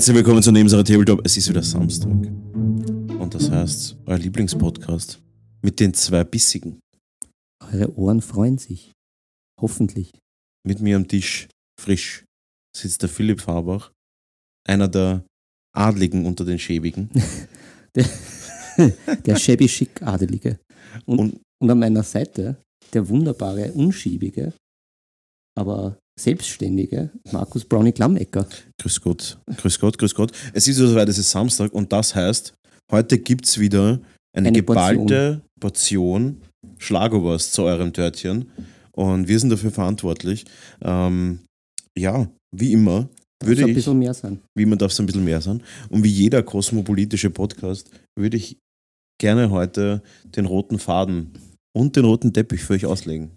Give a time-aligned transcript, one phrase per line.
[0.00, 1.20] Herzlich willkommen zu Nebensache Tabletop.
[1.26, 2.10] Es ist wieder Samstag.
[2.10, 5.20] Und das heißt, euer Lieblingspodcast
[5.60, 6.80] mit den zwei Bissigen.
[7.70, 8.92] Eure Ohren freuen sich.
[9.60, 10.10] Hoffentlich.
[10.66, 11.48] Mit mir am Tisch,
[11.78, 12.24] frisch,
[12.74, 13.92] sitzt der Philipp Farbach,
[14.66, 15.22] einer der
[15.76, 17.10] Adligen unter den Schäbigen.
[17.94, 18.08] Der,
[19.26, 20.58] der shabby schick Adelige.
[21.04, 22.56] Und, Und- und, an meiner Seite
[22.94, 24.54] der wunderbare, unschäbige,
[25.58, 28.46] aber selbstständige Markus Brownie Klammecker.
[28.80, 30.32] Grüß Gott, grüß Gott, grüß Gott.
[30.52, 32.54] Es ist soweit, es ist Samstag und das heißt,
[32.90, 34.00] heute gibt es wieder
[34.36, 36.40] eine, Eine geballte Portion
[36.78, 38.50] Schlagobers zu eurem Törtchen.
[38.92, 40.44] Und wir sind dafür verantwortlich.
[40.82, 41.40] Ähm,
[41.96, 43.08] ja, wie immer,
[43.42, 43.74] würde Muss ein ich.
[43.76, 44.40] bisschen mehr sein.
[44.56, 45.62] wie man darf es ein bisschen mehr sein.
[45.88, 48.58] Und wie jeder kosmopolitische Podcast würde ich
[49.20, 51.30] gerne heute den roten Faden
[51.76, 53.30] und den roten Teppich für euch auslegen.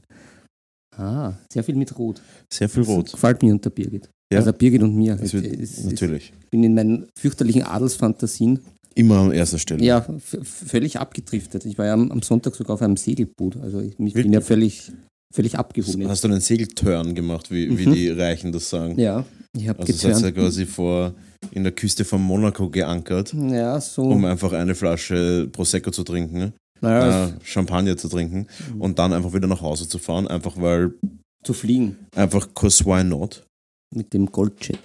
[0.98, 2.22] Ah, sehr viel mit Rot.
[2.52, 3.12] Sehr viel Das rot.
[3.12, 4.10] gefällt mir unter Birgit.
[4.32, 4.40] Ja.
[4.40, 5.16] Also Birgit und mir.
[5.16, 6.34] Das wird, Es- es- natürlich.
[6.44, 8.60] Ich bin in meinen fürchterlichen Adelsfantasien
[8.96, 9.84] Immer an erster Stelle.
[9.84, 10.06] ja,
[10.44, 11.66] völlig abgedriftet.
[11.66, 13.58] Ich war ja am, am Sonntag sogar auf einem Segelboot.
[13.58, 14.34] Also ich ich bin Wirklich?
[14.34, 14.92] ja völlig,
[15.34, 16.08] völlig abgehoben.
[16.08, 17.94] Hast du einen Segelturn gemacht, wie, wie Mhm.
[17.94, 19.00] die Reichen das sagen?
[19.00, 19.26] Ja,
[19.58, 20.36] ich habe Also seid ihr geturnt.
[20.36, 21.14] quasi vor
[21.52, 24.04] in der Küste von Monaco geankert, Ja, so.
[24.04, 26.54] um einfach eine Flasche Prosecco zu trinken,
[26.84, 28.82] naja, äh, Champagner zu trinken Mhm.
[28.82, 30.94] und dann einfach wieder nach Hause zu fahren, einfach weil,
[31.44, 33.44] zu fliegen einfach cause why not?
[33.96, 34.80] mit dem Goldjet.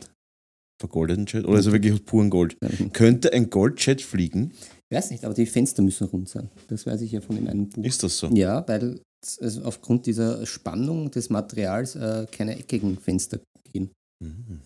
[0.80, 1.44] Vergoldeten Jet?
[1.44, 2.56] Oder ist er wirklich aus purem Gold?
[2.62, 4.52] Ja, Ich Könnte ein Goldjet fliegen?
[4.90, 6.48] weiß nicht, aber die Fenster müssen rund sein.
[6.68, 7.84] Das weiß ich ja von in einem Buch.
[7.84, 8.28] Ist das so?
[8.28, 13.40] Ja, weil es also aufgrund dieser Spannung des Materials äh, keine eckigen Fenster.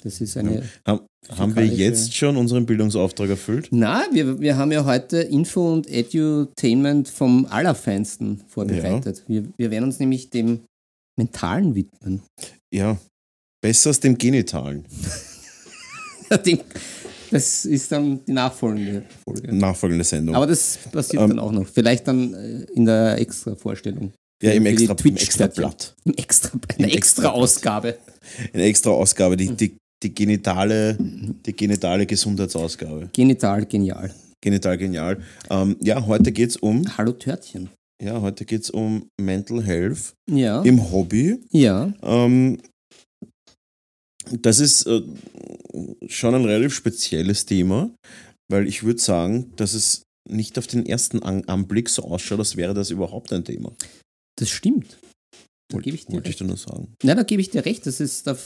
[0.03, 0.63] Das ist eine.
[0.87, 3.69] Haben, haben wir jetzt schon unseren Bildungsauftrag erfüllt?
[3.71, 9.25] Na, wir, wir haben ja heute Info und Edutainment vom Allerfeinsten vorbereitet.
[9.27, 10.61] Wir, wir werden uns nämlich dem
[11.19, 12.23] Mentalen widmen.
[12.73, 12.97] Ja.
[13.61, 14.85] Besser als dem Genitalen.
[17.31, 19.55] Das ist dann die nachfolgende Folge.
[19.55, 20.35] Nachfolgende Sendung.
[20.35, 21.67] Aber das passiert Ähm, dann auch noch.
[21.67, 24.13] Vielleicht dann äh, in der Extra-Vorstellung.
[24.43, 25.95] ja, im extra, im extra Blatt.
[26.05, 27.97] Im Extra, eine Im extra Ausgabe.
[28.53, 33.11] Eine extra Ausgabe, die, die, die, genitale, die genitale Gesundheitsausgabe.
[33.13, 34.15] Genital genial.
[34.41, 35.23] Genital genial.
[35.51, 37.71] Ähm, ja, heute geht es um, Hallo Törtchen.
[38.03, 40.63] ja, heute geht's um Mental Health Ja.
[40.63, 41.39] im Hobby.
[41.51, 41.93] ja.
[42.03, 42.59] Ähm,
[44.31, 45.03] das ist äh,
[46.07, 47.91] schon ein relativ spezielles Thema,
[48.51, 52.57] weil ich würde sagen, dass es nicht auf den ersten An Anblick so ausschaut, als
[52.57, 53.73] wäre das überhaupt ein Thema.
[54.39, 54.97] Das stimmt.
[55.79, 56.89] Da gebe ich dir wollte ich dir nur sagen.
[57.03, 57.87] Ja, da gebe ich dir recht.
[57.87, 58.37] Das ist, da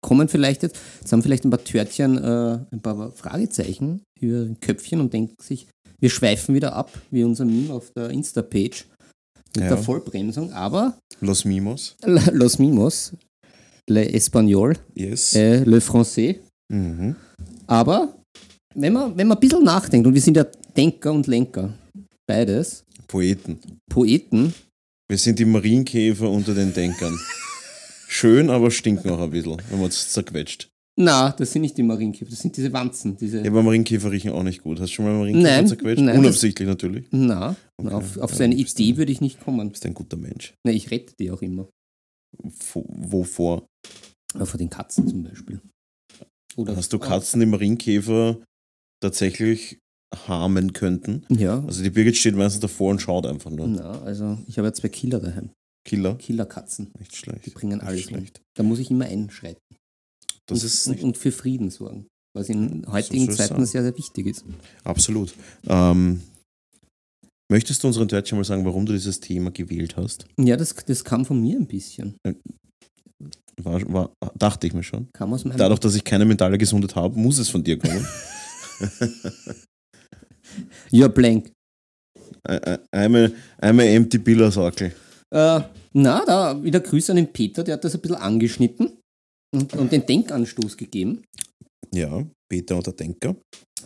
[0.00, 4.60] kommen vielleicht jetzt, jetzt haben vielleicht ein paar Törtchen äh, ein paar Fragezeichen über den
[4.60, 5.66] Köpfchen und denken sich,
[6.00, 8.84] wir schweifen wieder ab, wie unser Meme auf der Insta-Page
[9.54, 9.68] mit Ja.
[9.70, 10.52] der Vollbremsung.
[10.52, 11.96] Aber Los Mimos.
[12.32, 13.12] Los Mimos,
[13.88, 15.34] Le Espagnol, Yes.
[15.34, 16.36] äh, Le Français.
[16.68, 17.16] Mhm.
[17.66, 18.16] Aber
[18.74, 20.44] wenn man, wenn man ein bisschen nachdenkt, und wir sind ja
[20.76, 21.72] Denker und Lenker,
[22.26, 23.58] beides, Poeten.
[23.88, 24.52] Poeten,
[25.08, 27.16] Wir sind die Marienkäfer unter den Denkern.
[28.08, 30.68] Schön, aber stinken auch ein bisschen, wenn man es zerquetscht.
[30.98, 34.32] na, das sind nicht die Marienkäfer, das sind diese Wanzen, diese, Ja, aber Marienkäfer riechen
[34.32, 34.80] auch nicht gut.
[34.80, 36.02] Hast du schon mal Marienkäfer Nein, zerquetscht?
[36.04, 37.06] nein, Unabsichtlich natürlich.
[37.10, 37.92] Na, Okay.
[37.92, 39.70] auf, auf Ja, so eine Idee würde ich nicht kommen.
[39.70, 40.54] bist ein guter Mensch.
[40.64, 41.68] Na, ich rette die auch immer.
[42.72, 43.66] Wo- Wovor?
[44.34, 45.60] Vor den Katzen zum Beispiel.
[46.56, 48.38] Oder Hast du Katzen, die Marienkäfer
[49.02, 49.78] tatsächlich
[50.28, 51.24] harmen könnten?
[51.28, 51.62] Ja.
[51.66, 53.66] Also die Birgit steht meistens davor und schaut einfach nur.
[53.68, 55.50] Na, also ich habe ja zwei Killer daheim.
[55.86, 56.16] Killer?
[56.16, 56.90] Killerkatzen.
[56.98, 57.46] Nicht schlecht.
[57.46, 58.08] Die bringen Nicht alles um.
[58.08, 58.40] schlecht.
[58.56, 59.60] Da muss ich immer einschreiten.
[60.46, 62.06] Das und, ist nicht, und für Frieden sorgen.
[62.34, 64.44] Was in heutigen soll's Zeiten sehr, sehr wichtig ist.
[64.84, 65.32] absolut.
[65.66, 66.20] Ähm,
[67.50, 70.26] möchtest du unseren Deutschen mal sagen, warum du dieses Thema gewählt hast?
[70.38, 72.16] Ja, das, das kam von mir ein bisschen.
[73.62, 75.08] War, war, dachte ich mir schon.
[75.14, 75.56] Kam aus meinem.
[75.56, 78.06] Dadurch, dass ich keine mentale Gesundheit habe, muss es von dir kommen.
[80.90, 81.50] You're blank.
[82.48, 83.28] I'm a,
[83.60, 84.92] I'm a empty pillar Sockel.
[85.30, 85.60] Äh,
[85.92, 88.98] na, da wieder Grüße an den Peter, der hat das ein bisschen angeschnitten
[89.52, 91.22] und, und den Denkanstoß gegeben.
[91.92, 93.36] Ja, Peter und der Denker.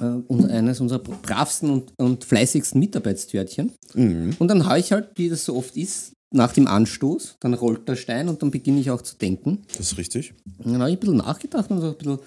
[0.01, 3.73] Äh, und eines unserer bravsten und, und fleißigsten Mitarbeitstörtchen.
[3.95, 4.37] Mhm.
[4.39, 7.89] Und dann habe ich halt, wie das so oft ist, nach dem Anstoß, dann rollt
[7.89, 9.63] der Stein und dann beginne ich auch zu denken.
[9.77, 10.35] Das ist richtig.
[10.59, 12.19] Und dann habe ich ein bisschen nachgedacht und so ein bisschen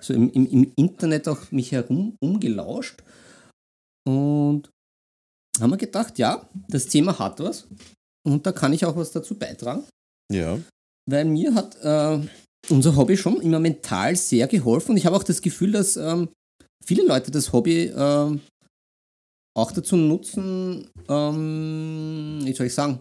[0.00, 3.02] so im, im, im Internet auch mich herum umgelauscht.
[4.06, 4.70] Und
[5.60, 7.66] haben wir gedacht, ja, das Thema hat was.
[8.26, 9.84] Und da kann ich auch was dazu beitragen.
[10.32, 10.58] Ja.
[11.08, 12.26] Weil mir hat äh,
[12.70, 14.92] unser Hobby schon immer mental sehr geholfen.
[14.92, 16.28] Und ich habe auch das Gefühl, dass ähm,
[16.84, 18.40] viele Leute das Hobby ähm,
[19.56, 23.00] auch dazu nutzen, ähm, wie soll ich sagen,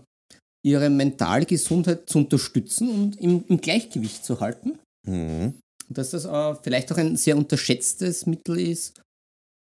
[0.66, 4.80] ihre mentale Gesundheit zu unterstützen und im, im Gleichgewicht zu halten.
[5.06, 5.56] Mhm.
[5.90, 9.02] Dass das äh, vielleicht auch ein sehr unterschätztes Mittel ist,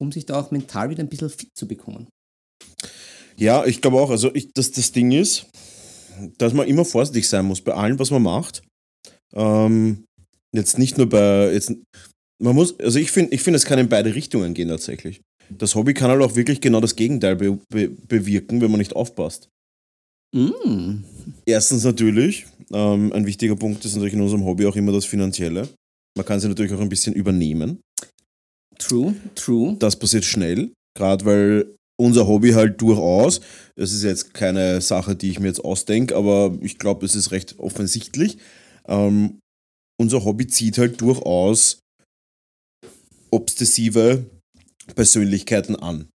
[0.01, 2.07] um sich da auch mental wieder ein bisschen fit zu bekommen.
[3.37, 5.47] Ja, ich glaube auch, also ich, dass das Ding ist,
[6.37, 8.61] dass man immer vorsichtig sein muss bei allem, was man macht.
[9.33, 10.05] Ähm,
[10.53, 11.73] jetzt nicht nur bei, jetzt,
[12.41, 15.21] man muss, also ich finde, ich finde, es kann in beide Richtungen gehen tatsächlich.
[15.49, 18.95] Das Hobby kann halt auch wirklich genau das Gegenteil be be bewirken, wenn man nicht
[18.95, 19.49] aufpasst.
[20.33, 21.03] Mm.
[21.45, 25.67] Erstens natürlich, ähm, ein wichtiger Punkt ist natürlich in unserem Hobby auch immer das Finanzielle.
[26.15, 27.79] Man kann sie natürlich auch ein bisschen übernehmen.
[28.77, 29.75] True, true.
[29.79, 33.41] Das passiert schnell, gerade weil unser Hobby halt durchaus,
[33.75, 37.31] das ist jetzt keine Sache, die ich mir jetzt ausdenke, aber ich glaube, es ist
[37.31, 38.37] recht offensichtlich,
[38.87, 39.39] ähm,
[40.01, 41.79] unser Hobby zieht halt durchaus
[43.31, 44.25] obsessive
[44.95, 46.09] Persönlichkeiten an.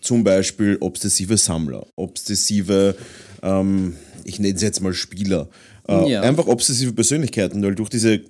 [0.00, 2.96] Zum Beispiel obsessive Sammler, obsessive,
[3.42, 5.48] ähm, ich nenne es jetzt mal Spieler.
[5.88, 6.20] Äh, Ja.
[6.22, 8.20] Einfach obsessive Persönlichkeiten, weil durch diese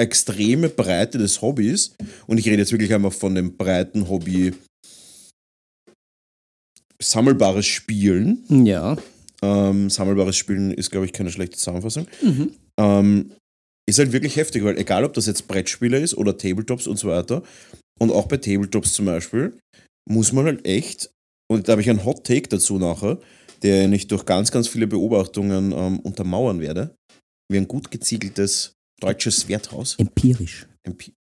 [0.00, 1.94] extreme Breite des Hobbys,
[2.26, 4.52] und ich rede jetzt wirklich einmal von dem breiten Hobby
[7.02, 8.96] sammelbares Spielen, Ja.
[9.42, 12.52] ähm, sammelbares Spielen ist, glaube ich, keine schlechte Zusammenfassung, Mhm.
[12.78, 13.32] ähm,
[13.88, 17.08] ist halt wirklich heftig, weil egal, ob das jetzt Brettspiele ist oder Tabletops und so
[17.08, 17.42] weiter,
[17.98, 19.58] und auch bei Tabletops zum Beispiel,
[20.08, 21.10] muss man halt echt,
[21.50, 23.18] und da habe ich einen Hot Take dazu nachher,
[23.62, 26.94] der nicht durch ganz, ganz viele Beobachtungen ähm, untermauern werde,
[27.50, 30.66] wie ein gut geziegeltes deutsches Werthaus, Empirisch.
[30.82, 31.12] Empi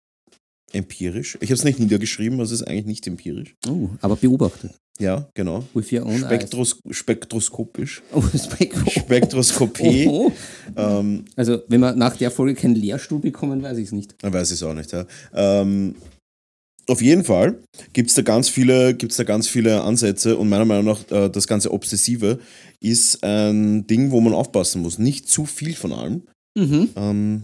[0.71, 1.35] empirisch.
[1.41, 3.55] Ich habe es nicht niedergeschrieben, also es ist eigentlich nicht empirisch.
[3.67, 4.71] Oh, aber beobachtet.
[4.99, 5.63] Ja, genau.
[5.73, 8.03] With your own Spektros spektroskopisch.
[8.13, 8.23] eyes.
[8.33, 10.07] Oh, Spek Spektroskopie.
[10.07, 10.31] Oh.
[10.75, 14.21] Ähm, Also, wenn wir nach der Folge keinen Lehrstuhl bekommen, weiß ich es nicht.
[14.21, 15.05] Man weiß es auch nicht, ja.
[15.33, 15.95] Ähm,
[16.87, 17.57] auf jeden Fall
[17.93, 21.29] gibt es da, ganz viele- gibt's da ganz viele Ansätze und meiner Meinung nach äh,
[21.29, 22.39] das ganze Obsessive
[22.79, 24.99] ist ein Ding, wo man aufpassen muss.
[24.99, 26.23] Nicht zu viel von allem.
[26.57, 26.89] Mhm.
[26.95, 27.43] Ähm,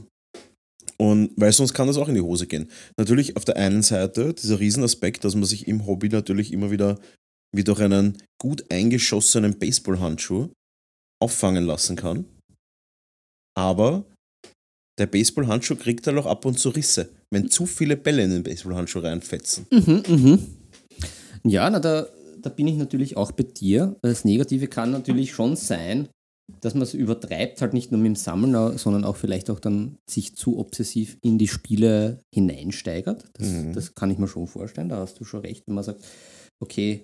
[0.98, 2.70] und weil sonst kann das auch in die Hose gehen.
[2.98, 7.00] Natürlich auf der einen Seite dieser Riesenaspekt, dass man sich im Hobby natürlich immer wieder
[7.56, 10.50] wie durch einen gut eingeschossenen Baseballhandschuh
[11.22, 12.26] auffangen lassen kann.
[13.58, 14.06] Aber
[14.98, 18.44] der Baseballhandschuh kriegt halt auch ab und zu Risse, wenn zu viele Bälle in den
[18.44, 19.66] Baseballhandschuh reinfetzen.
[19.72, 20.40] Mhm, mhm.
[21.44, 22.08] Ja, na, da,
[22.42, 23.96] da bin ich natürlich auch bei dir.
[24.02, 26.10] Das Negative kann natürlich schon sein,
[26.62, 29.98] dass man es übertreibt, halt nicht nur mit dem Sammeln, sondern auch vielleicht auch dann
[30.10, 33.26] sich zu obsessiv in die Spiele hineinsteigert.
[33.34, 33.74] Das, Mhm.
[33.74, 36.04] das kann ich mir schon vorstellen, da hast du schon recht, wenn man sagt,
[36.62, 37.04] okay,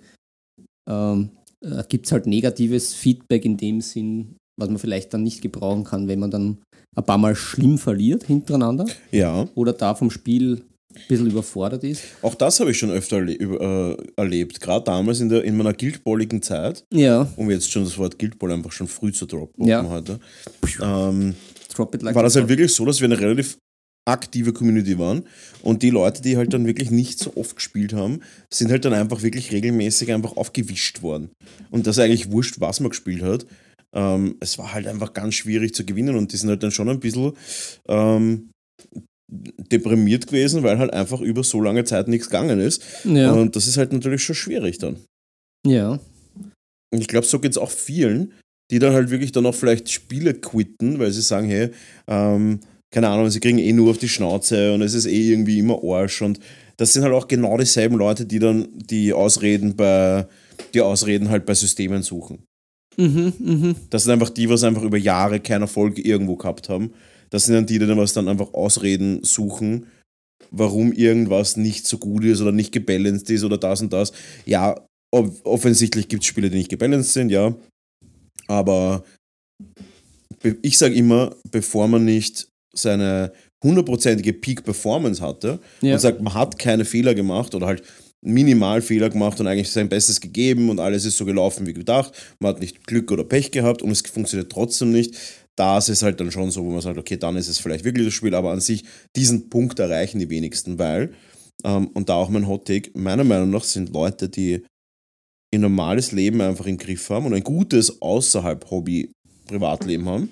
[0.89, 1.31] ähm,
[1.63, 5.83] äh, gibt es halt negatives Feedback in dem Sinn, was man vielleicht dann nicht gebrauchen
[5.83, 6.57] kann, wenn man dann
[6.95, 10.63] ein paar Mal schlimm verliert hintereinander Ja, oder da vom Spiel
[10.95, 12.03] ein bisschen überfordert ist.
[12.21, 14.59] auch das habe ich schon öfter äh, erlebt.
[14.61, 18.51] Gerade damals in, der, in meiner guildballigen Zeit, Ja, um jetzt schon das Wort Guildball
[18.51, 19.87] einfach schon früh zu droppen Ja.
[19.87, 20.19] heute,
[20.81, 21.35] ähm,
[21.73, 23.57] drop it like war das halt wirklich so, dass wir eine relativ
[24.07, 25.23] aktive Community waren
[25.61, 28.21] und die Leute, die halt dann wirklich nicht so oft gespielt haben,
[28.51, 31.29] sind halt dann einfach wirklich regelmäßig einfach aufgewischt worden.
[31.69, 33.45] Und das ist eigentlich wurscht, was man gespielt hat.
[33.93, 36.89] Ähm, es war halt einfach ganz schwierig zu gewinnen und die sind halt dann schon
[36.89, 37.33] ein bisschen
[37.87, 38.49] ähm,
[39.31, 42.83] deprimiert gewesen, weil halt einfach über so lange Zeit nichts gegangen ist.
[43.05, 43.31] Ja.
[43.31, 44.97] Und das ist halt natürlich schon schwierig dann.
[45.65, 45.99] ja.
[46.93, 48.33] Und ich glaube, so geht es auch vielen,
[48.69, 51.69] die dann halt wirklich dann auch vielleicht Spiele quitten, weil sie sagen, hey,
[52.07, 52.59] ähm,
[52.93, 55.79] keine Ahnung, sie kriegen eh nur auf die Schnauze und es ist eh irgendwie immer
[55.83, 56.21] Arsch.
[56.21, 56.39] Und
[56.75, 60.27] das sind halt auch genau dieselben Leute, die dann die Ausreden bei,
[60.73, 62.43] die Ausreden halt bei Systemen suchen.
[62.97, 63.75] Mhm, mhm.
[63.89, 66.91] Das sind einfach die, was einfach über Jahre keinen Erfolg irgendwo gehabt haben.
[67.31, 69.87] Das sind dann die, die dann was dann einfach Ausreden suchen,
[70.51, 74.11] warum irgendwas nicht so gut ist oder nicht gebalanced ist oder das und das.
[74.45, 74.75] Ja,
[75.13, 77.55] offensichtlich gibt es Spiele, die nicht gebalanced sind, ja.
[78.47, 79.03] Aber
[80.41, 83.31] be- ich sage immer, bevor man nicht seine
[83.63, 85.93] hundertprozentige Peak-Performance hatte Ja.
[85.93, 87.83] und sagt, man hat keine Fehler gemacht oder halt
[88.23, 92.13] minimal Fehler gemacht und eigentlich sein Bestes gegeben und alles ist so gelaufen wie gedacht.
[92.39, 95.15] Man hat nicht Glück oder Pech gehabt und es funktioniert trotzdem nicht.
[95.61, 97.85] Da ist es halt dann schon so, wo man sagt, okay, dann ist es vielleicht
[97.85, 98.83] wirklich das Spiel, aber an sich
[99.15, 101.13] diesen Punkt erreichen die wenigsten, weil,
[101.63, 104.65] ähm, und da auch mein Hot Take, meiner Meinung nach sind Leute, die
[105.53, 109.11] ihr normales Leben einfach im Griff haben und ein gutes außerhalb Hobby
[109.45, 110.31] Privatleben haben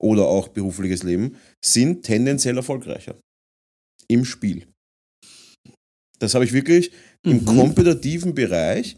[0.00, 3.20] oder auch berufliches Leben, sind tendenziell erfolgreicher
[4.08, 4.66] im Spiel.
[6.18, 6.92] Das habe ich wirklich
[7.26, 7.44] im Mhm.
[7.44, 8.96] kompetitiven Bereich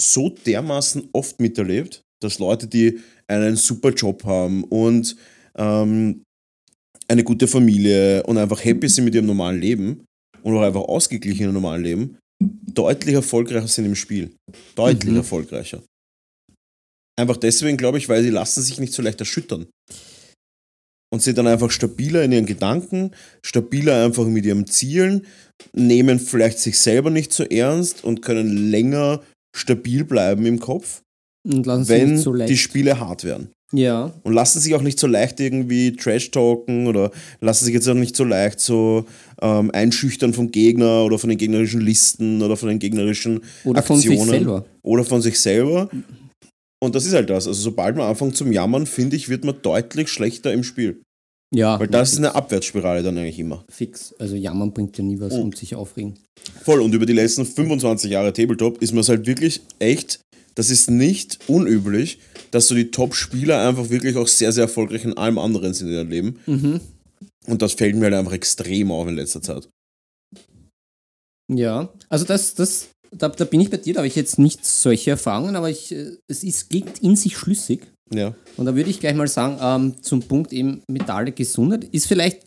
[0.00, 5.16] so dermaßen oft miterlebt, dass Leute, die einen super Job haben und
[5.56, 6.22] ähm,
[7.08, 10.04] eine gute Familie und einfach happy sind mit ihrem normalen Leben
[10.42, 14.34] und auch einfach ausgeglichen im normalen Leben, deutlich erfolgreicher sind im Spiel.
[14.74, 15.18] Deutlich Mhm.
[15.18, 15.82] erfolgreicher.
[17.18, 19.66] Einfach deswegen, glaube ich, weil sie lassen sich nicht so leicht erschüttern.
[21.12, 23.10] und sind dann einfach stabiler in ihren Gedanken,
[23.44, 25.26] stabiler einfach mit ihren Zielen,
[25.74, 29.22] nehmen vielleicht sich selber nicht so ernst und können länger
[29.54, 31.02] stabil bleiben im Kopf,
[31.44, 33.48] wenn so die Spiele hart werden.
[33.72, 37.94] ja, Und lassen sich auch nicht so leicht irgendwie trash-talken oder lassen sich jetzt auch
[37.94, 39.06] nicht so leicht so
[39.40, 43.96] ähm, einschüchtern vom Gegner oder von den gegnerischen Listen oder von den gegnerischen oder von
[43.96, 44.64] Aktionen sich selber.
[44.82, 45.88] oder von sich selber.
[46.82, 47.46] Und das ist halt das.
[47.46, 51.00] Also sobald man anfängt zum Jammern, finde ich, wird man deutlich schlechter im Spiel.
[51.54, 53.62] Ja, Weil das ist eine Abwärtsspirale dann eigentlich immer.
[53.70, 54.14] fix.
[54.18, 55.42] Also jammern bringt ja nie was Oh.
[55.42, 56.14] und sich aufregen.
[56.62, 56.80] Voll.
[56.80, 60.20] Und über die letzten 25 Jahre Tabletop ist mir es halt wirklich echt,
[60.54, 62.18] das ist nicht unüblich,
[62.50, 65.94] dass so die Top-Spieler einfach wirklich auch sehr, sehr erfolgreich in allem anderen sind in
[65.94, 66.38] ihrem Leben.
[66.46, 66.80] Mhm.
[67.46, 69.68] Und das fällt mir halt einfach extrem auf in letzter Zeit.
[71.52, 74.64] Ja, also das, das, da, da bin ich bei dir, da habe ich jetzt nicht
[74.64, 77.86] solche Erfahrungen, aber ich, äh, es ist, klingt in sich schlüssig.
[78.12, 78.34] Ja.
[78.56, 82.42] Und da würde ich gleich mal sagen, ähm, zum Punkt eben mentale Gesundheit ist vielleicht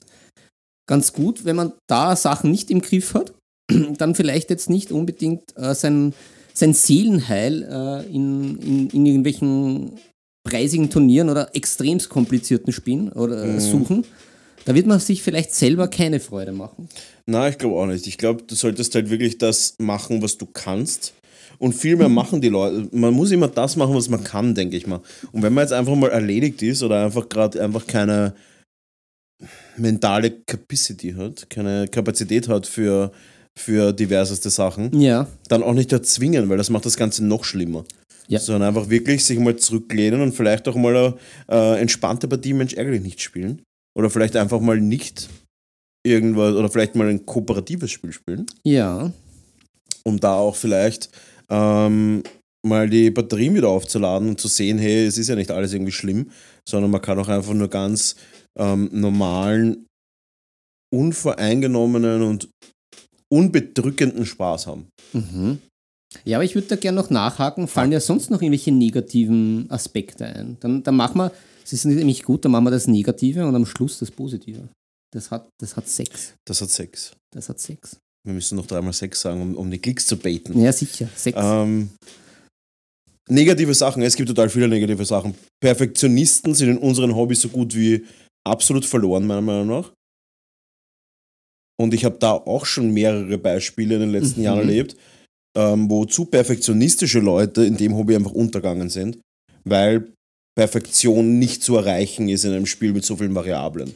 [0.88, 3.34] ganz gut, wenn man da Sachen nicht im Griff hat,
[3.98, 6.14] dann vielleicht jetzt nicht unbedingt äh, sein,
[6.58, 9.92] sein Seelenheil äh, in, in, in irgendwelchen
[10.44, 14.06] preisigen Turnieren oder extremst komplizierten Spielen oder äh, suchen.
[14.64, 16.90] Da wird man sich vielleicht selber keine Freude machen.
[17.26, 18.08] Na, ich glaube auch nicht.
[18.08, 21.14] Ich glaube, du solltest halt wirklich das machen, was du kannst.
[21.58, 22.88] Und viel mehr machen die Leute.
[22.92, 25.02] Man muss immer das machen, was man kann, denke ich mal.
[25.32, 28.34] Und wenn man jetzt einfach mal erledigt ist oder einfach gerade einfach keine
[29.78, 33.12] mentale Capacity hat, keine Kapazität hat für,
[33.58, 37.86] für diverseste Sachen, Ja, dann auch nicht erzwingen, weil das macht das Ganze noch schlimmer.
[38.28, 38.40] Ja.
[38.40, 41.16] Sondern einfach wirklich sich mal zurücklehnen und vielleicht auch mal eine
[41.48, 43.62] äh, entspannte Partie Mensch ärgerlich nicht spielen.
[43.98, 45.30] Oder vielleicht einfach mal nicht
[46.06, 49.12] irgendwas, oder vielleicht mal ein kooperatives Spiel spielen, ja,
[50.04, 51.10] um da auch vielleicht
[51.50, 52.24] ähm,
[52.66, 55.92] mal die Batterien wieder aufzuladen und zu sehen, hey, es ist ja nicht alles irgendwie
[55.92, 56.32] schlimm,
[56.68, 58.16] sondern man kann auch einfach nur ganz
[58.58, 59.86] ähm, normalen,
[60.94, 62.50] unvoreingenommenen und
[63.32, 64.88] unbedrückenden Spaß haben.
[65.13, 65.60] Mhm.
[66.24, 67.67] Ja, aber ich würde da gerne noch nachhaken.
[67.67, 70.58] Fallen ja sonst noch irgendwelche negativen Aspekte ein?
[70.62, 71.32] Dann, dann machen wir,
[71.63, 74.70] es ist nämlich gut, dann machen wir das Negative und am Schluss das Positive.
[75.13, 76.34] Das hat, das hat Sex.
[76.46, 77.13] Das hat Sex.
[77.32, 77.98] Das hat Sex.
[78.25, 80.60] Wir müssen noch dreimal Sex sagen, um, um die Klicks zu baiten.
[80.60, 81.08] Ja, sicher.
[81.15, 81.38] Sex.
[81.39, 81.89] Ähm,
[83.29, 85.36] negative Sachen, es gibt total viele negative Sachen.
[85.62, 88.05] Perfektionisten sind in unseren Hobbys so gut wie
[88.48, 89.91] absolut verloren, meiner Meinung nach.
[91.77, 94.46] Und ich habe da auch schon mehrere Beispiele in den letzten Mhm.
[94.46, 94.96] Jahren erlebt,
[95.58, 99.20] ähm, wo zu perfektionistische Leute in dem Hobby einfach untergegangen sind,
[99.63, 100.12] weil
[100.58, 103.94] Perfektion nicht zu erreichen ist in einem Spiel mit so vielen Variablen.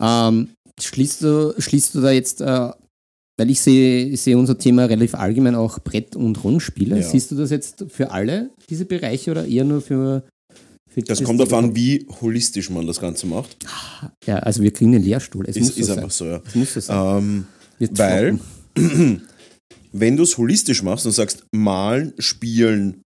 [0.00, 0.48] Ähm,
[0.80, 2.70] schließt, du, schließt du da jetzt, äh,
[3.38, 6.96] weil ich sehe, sehe unser Thema relativ allgemein auch Brett- und Rollenspiele.
[6.96, 7.02] Ja.
[7.02, 10.24] Siehst du das jetzt für alle, diese Bereiche, oder eher nur für.
[10.94, 13.56] Für Das kommt darauf an, wie holistisch man das Ganze macht.
[14.26, 15.44] Ja, also wir kriegen einen Lehrstuhl.
[15.48, 15.98] Es Ist, muss so ist sein.
[15.98, 16.42] einfach so, ja.
[16.46, 17.46] Es muss so sein.
[17.80, 18.38] Ähm, weil-
[19.92, 23.02] wenn du es holistisch machst und sagst, malen, spielen,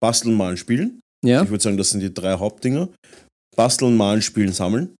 [0.00, 2.88] basteln, malen, spielen, Ja, ich würde sagen, das sind die drei Hauptdinger,
[3.56, 4.94] basteln, malen, spielen, sammeln,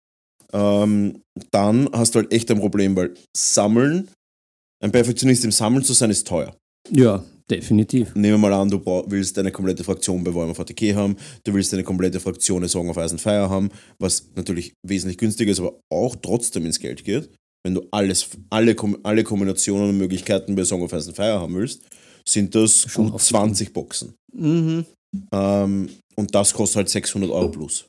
[0.52, 4.08] ähm, dann hast du halt echt ein Problem, weil sammeln,
[4.82, 6.54] ein Perfektionist im Sammeln zu sein, ist teuer.
[6.90, 8.14] ja, definitiv.
[8.14, 11.72] Nehmen wir mal an, du willst eine komplette Fraktion bei Warhammer 40k haben, du willst
[11.74, 15.60] eine komplette Fraktion in Song of Ice and Fire haben, was natürlich wesentlich günstiger ist,
[15.60, 17.30] aber auch trotzdem ins Geld geht.
[17.64, 21.54] Wenn du alles, alle, alle Kombinationen und Möglichkeiten bei Song of Ice and Fire haben
[21.54, 21.82] willst,
[22.26, 23.26] sind das Schon gut oft.
[23.26, 24.14] 20 Boxen.
[24.34, 24.84] Mhm.
[25.32, 27.86] Ähm, und das kostet halt 600 Euro plus.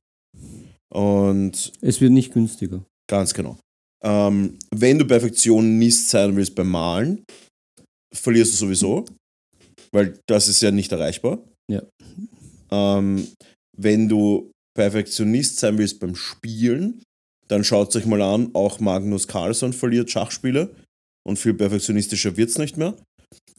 [0.94, 2.84] Und Es wird nicht günstiger.
[3.10, 3.58] Ganz genau.
[4.04, 7.24] Ähm, wenn du Perfektionist sein willst beim Malen,
[8.14, 9.06] verlierst du sowieso,
[9.94, 11.40] weil das ist ja nicht erreichbar.
[11.72, 11.84] Ja.
[12.72, 13.28] Ähm,
[13.78, 17.04] wenn du Perfektionist sein willst beim Spielen,
[17.48, 20.76] dann schaut euch mal an, auch Magnus Carlsson verliert Schachspiele
[21.26, 22.96] und viel perfektionistischer wird es nicht mehr.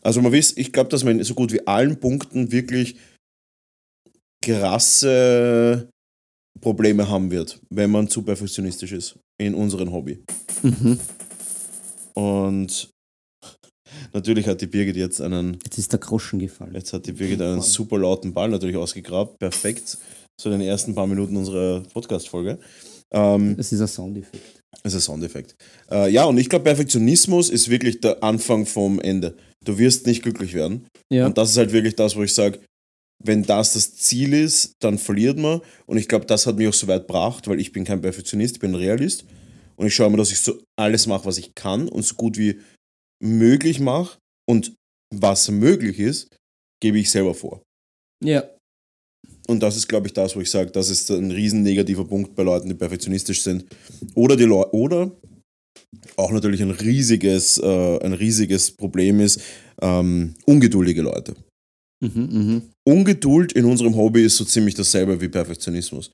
[0.03, 2.97] Also man weiß, ich glaube, dass man in so gut wie allen Punkten wirklich
[4.43, 5.89] krasse
[6.61, 10.23] Probleme haben wird, wenn man zu perfektionistisch ist in unserem Hobby.
[10.63, 10.99] Mhm.
[12.15, 12.91] Und
[14.13, 16.75] natürlich hat die Birgit jetzt einen, Jetzt ist der Groschen gefallen.
[16.75, 19.39] jetzt hat die Birgit einen super lauten Ball natürlich ausgegrabt.
[19.39, 19.99] Perfekt
[20.37, 22.59] zu den ersten paar Minuten unserer Podcast-Folge.
[23.13, 24.63] Ähm, Das ist ein Soundeffekt.
[24.83, 25.55] das ist ein Soundeffekt.
[25.91, 29.37] Äh, ja, und ich glaube, Perfektionismus ist wirklich der Anfang vom Ende.
[29.65, 30.87] Du wirst nicht glücklich werden.
[31.13, 31.27] Ja.
[31.27, 32.59] Und das ist halt wirklich das, wo ich sage,
[33.23, 35.61] wenn das das Ziel ist, dann verliert man.
[35.87, 38.57] Und ich glaube, das hat mich auch so weit gebracht, weil ich bin kein Perfektionist,
[38.57, 39.25] ich bin ein Realist.
[39.77, 42.37] Und ich schaue immer, dass ich so alles mache, was ich kann und so gut
[42.37, 42.59] wie
[43.23, 44.19] möglich mache.
[44.49, 44.75] Und
[45.15, 46.37] was möglich ist,
[46.83, 47.63] gebe ich selber vor.
[48.23, 48.45] ja.
[49.47, 52.35] und das ist, glaube ich, das, wo ich sage, das ist ein riesen negativer Punkt
[52.35, 53.65] bei Leuten, die perfektionistisch sind.
[54.15, 55.13] Oder die Leu oder
[56.17, 59.41] auch natürlich ein riesiges, äh, ein riesiges Problem ist,
[59.83, 61.35] ähm, ungeduldige Leute.
[62.03, 62.63] Mhm, mhm.
[62.87, 66.11] Ungeduld in unserem Hobby ist so ziemlich dasselbe wie Perfektionismus.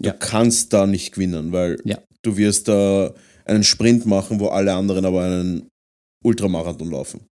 [0.00, 0.12] Du Ja.
[0.12, 2.02] kannst da nicht gewinnen, weil Ja.
[2.22, 5.68] du wirst da einen Sprint machen, wo alle anderen aber einen
[6.26, 7.26] Ultramarathon laufen.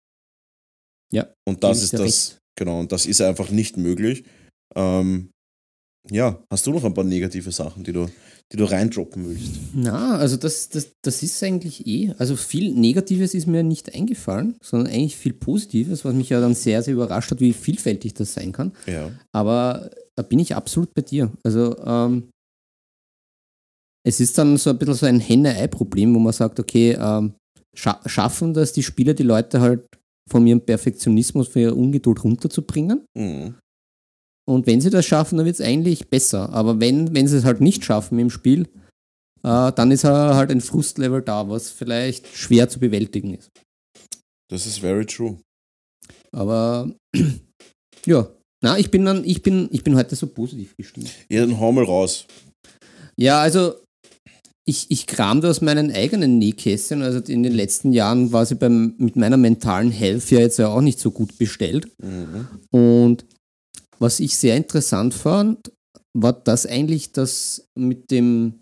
[1.12, 4.24] Ja, Und das ist das, genau, und das ist einfach nicht möglich.
[4.76, 5.30] Ähm,
[6.12, 8.08] ja, hast du noch ein paar negative Sachen, die du,
[8.52, 9.52] die du reindroppen willst?
[9.74, 12.14] Na, also das, das, das ist eigentlich eh.
[12.18, 16.54] Also viel Negatives ist mir nicht eingefallen, sondern eigentlich viel Positives, was mich ja dann
[16.54, 18.72] sehr, sehr überrascht hat, wie vielfältig das sein kann.
[18.86, 19.12] Ja.
[19.32, 21.32] Aber da bin ich absolut bei dir.
[21.44, 22.30] Also ähm,
[24.06, 27.34] es ist dann so ein bisschen so ein Henne-Ei-Problem, wo man sagt, okay, ähm,
[27.76, 29.88] scha schaffen das die Spieler, die Leute halt
[30.30, 33.06] von ihrem Perfektionismus, von ihrer Ungeduld runterzubringen?
[33.18, 33.56] Mhm.
[34.48, 36.50] Und wenn sie das schaffen, dann wird es eigentlich besser.
[36.54, 38.68] Aber wenn, wenn sie es halt nicht schaffen im Spiel,
[39.44, 43.50] äh, dann ist halt ein Frustlevel da, was vielleicht schwer zu bewältigen ist.
[44.50, 45.38] Das ist very true.
[46.32, 46.92] Aber
[48.06, 48.28] ja,
[48.64, 51.12] na, ich bin dann, ich bin, ich bin heute so positiv gestimmt.
[51.30, 52.28] Ja, dann hau mal raus.
[53.18, 53.76] Ja, also
[54.68, 57.04] ich, ich kram da aus meinen eigenen Nähkästchen.
[57.04, 60.70] Also in den letzten Jahren war sie beim, mit meiner mentalen Health ja jetzt ja
[60.70, 61.88] auch nicht so gut bestellt.
[62.02, 62.48] Mhm.
[62.72, 63.26] Und
[64.00, 65.72] was ich sehr interessant fand,
[66.14, 68.62] war das eigentlich, dass mit dem,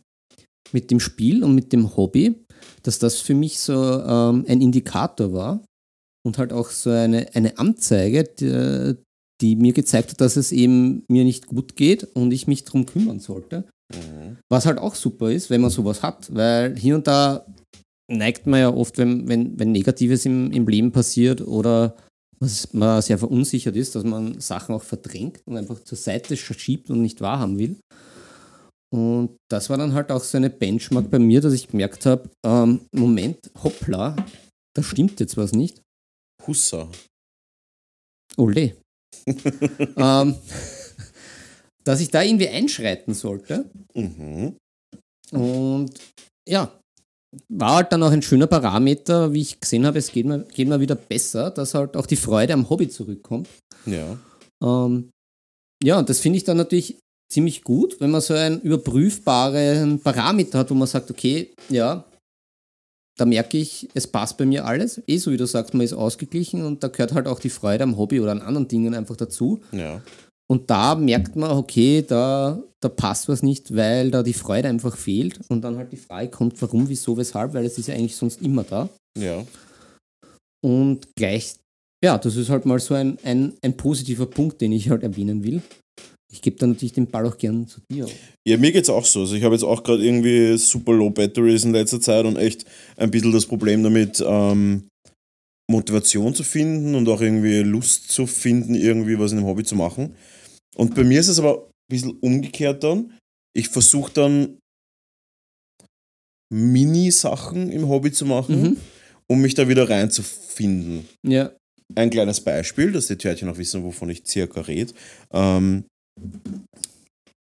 [0.72, 2.36] mit dem Spiel und mit dem Hobby,
[2.84, 5.66] dass das für mich so ähm, ein Indikator war
[6.26, 8.96] und halt auch so eine, eine Anzeige, die,
[9.42, 12.86] die mir gezeigt hat, dass es eben mir nicht gut geht und ich mich darum
[12.86, 13.66] kümmern sollte.
[13.92, 14.38] Mhm.
[14.50, 17.46] Was halt auch super ist, wenn man sowas hat, weil hier und da
[18.12, 21.96] neigt man ja oft, wenn, wenn, wenn Negatives im, im Leben passiert oder
[22.40, 26.90] was man sehr verunsichert ist, dass man Sachen auch verdrängt und einfach zur Seite schiebt
[26.90, 27.78] und nicht wahrhaben will.
[28.94, 32.30] Und das war dann halt auch so eine Benchmark bei mir, dass ich gemerkt habe,
[32.46, 34.16] ähm, Moment, hoppla,
[34.76, 35.82] da stimmt jetzt was nicht.
[36.46, 36.90] Hussa.
[38.38, 38.76] Ole.
[39.98, 40.36] ähm,
[41.84, 43.70] dass ich da irgendwie einschreiten sollte.
[43.94, 44.56] Mhm.
[45.32, 45.92] Und
[46.48, 46.72] ja,
[47.50, 50.68] war halt dann auch ein schöner Parameter, wie ich gesehen habe, es geht mir, geht
[50.68, 53.48] mir wieder besser, dass halt auch die Freude am Hobby zurückkommt.
[53.86, 54.18] Ja.
[54.64, 55.10] Ähm,
[55.84, 57.00] ja, und das finde ich dann natürlich
[57.32, 62.06] ziemlich gut, wenn man so einen überprüfbaren Parameter hat, wo man sagt, okay, ja,
[63.18, 65.02] da merke ich, es passt bei mir alles.
[65.08, 67.84] Eh, so wie du sagst, man ist ausgeglichen und da gehört halt auch die Freude
[67.84, 69.62] am Hobby oder an anderen Dingen einfach dazu.
[69.72, 70.02] Ja.
[70.54, 74.96] Und da merkt man, okay, da, da passt was nicht, weil da die Freude einfach
[74.96, 75.40] fehlt.
[75.50, 78.40] Und dann halt die Frage kommt, warum, wieso, weshalb, weil es ist ja eigentlich sonst
[78.40, 78.88] immer da.
[79.18, 79.44] Ja.
[80.64, 81.56] Und gleich,
[82.06, 85.44] ja, das ist halt mal so ein, ein, ein positiver Punkt, den ich halt erwähnen
[85.44, 85.60] will.
[86.32, 88.06] Ich gebe dann natürlich den Ball auch gern zu dir.
[88.48, 89.22] Ja, mir geht's auch so.
[89.22, 92.66] Also ich habe jetzt auch gerade irgendwie super low Batteries in letzter Zeit und echt
[92.98, 94.84] ein bisschen das Problem damit, ähm,
[95.72, 99.76] Motivation zu finden und auch irgendwie Lust zu finden, irgendwie was in dem Hobby zu
[99.76, 100.16] machen.
[100.76, 103.18] Und bei mir ist es aber ein bisschen umgekehrt dann.
[103.56, 104.58] Ich versuche dann
[106.52, 108.78] Mini-Sachen im Hobby zu machen, Mhm.
[109.28, 111.08] um mich da wieder reinzufinden.
[111.26, 111.52] Ja.
[111.96, 114.94] Ein kleines Beispiel, dass die Törtchen auch wissen, wovon ich circa rede.
[115.32, 115.86] Ähm,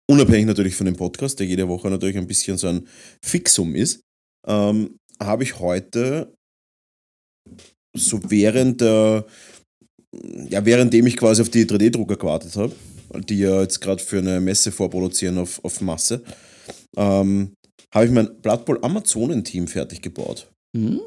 [0.09, 2.87] unabhängig natürlich von dem Podcast, der jede Woche natürlich ein bisschen so ein
[3.23, 4.01] Fixum ist,
[4.47, 6.33] ähm, habe ich heute
[7.95, 9.25] so während der,
[10.49, 12.75] ja, währenddem ich quasi auf die 3D-Drucker gewartet habe,
[13.15, 16.23] die ja jetzt gerade für eine Messe vorproduzieren auf, auf Masse,
[16.97, 17.53] ähm,
[17.93, 20.47] habe ich mein Blood Bowl Amazonen-Team fertig gebaut.
[20.77, 20.97] Mm.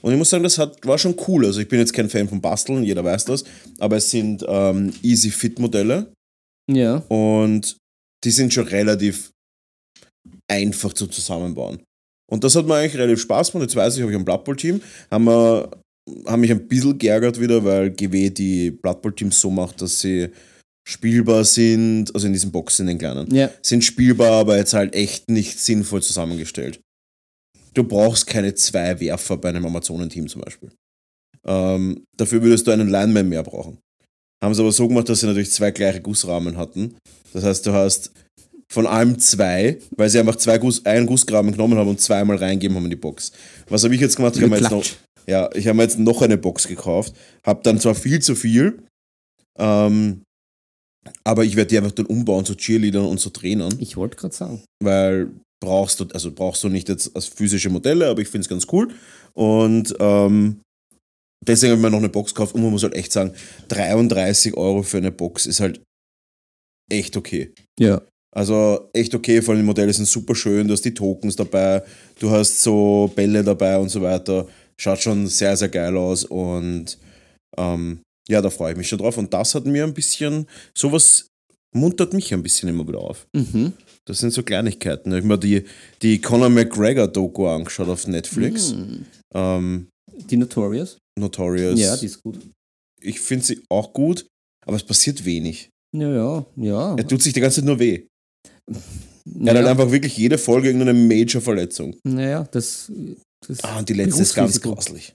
[0.00, 1.44] Und ich muss sagen, das hat, war schon cool.
[1.44, 3.44] Also ich bin jetzt kein Fan von Basteln, jeder weiß das,
[3.78, 6.12] aber es sind ähm, Easy Fit Modelle
[6.70, 7.02] Ja.
[7.08, 7.76] und
[8.24, 9.30] die sind schon relativ
[10.50, 11.80] einfach zu zusammenbauen.
[12.30, 13.68] Und das hat mir eigentlich relativ Spaß gemacht.
[13.68, 14.80] Jetzt weiß ich, habe ich ein Blood Bowl Team,
[15.10, 15.70] haben, wir,
[16.26, 20.00] haben mich ein bisschen geärgert wieder, weil GW die Blood Bowl Teams so macht, dass
[20.00, 20.30] sie
[20.86, 23.50] spielbar sind, also in diesen Boxen, in den kleinen Ja.
[23.62, 26.80] sind spielbar, aber jetzt halt echt nicht sinnvoll zusammengestellt.
[27.72, 30.70] Du brauchst keine zwei Werfer bei einem Amazonenteam zum Beispiel.
[31.46, 33.78] Ähm, dafür würdest du einen Lineman mehr brauchen.
[34.42, 36.96] Haben sie aber so gemacht, dass sie natürlich zwei gleiche Gussrahmen hatten.
[37.32, 38.12] Das heißt, du hast
[38.70, 42.76] von allem zwei, weil sie einfach zwei Guss, einen Gussrahmen genommen haben und zweimal reingeben
[42.76, 43.32] haben in die Box.
[43.68, 44.36] Was habe ich jetzt gemacht?
[44.36, 44.84] Ich habe mir jetzt noch,
[45.26, 48.82] ja, ich habe mir jetzt noch eine Box gekauft, habe dann zwar viel zu viel,
[49.58, 50.22] ähm,
[51.24, 54.34] aber ich werde die einfach dann umbauen zu Cheerleadern und zu Trainern, Ich wollte gerade
[54.34, 54.62] sagen.
[54.82, 58.48] weil brauchst du, also brauchst du nicht jetzt als physische Modelle, aber ich finde es
[58.48, 58.88] ganz cool.
[59.32, 60.60] Und ähm,
[61.46, 63.32] deswegen habe ich mir noch eine Box gekauft und man muss halt echt sagen,
[63.68, 65.80] 33 Euro für eine Box ist halt
[66.90, 67.52] echt okay.
[67.80, 68.02] Ja.
[68.36, 71.82] Also echt okay, vor allem die Modelle sind super schön, du hast die Tokens dabei,
[72.18, 74.46] du hast so Bälle dabei und so weiter.
[74.78, 76.98] Schaut schon sehr, sehr geil aus und
[77.56, 79.18] ähm, ja, da freue ich mich schon drauf.
[79.18, 81.26] Und das hat mir ein bisschen, sowas
[81.74, 83.26] muntert mich ein bisschen immer wieder auf.
[83.34, 83.72] Mhm.
[84.06, 85.10] Das sind so Kleinigkeiten.
[85.12, 85.64] Ich habe mir die,
[86.02, 88.72] die Conor McGregor-Doku angeschaut auf Netflix.
[88.74, 89.06] Mhm.
[89.34, 89.88] Ähm,
[90.30, 90.98] Die Notorious?
[91.18, 91.78] Notorious.
[91.80, 92.38] Ja, die ist gut.
[93.02, 94.26] ich finde sie auch gut,
[94.66, 95.68] aber es passiert wenig.
[95.96, 96.94] Ja, ja, ja.
[96.96, 98.04] Er tut sich die ganze Zeit nur weh.
[98.66, 98.82] Er hat
[99.24, 101.96] halt Naja, einfach wirklich jede Folge irgendeine Major-Verletzung.
[102.04, 102.90] naja das,
[103.46, 103.62] das.
[103.64, 105.12] Ah, und die letzte ist ganz grauslich.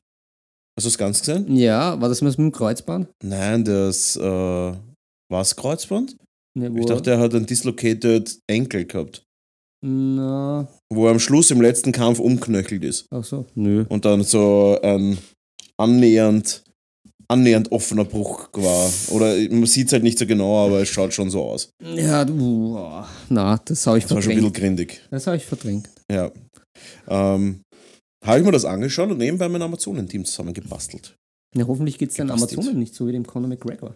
[0.80, 1.58] Hast du es ganz gesehen?
[1.58, 3.10] Ja, war das mit dem Kreuzband?
[3.22, 6.16] Nein, das äh, war es Kreuzband?
[6.58, 9.24] Ne, Ich dachte, er hat einen dislocated Enkel gehabt,
[9.86, 13.08] Na, wo er am Schluss im letzten Kampf umknöchelt ist.
[13.12, 13.84] ach so, nö.
[13.90, 15.18] Und dann so ein
[15.78, 16.64] annähernd,
[17.28, 18.90] annähernd offener Bruch war.
[19.10, 21.72] Oder man sieht es halt nicht so genau, aber es schaut schon so aus.
[21.84, 24.78] Ja, du, oh, na, das habe ich Das war schon ein bisschen verdrängt.
[24.78, 25.02] grindig.
[25.12, 25.90] Das habe ich verdrängt.
[26.10, 26.32] Ja.
[27.10, 27.60] Ähm,
[28.26, 31.16] habe ich mir das angeschaut und nebenbei mein Amazonen-Team zusammengebastelt.
[31.56, 32.30] Ja, hoffentlich geht es den.
[32.30, 33.96] Amazonen nicht so wie dem Conor McGregor.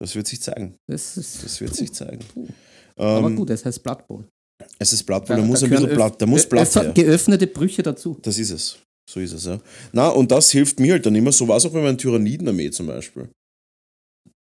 [0.00, 0.76] Das wird sich zeigen.
[0.88, 2.20] Das, ist, Das wird sich zeigen.
[2.34, 2.48] puh.
[2.96, 4.28] Aber Ähm, gut, es heißt Blood Bowl.
[4.78, 6.92] Es ist Blatt, weil Da- da muss da ein bisschen Blatt, da muss Blatt her.
[6.92, 8.18] Geöffnete Brüche dazu.
[8.22, 8.78] Das ist es.
[9.10, 9.60] So ist es, ja.
[9.92, 11.32] Na, und das hilft mir halt dann immer.
[11.32, 13.28] So war es auch bei meiner Tyrannidenarmee zum Beispiel.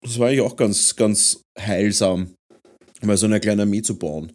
[0.01, 2.33] Das war eigentlich auch ganz, ganz heilsam,
[3.01, 4.31] mal so eine kleine Armee zu bauen.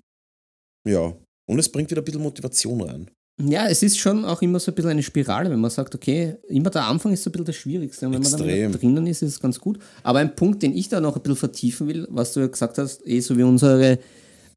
[0.87, 1.16] Ja.
[1.49, 3.11] Und es bringt wieder ein bisschen Motivation rein.
[3.44, 6.37] Ja, es ist schon auch immer so ein bisschen eine Spirale, wenn man sagt, okay,
[6.48, 8.07] immer der Anfang ist so ein bisschen das Schwierigste.
[8.07, 8.72] Und wenn man dann Extrem.
[8.72, 9.78] drinnen ist, ist es ganz gut.
[10.02, 12.78] Aber ein Punkt, den ich da noch ein bisschen vertiefen will, was du ja gesagt
[12.78, 13.98] hast, eh so wie unsere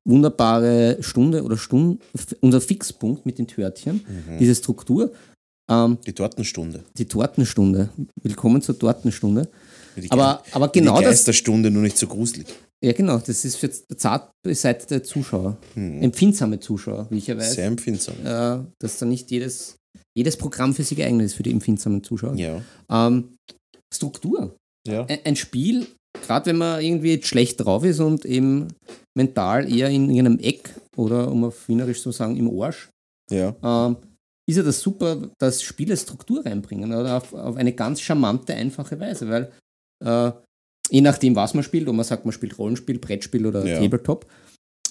[0.03, 1.97] wunderbare Stunde oder Stunde,
[2.41, 4.37] unser Fixpunkt mit den Törtchen, Mhm.
[4.39, 5.11] diese Struktur,
[5.69, 6.83] ähm, Die Tortenstunde.
[6.97, 7.89] die Tortenstunde.
[8.21, 9.49] Willkommen zur Tortenstunde.
[9.95, 12.47] Die Aber, aber Ge- genau die das, Geisterstunde nur nicht so gruselig.
[12.85, 16.01] Ja genau, das ist für zart beseitete Zuschauer, Hm.
[16.03, 18.15] empfindsame Zuschauer, wie ich ja weiß, Sehr empfindsam.
[18.25, 19.75] äh, dass da nicht jedes,
[20.17, 22.35] jedes Programm für sich geeignet ist für die empfindsamen Zuschauer.
[22.35, 22.61] Ja.
[22.89, 23.35] Ähm,
[23.93, 24.55] Struktur.
[24.87, 25.05] Ja.
[25.05, 25.87] Ein, ein Spiel,
[26.25, 28.67] gerade wenn man irgendwie schlecht drauf ist und eben
[29.17, 32.89] mental eher in irgendeinem Eck oder um auf Wienerisch zu sagen, im Arsch,
[33.31, 33.55] Ja.
[33.63, 33.97] ähm,
[34.47, 38.99] ist ja das super, dass Spiele Struktur reinbringen oder auf, auf eine ganz charmante, einfache
[38.99, 39.51] Weise, weil
[40.05, 40.31] äh,
[40.89, 43.79] je nachdem, was man spielt, ob man sagt, man spielt Rollenspiel, Brettspiel oder Ja.
[43.79, 44.25] Tabletop,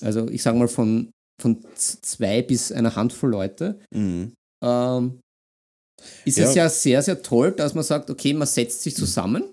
[0.01, 4.33] also ich sage mal von, von zwei bis einer Handvoll Leute, Mhm.
[4.65, 5.21] ähm,
[6.25, 6.49] ist Ja.
[6.49, 9.45] es ja sehr, sehr toll, dass man sagt, okay, man setzt sich zusammen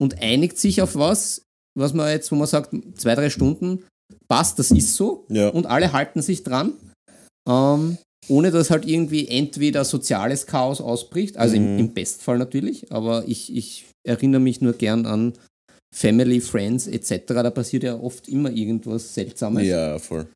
[0.00, 1.42] und einigt sich auf was,
[1.78, 3.84] was man jetzt, wo man sagt, zwei, drei Stunden,
[4.28, 5.48] passt, das ist so Ja.
[5.48, 6.74] und alle halten sich dran,
[7.48, 11.78] ähm, ohne dass halt irgendwie entweder soziales Chaos ausbricht, also im, Mhm.
[11.78, 15.34] im Bestfall natürlich, aber ich, ich erinnere mich nur gern an
[15.94, 20.26] Family, Friends etc., da passiert ja oft immer irgendwas Seltsames Ja, voll.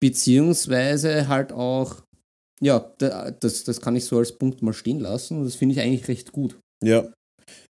[0.00, 2.02] beziehungsweise halt auch,
[2.60, 5.74] ja, da- das, das kann ich so als Punkt mal stehen lassen und das finde
[5.74, 6.58] ich eigentlich recht gut.
[6.84, 7.10] Ja.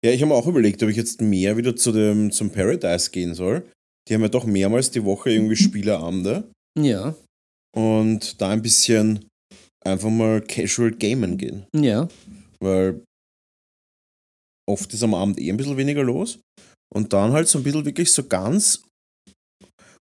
[0.05, 3.11] Ja, ich habe mir auch überlegt, ob ich jetzt mehr wieder zu dem, zum Paradise
[3.11, 3.63] gehen soll.
[4.09, 5.57] Die haben ja doch mehrmals die Woche irgendwie
[5.97, 6.51] Spieleabende.
[6.79, 7.15] Ja,
[7.77, 9.27] Und da ein bisschen
[9.85, 11.65] einfach mal casual gamen gehen.
[11.75, 12.09] ja,
[12.61, 13.03] Weil
[14.69, 16.39] oft ist am Abend eh ein bisschen weniger los.
[16.93, 18.83] Und dann halt so ein bisschen wirklich so ganz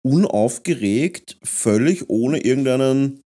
[0.06, 3.22] unaufgeregt, völlig ohne irgendeinen,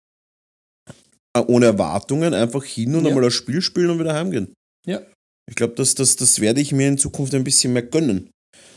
[1.36, 3.10] äh, ohne Erwartungen, einfach hin und Ja.
[3.10, 4.54] einmal das Spiel spielen und wieder heimgehen.
[4.86, 5.02] Ja.
[5.50, 8.30] Ich glaube, das, das, das werde ich mir in Zukunft ein bisschen mehr gönnen.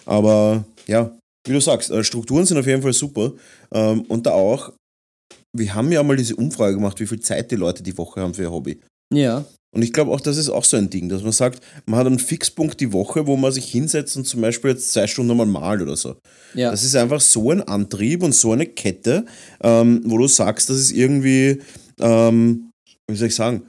[0.05, 1.17] Aber ja,
[1.47, 3.33] wie du sagst, äh, Strukturen sind auf jeden Fall super.
[3.73, 4.73] Ähm, Und da auch,
[5.57, 8.35] wir haben ja mal diese Umfrage gemacht, wie viel Zeit die Leute die Woche haben
[8.35, 8.81] für ihr Hobby.
[9.13, 11.99] ja, Und ich glaube auch, das ist auch so ein Ding, dass man sagt, man
[12.01, 15.37] hat einen Fixpunkt die Woche, wo man sich hinsetzt und zum Beispiel jetzt zwei Stunden
[15.37, 16.17] mal malt oder so.
[16.55, 16.71] ja.
[16.71, 19.27] Das ist einfach so ein Antrieb und so eine Kette,
[19.63, 21.61] ähm, wo du sagst, das ist irgendwie,
[22.01, 22.71] ähm,
[23.11, 23.63] wie soll ich sagen,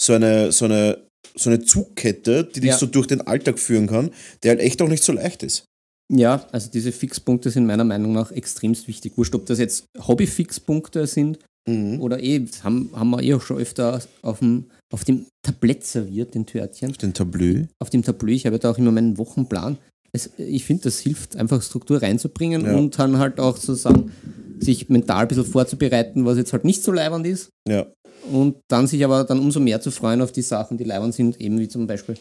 [0.00, 1.04] so eine, so eine,
[1.36, 2.78] so eine Zugkette, die dich Ja.
[2.78, 4.10] so durch den Alltag führen kann,
[4.42, 5.64] der halt echt auch nicht so leicht ist.
[6.12, 9.16] Ja, also diese Fixpunkte sind meiner Meinung nach extremst wichtig.
[9.16, 11.98] Wurscht, ob das jetzt Hobby-Fixpunkte sind Mhm.
[12.02, 15.82] oder eh, das haben, haben wir eh auch schon öfter auf dem, auf dem Tablett
[15.82, 16.92] serviert, den Törtchen.
[16.92, 17.64] Den Tableau.
[17.78, 19.78] Auf dem Tableau, ich habe ja da auch immer meinen Wochenplan.
[20.12, 22.76] Es, ich finde, das hilft einfach Struktur reinzubringen Ja.
[22.76, 24.12] und dann halt auch sozusagen
[24.60, 27.48] sich mental ein bisschen vorzubereiten, was jetzt halt nicht so leibernd ist.
[27.66, 27.86] Ja.
[28.30, 31.40] und dann sich aber dann umso mehr zu freuen auf die Sachen, die leibend sind,
[31.40, 32.16] eben wie zum Beispiel,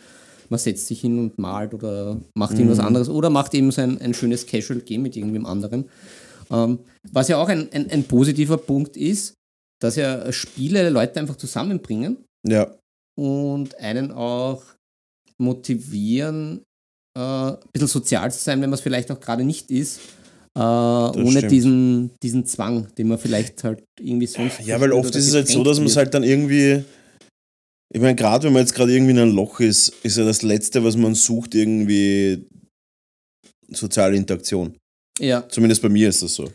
[0.53, 3.99] man setzt sich hin und malt oder macht irgendwas anderes oder macht eben so ein,
[3.99, 5.89] ein schönes Casual Game mit irgendwem anderen.
[6.51, 6.77] Ähm,
[7.11, 9.33] was ja auch ein, ein, ein positiver Punkt ist,
[9.81, 12.71] dass ja Spiele Leute einfach zusammenbringen Ja.
[13.19, 14.61] und einen auch
[15.41, 16.61] motivieren,
[17.17, 19.99] äh, ein bisschen sozial zu sein, wenn man es vielleicht auch gerade nicht ist.
[20.55, 21.51] Äh, ohne stimmt.
[21.51, 24.59] diesen, diesen Zwang, den man vielleicht halt irgendwie sonst.
[24.63, 26.83] Ja, weil oft ist es halt so, dass man es halt dann irgendwie.
[27.93, 30.41] Ich meine, gerade wenn man jetzt gerade irgendwie in einem Loch ist, ist ja das
[30.41, 32.47] Letzte, was man sucht, irgendwie
[33.69, 34.75] soziale Interaktion.
[35.19, 36.51] Ja, Zumindest bei mir ist das so.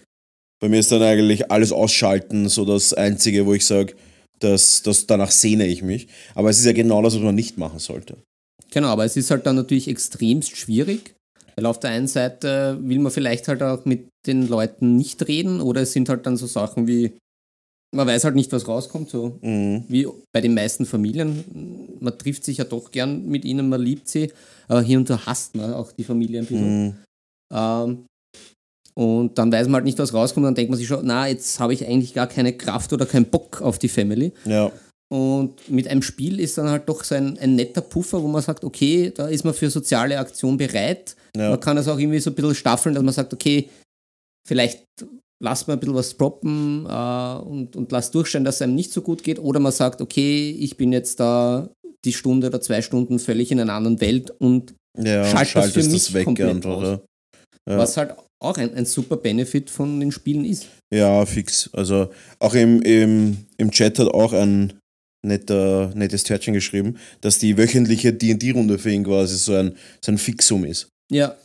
[0.61, 3.94] Bei mir ist dann eigentlich alles ausschalten, so das Einzige, wo ich sage,
[4.40, 6.09] dass, dass danach sehne ich mich.
[6.35, 8.16] Aber es ist ja genau das, was man nicht machen sollte.
[8.72, 11.14] genau, aber es ist halt dann natürlich extremst schwierig,
[11.55, 15.61] weil auf der einen Seite will man vielleicht halt auch mit den Leuten nicht reden
[15.61, 17.12] oder es sind halt dann so Sachen wie,
[17.94, 19.85] man weiß halt nicht, was rauskommt, so Mhm.
[19.88, 21.96] wie bei den meisten Familien.
[22.01, 24.31] Man trifft sich ja doch gern mit ihnen, man liebt sie,
[24.68, 26.85] aber hier und da hasst man auch die Familie ein bisschen.
[26.87, 26.94] Mhm.
[27.53, 28.05] Ähm,
[28.94, 31.61] und dann weiß man halt nicht, was rauskommt, dann denkt man sich schon, na, jetzt
[31.61, 34.33] habe ich eigentlich gar keine Kraft oder keinen Bock auf die Family.
[34.44, 34.72] Ja.
[35.11, 38.42] Und mit einem Spiel ist dann halt doch so ein, ein netter Puffer, wo man
[38.42, 41.16] sagt, okay, da ist man für soziale Aktion bereit.
[41.35, 41.51] Ja.
[41.51, 43.68] Man kann das auch irgendwie so ein bisschen staffeln, dass man sagt, okay,
[44.46, 44.85] vielleicht
[45.42, 48.92] lasst man ein bisschen was droppen äh, und, und lasst durchstellen, dass es einem nicht
[48.92, 49.38] so gut geht.
[49.38, 51.70] Oder man sagt, okay, ich bin jetzt da
[52.05, 56.12] die Stunde oder zwei Stunden völlig in einer anderen Welt und Ja, Schalt das das
[56.12, 56.70] weg komplett einfach.
[56.70, 56.83] aus.
[56.83, 57.01] Ja.
[57.68, 57.79] Ja.
[57.79, 60.66] was halt auch ein, ein super Benefit von den Spielen ist.
[60.94, 61.68] Ja, fix.
[61.72, 64.79] Also auch im, im, im Chat hat auch ein
[65.27, 70.18] netter, nettes Törtchen geschrieben, dass die wöchentliche D&D-Runde für ihn quasi so ein, so ein
[70.18, 70.88] Fixum ist.
[71.11, 71.37] Ja,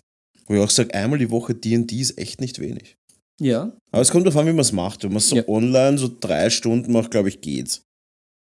[0.46, 2.96] Wo ich auch sage, einmal die Woche D&D ist echt nicht wenig.
[3.41, 5.04] Ja, Aber es kommt darauf an, wie man es macht.
[5.04, 5.48] Wenn man es so Ja.
[5.48, 7.82] online so drei Stunden macht, glaube ich, geht's.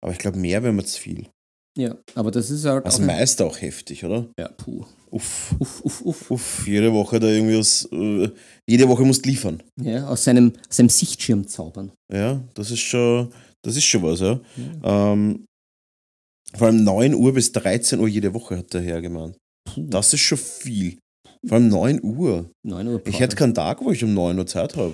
[0.03, 1.27] Aber ich glaube, mehr wäre mir zu viel.
[1.77, 1.95] ja.
[2.13, 4.27] Aber das ist halt Als auch ein, Meister auch heftig, oder?
[4.39, 4.85] ja, puh.
[5.11, 5.55] Uff.
[5.59, 6.31] Uff, uff, uff.
[6.31, 8.29] Uff, jede Woche da irgendwie was, äh,
[8.69, 9.63] jede Woche musst liefern.
[9.81, 11.91] Ja, aus seinem, aus seinem Sichtschirm zaubern.
[12.11, 13.31] Ja, das ist schon,
[13.63, 14.41] das ist schon was, ja.
[14.83, 15.45] Ähm,
[16.53, 19.37] vor allem 9 Uhr bis 13 Uhr jede Woche hat der Herr gemeint.
[19.69, 20.97] Puh, Das ist schon viel.
[21.47, 22.49] Vor allem 9 Uhr.
[22.63, 23.01] 9 Uhr.
[23.07, 24.93] Ich hätte keinen Tag, wo ich um 9 Uhr Zeit habe.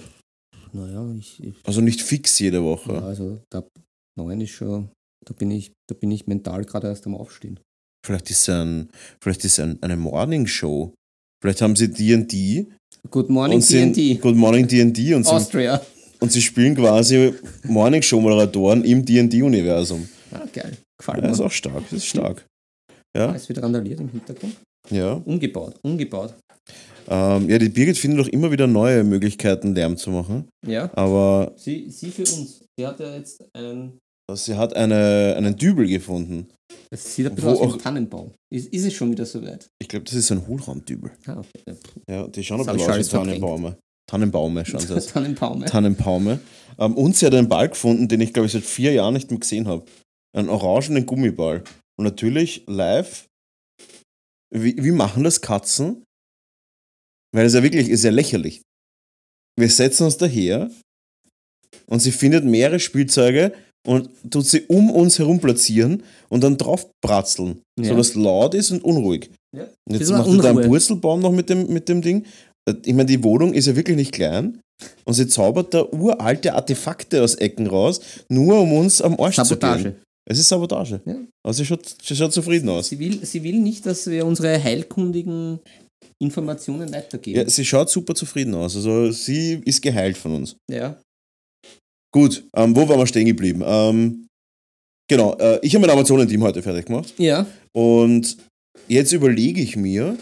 [0.73, 2.93] Naja, ich, ich Also nicht fix jede Woche.
[2.93, 3.63] ja, also da
[4.17, 4.89] 9 ist schon,
[5.25, 7.59] da bin ich, da bin ich mental gerade erst am Aufstehen.
[8.05, 8.89] Vielleicht ist es ein,
[9.21, 10.93] vielleicht ist ein, eine Morning Show.
[11.41, 12.67] Vielleicht haben sie D&D
[13.09, 14.15] Good morning, D&D.
[14.15, 15.81] Good Morning D&D und, sind- Austria.
[16.19, 17.33] und sie spielen quasi
[17.63, 20.07] Morning Show Moderatoren im D&D Universum.
[20.31, 20.77] Ah, geil.
[20.99, 21.31] Gefällt Ja, mir.
[21.31, 22.45] ist auch stark, das ist stark.
[23.17, 24.55] Ja, ist wieder randaliert im Hintergrund.
[24.89, 25.13] Ja.
[25.13, 26.33] Umgebaut, umgebaut.
[27.07, 30.47] Ähm, ja, die Birgit findet doch immer wieder neue Möglichkeiten, Lärm zu machen.
[30.65, 32.63] Ja, Aber sie, sie für uns.
[32.77, 33.99] Sie hat ja jetzt einen,
[34.33, 36.47] sie hat eine, einen Dübel gefunden.
[36.89, 38.31] das sieht ein bisschen Wo aus wie ein Tannenbaum.
[38.53, 39.67] Ist, ist es schon wieder soweit?
[39.81, 41.11] Ich glaube, das ist ein Hohlraumdübel.
[41.25, 41.77] Ah, okay.
[42.09, 43.77] Ja, die schauen ein hab bisschen aus wie Tannenbaume.
[44.09, 45.07] Tannenbaume schauen sie aus.
[45.13, 45.61] Tannenbaum.
[45.61, 45.67] ja.
[45.67, 46.39] Tannenbaume.
[46.77, 49.31] Ähm, und sie hat einen Ball gefunden, den ich glaube ich seit vier Jahren nicht
[49.31, 49.85] mehr gesehen habe.
[50.35, 51.63] Einen orangenen Gummiball.
[51.97, 53.27] Und natürlich live.
[54.53, 56.03] Wie, wie machen das Katzen?
[57.33, 58.61] Weil es ja wirklich ist ja lächerlich.
[59.57, 60.69] Wir setzen uns daher
[61.87, 63.53] und sie findet mehrere Spielzeuge
[63.87, 67.89] und tut sie um uns herum platzieren und dann drauf bratzeln, Ja.
[67.89, 69.31] so dass laut ist und unruhig.
[69.55, 69.63] Ja.
[69.87, 70.67] Und jetzt macht sie da einen Unruhe.
[70.69, 72.25] Purzelbaum noch mit dem, mit dem Ding.
[72.85, 74.59] Ich meine, die Wohnung ist ja wirklich nicht klein.
[75.05, 79.57] Und sie zaubert da uralte Artefakte aus Ecken raus, nur um uns am Arsch zu
[79.57, 79.95] gehen.
[80.29, 81.01] Es ist Sabotage.
[81.05, 81.15] Ja.
[81.45, 82.89] Also sie schaut, sie schaut zufrieden aus.
[82.89, 85.59] Sie will, sie will nicht, dass wir unsere heilkundigen
[86.21, 87.39] Informationen weitergeben.
[87.39, 88.75] Ja, sie schaut super zufrieden aus.
[88.75, 90.55] Also sie ist geheilt von uns.
[90.69, 90.99] Ja.
[92.13, 93.63] Gut, ähm, wo waren wir stehen geblieben?
[93.65, 94.27] Ähm,
[95.09, 97.13] genau, äh, ich habe mein Amazonen-Team heute fertig gemacht.
[97.17, 97.45] Ja.
[97.73, 98.37] Und
[98.87, 100.17] jetzt überlege ich mir,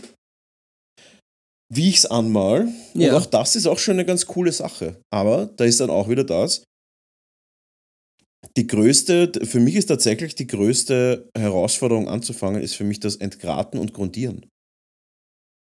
[1.73, 2.69] wie ich es anmal.
[2.93, 3.17] Und Ja.
[3.17, 5.01] auch das ist auch schon eine ganz coole Sache.
[5.11, 6.63] Aber da ist dann auch wieder das.
[8.55, 13.79] Die größte, für mich ist tatsächlich die größte Herausforderung anzufangen, ist für mich das Entgraten
[13.79, 14.45] und Grundieren.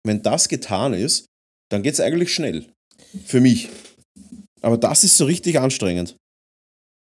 [0.04, 1.26] Wenn das getan ist,
[1.70, 2.66] dann geht es eigentlich schnell.
[3.24, 3.68] Für mich.
[4.60, 6.16] Aber das ist so richtig anstrengend.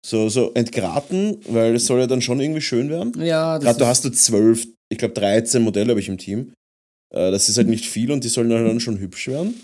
[0.06, 3.14] So, so entgraten, weil es soll ja dann schon irgendwie schön werden.
[3.22, 6.54] Ja, das Gerade du hast du zwölf, ich glaube 13 Modelle habe ich im Team.
[7.14, 9.60] Äh, Das ist halt nicht viel und die sollen dann schon hübsch werden.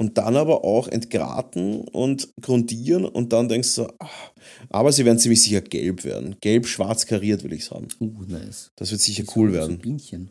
[0.00, 4.08] Und dann aber auch entgraten und grundieren und dann denkst du, ah,
[4.70, 6.36] aber sie werden ziemlich sicher gelb werden.
[6.40, 7.88] Gelb-schwarz kariert will ich es haben.
[8.00, 8.70] Uh, nice.
[8.76, 9.78] Das wird sicher So- cool So werden.
[9.78, 10.30] Bienchen.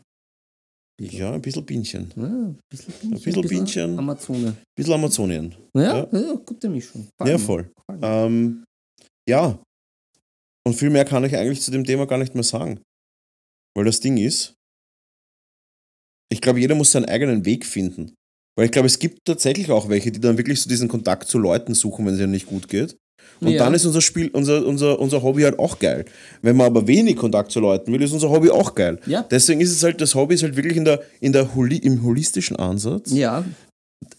[1.00, 2.12] Ja, ein bisschen Bienchen.
[2.16, 3.12] Ja, ein bisschen Bienchen.
[3.12, 3.98] Ein bisschen Bienchen.
[3.98, 4.48] Amazone.
[4.48, 5.54] Ein bisschen Amazonien.
[5.76, 6.34] Ja, ja.
[6.44, 7.06] gute Mischung.
[7.24, 7.70] Ja, voll.
[8.02, 8.64] Ähm,
[9.28, 9.62] ja.
[10.66, 12.80] Und viel mehr kann ich eigentlich zu dem Thema gar nicht mehr sagen.
[13.76, 14.54] Weil das Ding ist,
[16.32, 18.14] ich glaube, jeder muss seinen eigenen Weg finden.
[18.58, 21.38] Weil ich glaube, es gibt tatsächlich auch welche, die dann wirklich so diesen Kontakt zu
[21.38, 22.96] Leuten suchen, wenn es ihnen nicht gut geht.
[23.40, 23.58] Und Ja.
[23.60, 26.04] dann ist unser Spiel, unser, unser, unser Hobby halt auch geil.
[26.42, 28.98] Wenn man aber wenig Kontakt zu Leuten will, ist unser Hobby auch geil.
[29.06, 29.22] Ja.
[29.30, 32.02] Deswegen ist es halt, das Hobby ist halt wirklich in der, in der Holi, im
[32.02, 33.44] holistischen Ansatz Ja,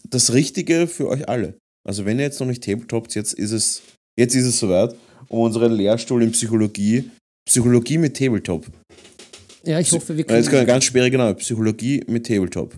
[0.08, 1.52] das Richtige für euch alle.
[1.86, 3.82] Also wenn ihr jetzt noch nicht Tabletopt, jetzt ist es,
[4.18, 4.94] jetzt ist es soweit,
[5.28, 7.10] um unseren Lehrstuhl in Psychologie,
[7.46, 8.64] Psychologie mit Tabletop.
[9.64, 10.60] Ja, ich hoffe, wir Ja, Jetzt können.
[10.60, 12.74] kommt ganz schwierige Name, Psychologie mit Tabletop.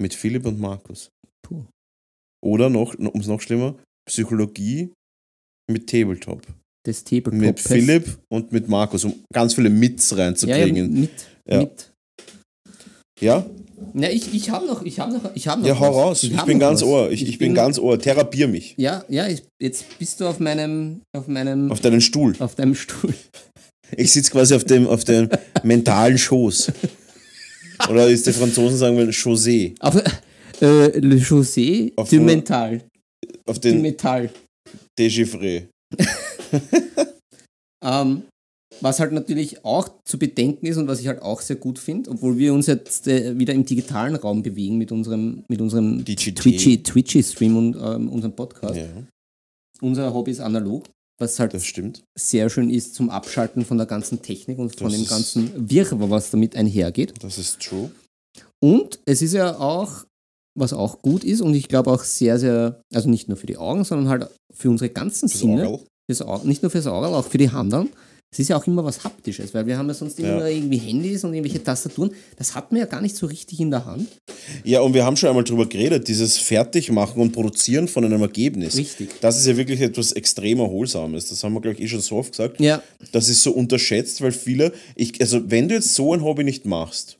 [0.00, 1.08] Mit Philipp und Markus.
[1.42, 1.64] Puh.
[2.44, 3.76] Oder noch, um es noch schlimmer,
[4.08, 4.92] Psychologie
[5.70, 6.42] mit Tabletop.
[6.86, 7.34] Das Tabletop.
[7.34, 11.00] Mit Philipp und mit Markus, um ganz viele Mits Ja, ja, reinzukriegen.
[11.00, 11.10] mit.
[11.48, 11.60] Ja.
[11.60, 11.92] mit.
[13.20, 13.46] Ja,
[13.94, 15.68] Ja, ich, ich habe noch, ich habe noch, ich habe noch.
[15.68, 15.96] ja, hau was.
[15.96, 16.22] raus.
[16.24, 16.88] Ich, hab bin ganz was.
[16.88, 17.10] ohr.
[17.10, 17.98] Ich, ich, bin, ganz ohr.
[17.98, 18.74] Therapier mich.
[18.76, 22.34] Ja, ja, ich, jetzt bist du auf meinem, auf meinem, Auf deinen Stuhl.
[22.38, 23.14] auf deinem Stuhl.
[23.96, 25.28] Ich sitze quasi auf dem, auf dem
[25.62, 26.72] mentalen Schoß.
[27.90, 29.74] Oder ist die Franzosen sagen wir Chaussee.
[29.80, 29.96] Auf,
[30.60, 32.82] äh, Le José Auf du Mental.
[33.46, 34.30] Auf Du den Metall.
[34.98, 35.68] Déchiffré.
[37.84, 38.22] Ähm,
[38.80, 42.10] was halt natürlich auch zu bedenken ist und was ich halt auch sehr gut finde,
[42.10, 46.84] obwohl wir uns jetzt äh, wieder im digitalen Raum bewegen mit unserem, mit unserem DGT.
[46.84, 48.76] Twitchy, und ähm, unserem Podcast.
[48.76, 48.86] Ja,
[49.80, 50.84] Unser Hobby ist analog,
[51.18, 52.02] was halt das stimmt.
[52.18, 55.70] sehr schön ist zum Abschalten von der ganzen Technik und von Das dem ist- ganzen
[55.70, 57.14] Wirrwarr, was damit einhergeht.
[57.22, 57.90] Das ist true.
[58.62, 60.04] Und es ist ja auch,
[60.58, 63.56] was auch gut ist und ich glaube auch sehr, sehr, also nicht nur für die
[63.58, 65.86] Augen, sondern halt für unsere ganzen Sinne, Orgel.
[66.10, 67.90] fürs Auge, nicht nur fürs Auge, auch für die Handeln.
[68.36, 70.46] Es ist ja auch immer was Haptisches, weil wir haben ja sonst immer Ja.
[70.48, 72.10] irgendwie Handys und irgendwelche Tastaturen.
[72.36, 74.08] Das hat man ja gar nicht so richtig in der Hand.
[74.62, 78.76] Ja, und wir haben schon einmal drüber geredet, dieses Fertigmachen und Produzieren von einem Ergebnis.
[78.76, 79.08] Richtig.
[79.22, 81.30] Das ist ja wirklich etwas extrem Erholsames.
[81.30, 82.60] Das haben wir, glaube ich, eh schon so oft gesagt.
[82.60, 86.44] Ja, Das ist so unterschätzt, weil viele, ich, also wenn du jetzt so ein Hobby
[86.44, 87.18] nicht machst,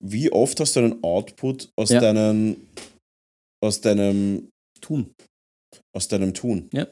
[0.00, 1.98] wie oft hast du einen Output aus Ja.
[2.00, 2.68] deinen,
[3.60, 4.48] aus deinem,
[4.80, 5.10] tun.
[5.92, 6.68] aus deinem Tun?
[6.72, 6.86] Ja.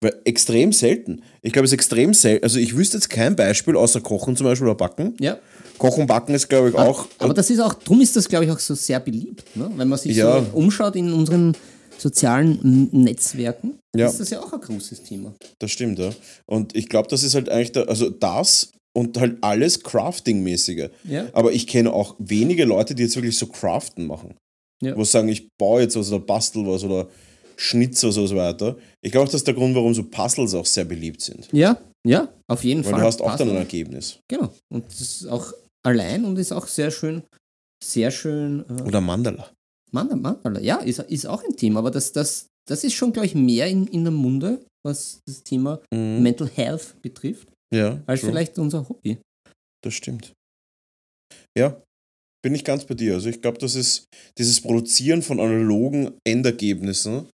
[0.00, 1.22] Weil extrem selten.
[1.42, 2.44] Ich glaube, es ist extrem selten.
[2.44, 5.14] Also ich wüsste jetzt kein Beispiel außer Kochen zum Beispiel oder Backen.
[5.20, 5.38] Ja.
[5.78, 7.06] Kochen, Backen ist, glaube ich, auch.
[7.18, 9.44] Aber das ist auch, drum ist das, glaube ich, auch so sehr beliebt.
[9.56, 9.70] Ne?
[9.76, 10.40] Wenn man sich Ja.
[10.40, 11.54] so umschaut in unseren
[11.98, 14.06] sozialen Netzwerken, Ja.
[14.08, 15.34] ist das ja auch ein großes Thema.
[15.58, 16.10] Das stimmt, ja.
[16.46, 20.88] Und ich glaube, das ist halt eigentlich, der, also das und halt alles Crafting-mäßige.
[21.04, 21.26] Ja.
[21.32, 24.34] Aber ich kenne auch wenige Leute, die jetzt wirklich so Craften machen.
[24.82, 24.96] Ja.
[24.96, 27.08] Wo sie sagen, ich baue jetzt was oder bastel was oder
[27.56, 28.76] schnitze was und so weiter.
[29.02, 31.48] Ich glaube, das ist der Grund, warum so Puzzles auch sehr beliebt sind.
[31.52, 33.00] Ja, ja, auf jeden Weil Fall.
[33.00, 33.50] du hast auch dann Puzzle.
[33.52, 34.18] ein Ergebnis.
[34.28, 34.52] Genau.
[34.72, 35.52] Und das ist auch
[35.84, 37.22] allein und ist auch sehr schön,
[37.82, 38.64] sehr schön.
[38.68, 39.50] Äh, Oder Mandala.
[39.92, 43.26] Mandala, Mandala, ja, ist, ist auch ein Thema, aber das, das, das ist schon, glaube
[43.26, 46.22] ich, mehr in, in der Munde, was das Thema Mhm.
[46.22, 48.30] Mental Health betrifft, Ja, als true.
[48.30, 49.18] vielleicht unser Hobby.
[49.84, 50.32] Das stimmt.
[51.56, 51.80] Ja,
[52.42, 53.14] bin ich ganz bei dir.
[53.14, 54.04] Also ich glaube, das ist
[54.38, 57.28] dieses Produzieren von analogen Endergebnissen.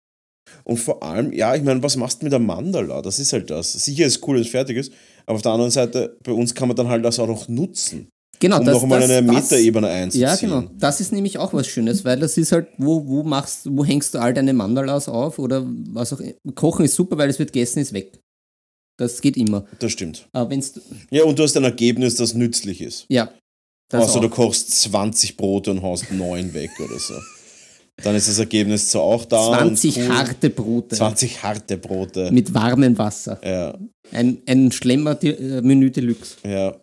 [0.65, 3.03] Und vor allem, ja, ich meine, was machst du mit der Mandala?
[3.03, 3.73] Das ist halt das.
[3.73, 4.93] Sicher ist cool, dass es fertig ist,
[5.27, 8.09] aber auf der anderen Seite, bei uns kann man dann halt das auch noch nutzen,
[8.41, 10.23] Genau, um das, noch mal das, eine Metaebene einzuziehen.
[10.23, 10.65] Ja, genau.
[10.77, 14.15] Das ist nämlich auch was Schönes, weil das ist halt, wo, wo machst wo hängst
[14.15, 16.33] du all deine Mandalas auf oder was auch immer.
[16.57, 18.19] Kochen ist super, weil es wird gegessen, ist weg.
[18.99, 19.65] Das geht immer.
[19.79, 20.29] Das stimmt.
[20.33, 20.73] Aber wenn's
[21.11, 23.07] Ja, und du hast ein Ergebnis, das nützlich ist.
[23.09, 23.33] ja.
[23.89, 24.31] Das Außer du auch.
[24.31, 27.13] kochst 20 Brote und haust neun weg oder so.
[28.03, 29.59] Dann ist das Ergebnis zwar auch da.
[29.59, 30.17] 20 und cool.
[30.17, 32.31] harte Brote 20 harte Brote.
[32.33, 33.39] mit warmem Wasser.
[33.45, 33.79] Ja,
[34.13, 36.37] Ein, ein Schlemmer-Menü Deluxe.
[36.45, 36.81] Ja.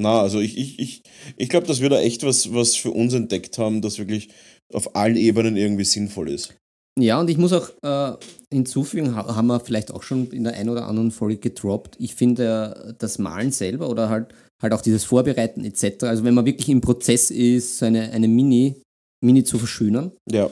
[0.00, 1.02] Na, also ich, ich, ich,
[1.36, 4.30] ich glaube, dass wir da echt was, was für uns entdeckt haben, das wirklich
[4.72, 6.54] auf allen Ebenen irgendwie sinnvoll ist.
[6.98, 8.16] Ja, und ich muss auch äh,
[8.52, 11.96] hinzufügen, ha haben wir vielleicht auch schon in der einen oder anderen Folge gedroppt.
[11.98, 16.34] Ich finde äh, das Malen selber oder halt, halt auch dieses Vorbereiten etc., also wenn
[16.34, 18.82] man wirklich im Prozess ist, so eine, eine Mini,
[19.20, 20.50] Mini zu verschönern, Ja,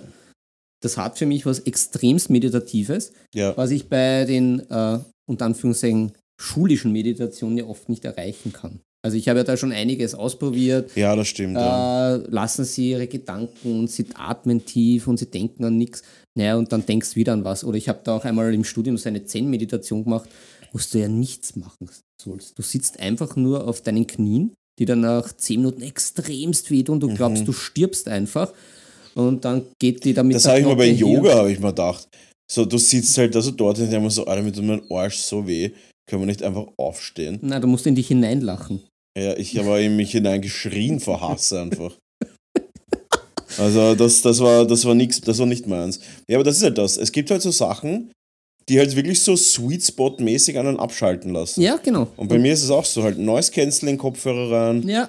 [0.81, 6.13] das hat für mich was extremst Meditatives, ja, was ich bei den, äh, unter Anführungszeichen,
[6.41, 8.81] schulischen Meditationen ja oft nicht erreichen kann.
[9.03, 11.55] Also ich habe ja da schon einiges ausprobiert, ja, das stimmt.
[11.55, 12.17] ja.
[12.17, 16.03] äh, lassen sie ihre Gedanken und sie atmen tief und sie denken an nichts.
[16.37, 17.65] Naja, und dann denkst du wieder an was.
[17.65, 20.29] Oder ich habe da auch einmal im Studium so eine Zen-Meditation gemacht,
[20.73, 21.89] wo du ja nichts machen
[22.21, 22.59] sollst.
[22.59, 27.01] Du sitzt einfach nur auf deinen Knien, die dann nach zehn Minuten extremst wehtun und
[27.01, 28.53] du glaubst, du stirbst einfach.
[29.15, 30.37] Und dann geht die damit.
[30.37, 32.07] Das habe ich mal bei Yoga, habe ich mir gedacht.
[32.51, 35.71] So, du sitzt halt also dort und denkst so, Alter, mit meinem Arsch so weh,
[36.09, 37.39] können wir nicht einfach aufstehen?
[37.43, 38.83] Na, du musst in dich hineinlachen.
[39.19, 41.97] Ja, ich habe in mich hineingeschrien vor Hass einfach.
[43.59, 45.99] Also das, das war, das war nix, das war nicht meins.
[46.29, 46.97] Ja, aber das ist halt das.
[46.97, 48.13] Es gibt halt so Sachen,
[48.69, 51.61] die halt wirklich so Sweet Spot-mäßig einen abschalten lassen.
[51.63, 52.09] Ja, genau.
[52.17, 55.09] Und bei mir ist es auch so, halt Noise Cancelling, Kopfhörer rein, Ja,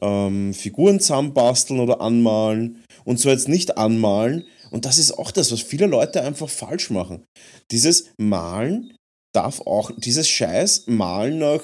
[0.00, 2.82] ähm, Figuren zusammenbasteln oder anmalen.
[3.04, 4.44] Und zwar jetzt nicht anmalen.
[4.70, 7.24] Und das ist auch das, was viele Leute einfach falsch machen.
[7.70, 8.94] Dieses Malen
[9.34, 11.62] darf auch, dieses Scheiß Malen nach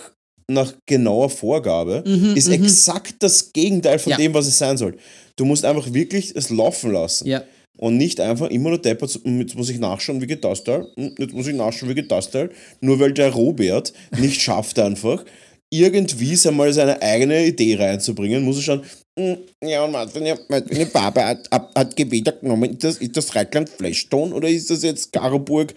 [0.50, 2.52] nach genauer Vorgabe, Mhm, ist mhm.
[2.54, 4.18] exakt das Gegenteil von Ja.
[4.18, 4.94] dem, was es sein soll.
[5.36, 7.26] Du musst einfach wirklich es laufen lassen.
[7.26, 7.42] Ja.
[7.84, 10.86] Und nicht einfach immer nur deppert, "Hm, jetzt muss ich nachschauen, wie geht das Teil?
[10.96, 12.48] Hm, Jetzt muss ich nachschauen, wie geht das Teil?
[12.80, 15.22] Nur weil der Robert nicht schafft einfach,
[15.70, 18.82] irgendwie einmal seine eigene Idee reinzubringen, muss er schon,
[19.18, 23.34] "Hm, ja, und Martin, meine Papa hat, hat, hat Gewitter genommen, ist das, ist das
[23.34, 25.74] Reitland Flashton oder ist das jetzt Karaburg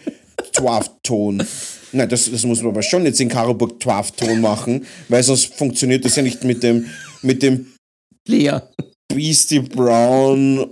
[0.54, 1.46] Twafton?
[1.92, 6.06] Nein, das, das muss man aber schon jetzt in Karaburg Twafton machen, weil sonst funktioniert
[6.06, 6.86] das ja nicht mit dem,
[7.22, 7.74] mit dem
[8.30, 8.60] Lea.
[9.10, 10.68] Beastie Brown,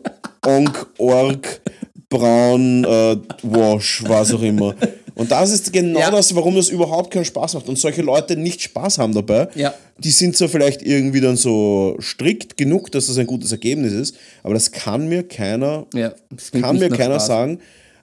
[0.45, 1.61] Onk Ork,
[2.09, 4.75] Braun, äh, Wash, was auch immer.
[5.15, 6.11] Und das ist genau Ja.
[6.11, 7.69] das, warum das überhaupt keinen Spaß macht.
[7.69, 9.73] Und solche Leute nicht Spaß haben dabei, Ja.
[9.97, 14.15] die sind zwar vielleicht irgendwie dann so strikt genug, dass das ein gutes Ergebnis ist,
[14.43, 16.13] aber das kann mir keiner, Ja.
[16.51, 17.27] kann mir keiner Spaß.
[17.27, 17.59] sagen,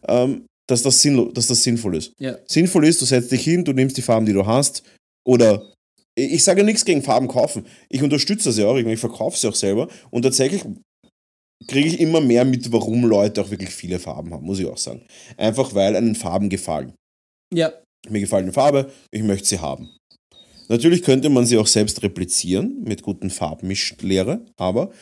[0.08, 2.12] ähm, dass, das dass das sinnvoll ist.
[2.18, 2.38] Ja.
[2.46, 4.82] Sinnvoll ist, du setzt dich hin, du nimmst die Farben, die du hast,
[5.24, 5.62] oder
[6.14, 7.66] ich ich sage nichts gegen Farben kaufen.
[7.90, 10.62] Ich unterstütze das ja auch, ich verkaufe sie auch selber und tatsächlich
[11.66, 14.78] kriege ich immer mehr mit, warum Leute auch wirklich viele Farben haben, muss ich auch
[14.78, 15.06] sagen.
[15.36, 16.94] Einfach weil einen Farben gefallen.
[17.52, 17.72] Ja.
[18.08, 19.90] Mir gefällt eine Farbe, ich möchte sie haben.
[20.68, 24.92] Natürlich könnte man sie auch selbst replizieren mit guten Farbmischlehre, aber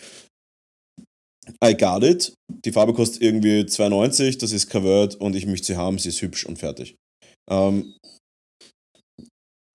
[1.65, 2.35] I got it.
[2.65, 6.23] Die Farbe kostet irgendwie 2,90, das ist covered und ich möchte sie haben, sie ist
[6.23, 6.97] hübsch und fertig.
[7.51, 7.95] Ähm,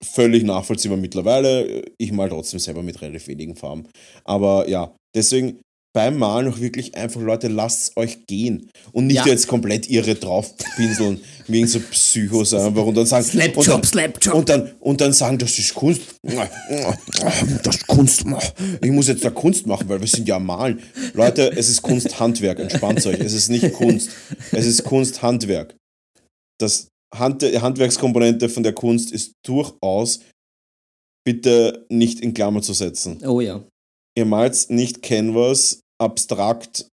[0.04, 1.84] völlig nachvollziehbar mittlerweile.
[1.98, 3.88] Ich mal trotzdem selber mit relativ wenigen Farben.
[4.24, 5.60] Aber ja, deswegen
[5.96, 8.68] beim Malen auch wirklich einfach, Leute, lasst euch gehen.
[8.92, 9.26] Und nicht Ja.
[9.26, 14.34] jetzt komplett irre draufpinseln, wegen so Psychos einfach und dann sagen, und dann, Slapjob, Slapjob.
[14.34, 16.02] und dann, und dann sagen, das ist Kunst.
[17.62, 18.24] Das ist Kunst.
[18.82, 20.80] Ich muss jetzt da Kunst machen, weil wir sind ja Malen.
[21.14, 23.18] Leute, es ist Kunsthandwerk, entspannt euch.
[23.20, 24.10] Es ist nicht Kunst.
[24.52, 25.74] Es ist Kunsthandwerk.
[26.60, 30.20] Das Hand, Handwerkskomponente von der Kunst ist durchaus
[31.24, 33.18] bitte nicht in Klammer zu setzen.
[33.26, 33.64] Oh ja.
[34.14, 36.86] Ihr malt nicht Canvas, abstrakt,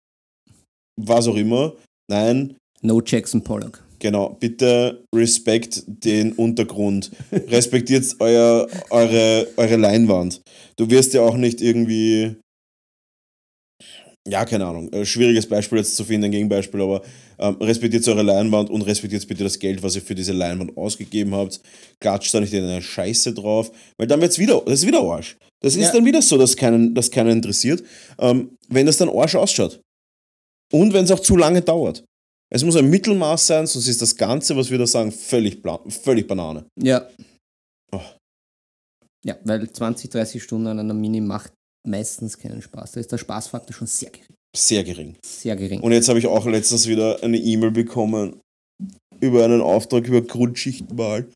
[0.97, 1.75] was auch immer.
[2.11, 3.83] Nein, No Jackson Pollock.
[3.99, 7.11] Genau, bitte respekt den Untergrund.
[7.31, 10.41] Respektiert euer, eure, eure Leinwand.
[10.77, 12.37] Du wirst ja auch nicht irgendwie.
[14.31, 14.93] Ja, keine Ahnung.
[14.93, 17.03] Äh, schwieriges Beispiel jetzt zu finden, ein Gegenbeispiel, aber
[17.39, 21.35] ähm, respektiert eure Leinwand und respektiert bitte das Geld, was ihr für diese Leinwand ausgegeben
[21.35, 21.61] habt.
[22.01, 25.37] Klatscht da nicht in eine Scheiße drauf, weil dann wird's wieder, das ist wieder Arsch.
[25.63, 25.93] Das ist Ja.
[25.93, 27.83] dann wieder so, dass keinen, dass keinen interessiert,
[28.19, 29.81] ähm, wenn das dann Arsch ausschaut.
[30.73, 32.05] Und wenn es auch zu lange dauert.
[32.53, 36.27] Es muss ein Mittelmaß sein, sonst ist das Ganze, was wir da sagen, völlig, völlig
[36.29, 36.67] Banane.
[36.81, 37.09] Ja.
[37.93, 38.01] Oh.
[39.25, 41.53] Ja, weil 20, 30 Stunden an einer Mini macht
[41.87, 42.93] meistens keinen Spaß.
[42.93, 44.27] Da ist der Spaßfaktor schon sehr gering.
[44.57, 45.17] Sehr gering.
[45.25, 45.81] Sehr gering.
[45.81, 48.41] Und jetzt habe ich auch letztens wieder eine E-Mail bekommen
[49.21, 51.27] über einen Auftrag über Grundschichtenmal.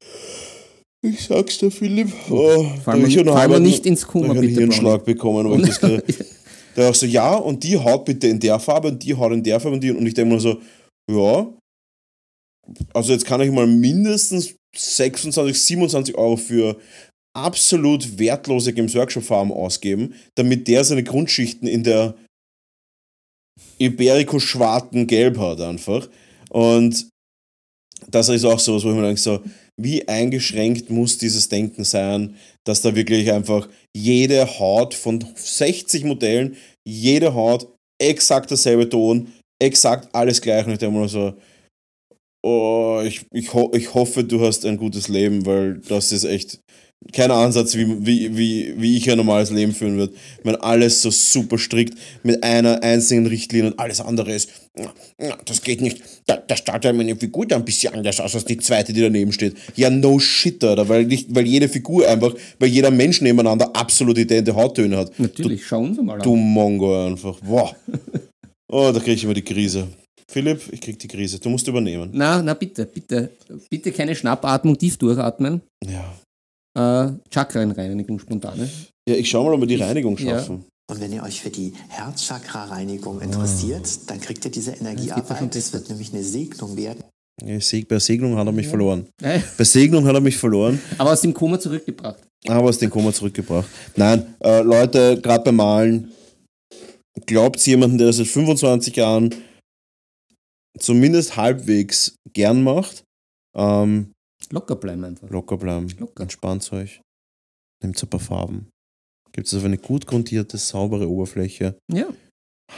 [1.03, 2.12] Ich sag's dir, Philipp.
[2.30, 4.61] Oh, da Fallen hab ich wir halben- nicht ins da hab Kummer, ich einen bitte.
[4.61, 6.24] Hirnschlag bekommen, weil ich das
[6.76, 9.42] Der auch so, ja, und die haut bitte in der Farbe und die haut in
[9.42, 9.90] der Farbe und die.
[9.90, 10.61] Und ich denke mir so,
[11.12, 11.47] ja,
[12.95, 16.76] also jetzt kann ich mal mindestens 26, 27 Euro für
[17.35, 22.14] absolut wertlose Games Workshop Farben ausgeben, damit der seine Grundschichten in der
[23.78, 26.09] Iberico-schwarzen Gelb hat einfach.
[26.51, 27.09] Und
[28.09, 29.41] das ist auch so, wo ich mir denke, so,
[29.80, 36.57] wie eingeschränkt muss dieses Denken sein, dass da wirklich einfach jede Haut von 60 Modellen,
[36.87, 37.66] jede Haut
[38.01, 40.66] exakt derselbe Ton, exakt alles gleich.
[40.66, 41.35] Und ich denke mir so,
[42.45, 46.61] oh, ich, ich, ho ich hoffe, du hast ein gutes Leben, weil das ist echt
[47.13, 50.15] kein Ansatz, wie, wie, wie, wie ich ein normales Leben führen würde.
[50.43, 54.51] Wenn alles so super strikt mit einer einzigen Richtlinie und alles andere ist,
[55.45, 56.03] das geht nicht.
[56.27, 59.33] Da, da ja meine Figur da ein bisschen anders aus als die zweite, die daneben
[59.33, 59.55] steht.
[59.77, 64.19] Ja, no shit, Alter, weil, nicht, weil jede Figur einfach, weil jeder Mensch nebeneinander absolut
[64.19, 65.19] idente Hauttöne hat.
[65.19, 66.41] Natürlich, schau uns mal Du an.
[66.41, 67.39] Mongo einfach.
[67.43, 67.75] Wow.
[68.69, 69.87] Oh, da kriege ich immer die Krise.
[70.27, 71.39] Philipp, ich krieg die Krise.
[71.39, 72.11] Du musst übernehmen.
[72.13, 73.31] Na, na bitte, bitte.
[73.71, 75.61] Bitte keine Schnappatmung, tief durchatmen.
[75.85, 76.13] Ja.
[76.77, 78.68] Äh, Chakrenreinigung spontane.
[79.09, 80.39] Ja, ich schau mal, ob wir die Reinigung Ja.
[80.39, 80.64] schaffen.
[80.91, 85.55] Und wenn ihr euch für die Herzchakra-Reinigung interessiert, dann kriegt ihr diese ja schon Energiearbeit.
[85.55, 85.66] das.
[85.66, 87.03] Es wird nämlich eine Segnung werden.
[87.43, 87.59] Ja,
[87.89, 89.09] Bei Segnung hat er mich verloren.
[89.22, 92.22] Äh, Bei Segnung hat er mich verloren, Aber aus dem Koma zurückgebracht.
[92.47, 93.66] aber aus dem Koma zurückgebracht.
[93.97, 96.12] Nein, äh, Leute, gerade beim Malen,
[97.27, 99.35] glaubt jemanden, der das seit 25 Jahren
[100.79, 103.05] zumindest halbwegs gern macht,
[103.57, 104.12] ähm,
[104.55, 105.29] Locker bleiben einfach.
[105.31, 106.23] locker bleiben, Locker.
[106.23, 107.01] entspannt euch,
[107.83, 108.69] nehmt ein paar Farben,
[109.33, 112.07] gibt es auf eine gut grundierte, saubere Oberfläche, Ja.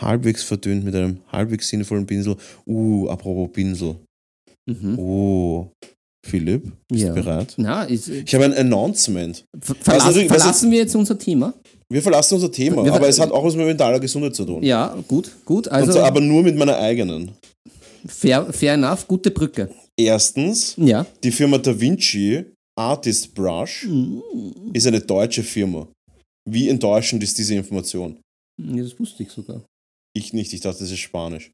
[0.00, 2.36] halbwegs verdünnt mit einem halbwegs sinnvollen Pinsel.
[2.66, 3.96] Uh, apropos Pinsel.
[4.68, 4.98] Mhm.
[4.98, 5.70] Oh,
[6.26, 7.08] Philipp, bist Ja.
[7.14, 7.54] du bereit?
[7.58, 9.44] Na, ist, Ich habe ein Announcement.
[9.60, 11.54] ver verlassen, verlassen wir jetzt unser Thema?
[11.88, 14.62] Wir verlassen unser Thema, Wir- aber es hat auch was mit mentaler Gesundheit zu tun.
[14.64, 15.68] Ja, gut, gut.
[15.68, 17.30] Also, so, aber nur mit meiner eigenen.
[18.08, 19.68] fair, fair enough, gute Brücke.
[19.98, 21.06] Erstens, Ja.
[21.24, 22.44] die Firma Da Vinci
[22.78, 23.88] Artist Brush
[24.74, 25.88] ist eine deutsche Firma.
[26.48, 28.20] Wie enttäuschend ist diese Information?
[28.62, 29.62] ja, das wusste ich sogar.
[30.16, 31.50] Ich nicht, ich dachte, das ist Spanisch.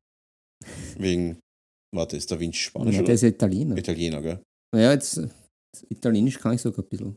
[0.99, 1.39] Wegen,
[1.95, 3.77] warte, ist Da Vinci Spanisch Ja, der ist ja Italiener.
[3.77, 4.41] Italiener, gell?
[4.75, 5.21] Ja, jetzt
[5.89, 7.17] Italienisch kann ich sogar ein bisschen.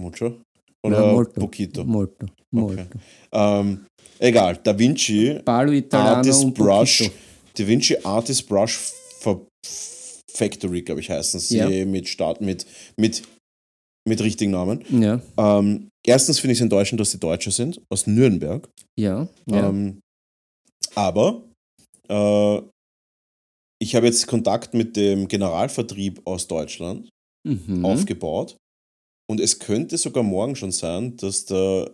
[0.00, 0.26] Mucho?
[0.26, 0.40] Ja,
[0.84, 1.40] Oder molto.
[1.40, 1.84] Poquito?
[1.84, 2.26] Molto.
[2.52, 2.84] Molto.
[3.32, 3.86] Ähm,
[4.18, 7.10] egal, Da Vinci Palo Italiano Artist Brush.
[7.54, 8.76] Da Vinci Artist Brush
[9.20, 9.40] Fa-
[10.32, 11.84] Factory, glaube ich, heißen sie Ja.
[11.86, 12.66] mit Start, mit,
[12.96, 13.22] mit,
[14.08, 14.84] mit richtigen Namen.
[14.90, 18.68] Ja, Ähm, erstens finde ich es enttäuschend, dass sie Deutsche sind, aus Nürnberg.
[18.98, 19.68] ja, ja.
[19.68, 20.00] Ähm,
[20.94, 21.42] aber
[22.08, 22.60] äh,
[23.80, 27.08] ich habe jetzt Kontakt mit dem Generalvertrieb aus Deutschland
[27.44, 27.84] mhm.
[27.84, 28.56] aufgebaut.
[29.30, 31.90] Und es könnte sogar morgen schon sein, dass der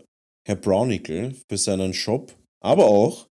[0.46, 3.26] Herr Brownickel für seinen Shop, aber auch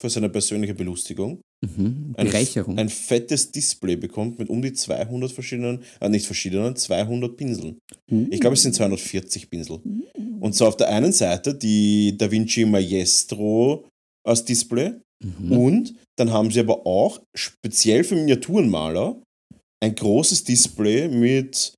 [0.00, 2.14] für seine persönliche Belustigung Mhm.
[2.16, 2.76] ein, Bereicherung.
[2.78, 7.78] ein fettes Display bekommt mit um die 200 verschiedenen, äh, nicht verschiedenen, 200 Pinseln.
[8.30, 9.78] Ich glaube, es sind 240 Pinsel.
[10.40, 13.86] Und so auf der einen Seite die DaVinci Maestro
[14.26, 14.94] als Display
[15.24, 15.52] Mhm.
[15.52, 19.22] und dann haben sie aber auch speziell für Miniaturenmaler
[19.80, 21.74] ein großes Display mit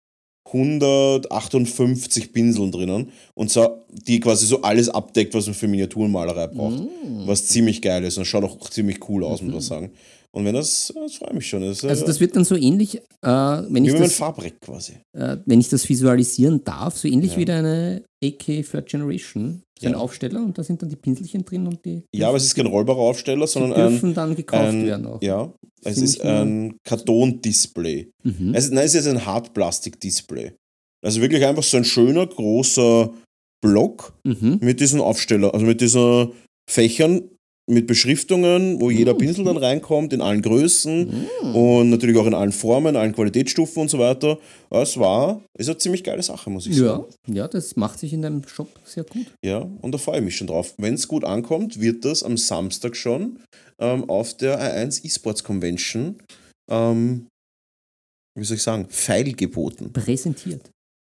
[0.54, 6.78] 158 Pinseln drinnen und so, die quasi so alles abdeckt, was man für Miniaturenmalerei braucht.
[6.80, 7.26] Mhm.
[7.26, 9.90] Was ziemlich geil ist und schaut auch ziemlich cool aus, muss man sagen.
[10.32, 11.60] Und wenn das, das freut mich schon.
[11.62, 14.60] Das, ist, Also äh, das wird dann so ähnlich, äh, wenn, wie ich das, Farbreck
[14.60, 14.94] quasi.
[15.16, 17.38] äh, wenn ich das visualisieren darf, so ähnlich Ja.
[17.38, 19.98] wie eine AK Third Generation, so ein Ja.
[19.98, 22.66] Aufsteller und da sind dann die Pinselchen drin und die, Ja, aber es ist kein
[22.66, 25.20] rollbarer Aufsteller, die sondern ein, dürfen dann gekauft ein werden auch.
[25.22, 25.52] ja,
[25.82, 28.10] es ist ein Kartondisplay.
[28.22, 28.54] Mhm.
[28.54, 30.52] Es ist, nein, es ist ein Hartplastik-Display.
[31.04, 33.12] Also wirklich einfach so ein schöner, großer
[33.62, 34.58] Block Mhm.
[34.60, 36.28] mit diesen Aufsteller, also mit diesen
[36.70, 37.22] Fächern,
[37.66, 39.18] mit Beschriftungen, wo jeder Mhm.
[39.18, 43.88] Pinsel dann reinkommt, in allen Größen und natürlich auch in allen Formen, allen Qualitätsstufen und
[43.88, 44.38] so weiter.
[44.70, 47.04] Es war, ist eine ziemlich geile Sache, muss ich sagen.
[47.28, 49.26] Ja, ja, das macht sich in deinem Shop sehr gut.
[49.42, 50.74] Ja, und da freue ich mich schon drauf.
[50.76, 53.38] Wenn es gut ankommt, wird das am Samstag schon
[53.78, 56.18] ähm, auf der A1 eSports Convention,
[56.70, 57.28] ähm,
[58.38, 59.90] wie soll ich sagen, feilgeboten.
[59.92, 60.70] Präsentiert.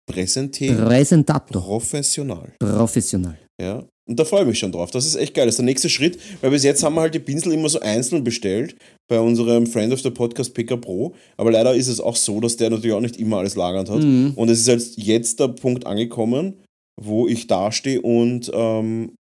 [0.06, 0.78] Präsentiert.
[0.84, 1.62] Präsentator.
[1.62, 2.52] Professional.
[2.58, 3.38] Professional.
[3.60, 3.84] Ja.
[4.08, 4.92] Und da freue ich mich schon drauf.
[4.92, 5.46] Das ist echt geil.
[5.46, 7.80] Das ist der nächste Schritt, weil bis jetzt haben wir halt die Pinsel immer so
[7.80, 8.76] einzeln bestellt
[9.08, 11.14] bei unserem Friend of the Podcast PK Pro.
[11.36, 14.02] Aber leider ist es auch so, dass der natürlich auch nicht immer alles lagernd hat.
[14.02, 14.34] Mhm.
[14.36, 16.62] Und es ist jetzt, jetzt der Punkt angekommen,
[17.00, 19.16] wo ich dastehe und ähm,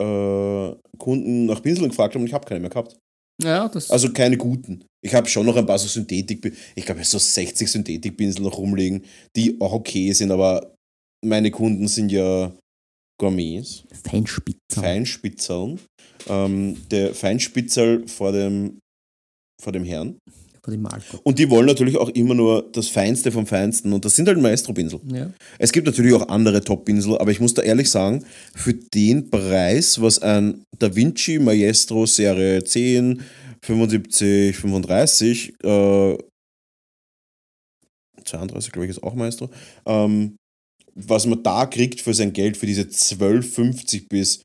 [0.00, 2.96] äh, Kunden nach Pinseln gefragt haben und ich habe keine mehr gehabt.
[3.42, 4.84] Ja, das Also keine guten.
[5.02, 9.04] Ich habe schon noch ein paar so Synthetik, ich glaube so 60 Synthetikpinsel noch rumliegen,
[9.36, 10.74] die auch okay sind, aber
[11.24, 12.52] meine Kunden sind ja
[13.18, 14.82] Gourmets, Feinspitzer.
[14.82, 15.76] Feinspitzerl.
[16.28, 18.78] Ähm, der Feinspitzel vor dem,
[19.60, 20.18] vor dem Herrn.
[20.64, 21.20] Von dem Malko.
[21.24, 24.40] Und die wollen natürlich auch immer nur das Feinste vom Feinsten und das sind halt
[24.40, 24.98] Maestro-Pinsel.
[25.12, 25.30] Ja.
[25.58, 30.00] Es gibt natürlich auch andere Top-Pinsel, aber ich muss da ehrlich sagen, für den Preis,
[30.00, 33.20] was ein Da Vinci Maestro Serie 10,
[33.62, 36.16] 75, 35, äh,
[38.24, 39.50] 32 glaube ich ist auch Maestro,
[39.84, 40.36] ähm,
[40.94, 44.40] was man da kriegt für sein Geld, für diese 12,50 bis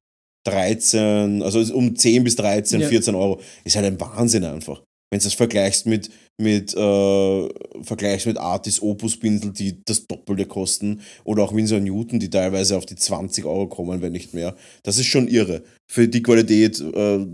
[0.45, 2.89] 13, also um 10 bis 13, Ja.
[2.89, 4.81] 14 Euro, ist halt ein Wahnsinn einfach.
[5.11, 7.49] Wenn du das vergleichst mit, mit, äh,
[7.83, 12.77] vergleichst mit Artis Opus Pinsel, die das Doppelte kosten, oder auch Winsor Newton, die teilweise
[12.77, 14.55] auf die 20 Euro kommen, wenn nicht mehr.
[14.83, 15.63] Das ist schon irre.
[15.91, 17.25] Für die Qualität äh,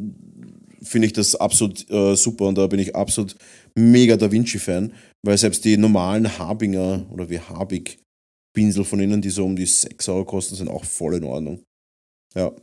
[0.81, 3.35] finde ich das absolut äh, super und da bin ich absolut
[3.75, 7.99] mega Da Vinci-Fan, weil selbst die normalen Habinger oder wie Habig
[8.55, 11.61] Pinsel von ihnen, die so um die 6 Euro kosten, sind auch voll in Ordnung.
[12.35, 12.53] Ja,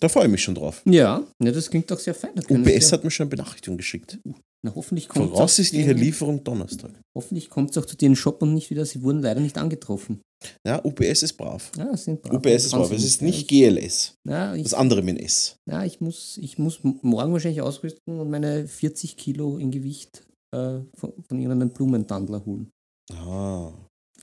[0.00, 0.82] da freue ich mich schon drauf.
[0.84, 2.32] Ja, ja, das klingt doch sehr fein.
[2.48, 4.18] UPS hat mir schon eine Benachrichtigung geschickt.
[4.62, 6.92] Na, hoffentlich kommt Voraussichtliche Lieferung Donnerstag.
[7.16, 9.40] Hoffentlich kommt es auch zu dir in den Shop und nicht wieder, sie wurden leider
[9.40, 10.20] nicht angetroffen.
[10.66, 11.70] Ja, UPS ist brav.
[11.76, 12.34] Ja, sind brav.
[12.34, 12.90] UPS ist brav.
[12.92, 14.14] Es ist nicht GLS.
[14.28, 15.56] Ja, ich, Das andere mit S.
[15.70, 20.80] ja, ich, muss, ich muss morgen wahrscheinlich ausrüsten und meine 40 Kilo in Gewicht äh,
[20.94, 22.70] von, von irgendeinem Blumentandler holen.
[23.14, 23.72] Ah.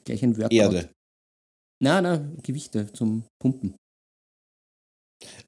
[0.03, 0.53] Gleich ein Workout.
[0.53, 0.89] Erde.
[1.81, 3.75] Na, na, Gewichte zum Pumpen.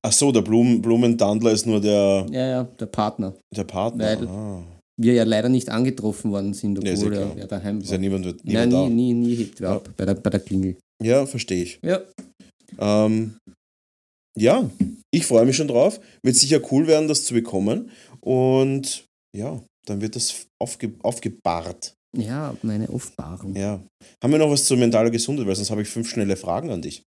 [0.01, 3.35] Ach so, der Blumen, Blumentandler ist nur der, Ja, ja, der Partner.
[3.55, 4.03] der Partner.
[4.05, 4.63] Weil- ah.
[5.02, 7.91] Wir ja leider nicht angetroffen worden sind, Ja, ja obwohl er wer daheim Ist ja
[7.93, 7.97] war.
[8.00, 9.76] niemand, wird- Nein, niemand nie, nie, nie hebt wer Ja.
[9.78, 10.76] ab bei der, bei der Klingel.
[11.02, 11.80] Ja, verstehe ich.
[11.84, 12.02] Ja,
[12.78, 13.38] Ähm,
[14.38, 14.70] ja,
[15.12, 16.00] ich freue mich schon drauf.
[16.24, 17.89] Wird sicher cool werden, das zu bekommen.
[18.22, 21.93] Und ja, dann wird das aufge, aufgebahrt.
[22.18, 23.56] Ja, meine Offbarung.
[23.56, 23.80] Ja.
[24.24, 25.47] Haben wir noch was zur mentaler Gesundheit?
[25.47, 27.04] Weil sonst habe ich fünf schnelle Fragen an dich.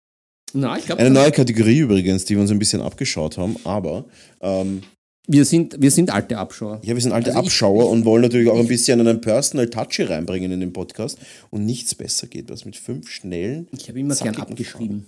[0.54, 4.04] Na, ich glaube, Eine neue Kategorie übrigens, die wir uns ein bisschen abgeschaut haben, aber
[4.40, 4.82] ähm,
[5.28, 6.80] wir, sind, wir sind alte Abschauer.
[6.82, 9.20] ja, wir sind alte Also ich- Abschauer ich- und wollen natürlich auch ein bisschen einen
[9.20, 11.18] Personal Touch hier reinbringen in den Podcast.
[11.50, 13.68] Und nichts besser geht, was mit fünf schnellen.
[13.76, 15.06] Ich habe immer gern abgeschrieben.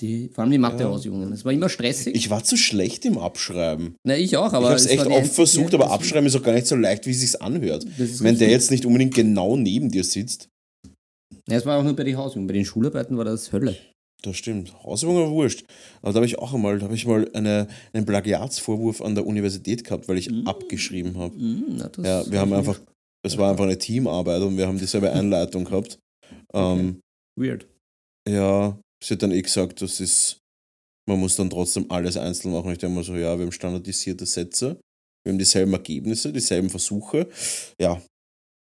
[0.00, 1.32] Die, vor allem die Mathe-Hausjungen.
[1.32, 2.16] Es war immer stressig.
[2.16, 3.94] Ich war zu schlecht im Abschreiben.
[4.04, 4.66] Na, ich auch, Ich aber.
[4.70, 7.20] habe es echt oft versucht, aber Abschreiben ist auch gar nicht so leicht, wie es
[7.20, 7.86] sich anhört.
[7.98, 10.48] Wenn der jetzt nicht unbedingt genau neben dir sitzt,
[11.48, 12.46] Ja, es war auch nur bei den Hausjungen.
[12.48, 13.76] Bei den Schularbeiten war das Hölle.
[14.22, 14.72] Das stimmt.
[14.84, 15.64] Hausübung war wurscht.
[16.00, 19.26] Aber da habe ich auch einmal, da habe ich mal eine, einen Plagiatsvorwurf an der
[19.26, 21.34] Universität gehabt, weil ich abgeschrieben habe.
[21.78, 22.80] Das Ja, wir haben einfach,
[23.24, 25.98] es war einfach eine Teamarbeit und wir haben dieselbe Einleitung gehabt.
[26.54, 27.00] Ähm,
[27.36, 27.66] Weird.
[28.28, 30.38] ja, sie hat dann eh gesagt, das ist,
[31.08, 32.70] man muss dann trotzdem alles einzeln machen.
[32.72, 34.80] Ich denke mal so, ja, wir haben standardisierte Sätze,
[35.24, 37.28] wir haben dieselben Ergebnisse, dieselben Versuche.
[37.80, 38.00] Ja.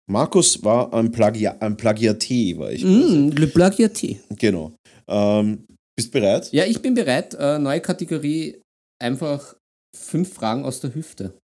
[0.09, 2.83] Markus war ein, Plagia ein Plagiaté, war ich.
[2.83, 4.17] Mm, Le Plagiaté.
[4.39, 4.73] Genau.
[5.07, 6.51] Ähm, bist bereit?
[6.51, 7.35] Ja, ich bin bereit.
[7.35, 8.59] Äh, neue Kategorie:
[8.99, 9.55] einfach
[9.95, 11.37] fünf Fragen aus der Hüfte.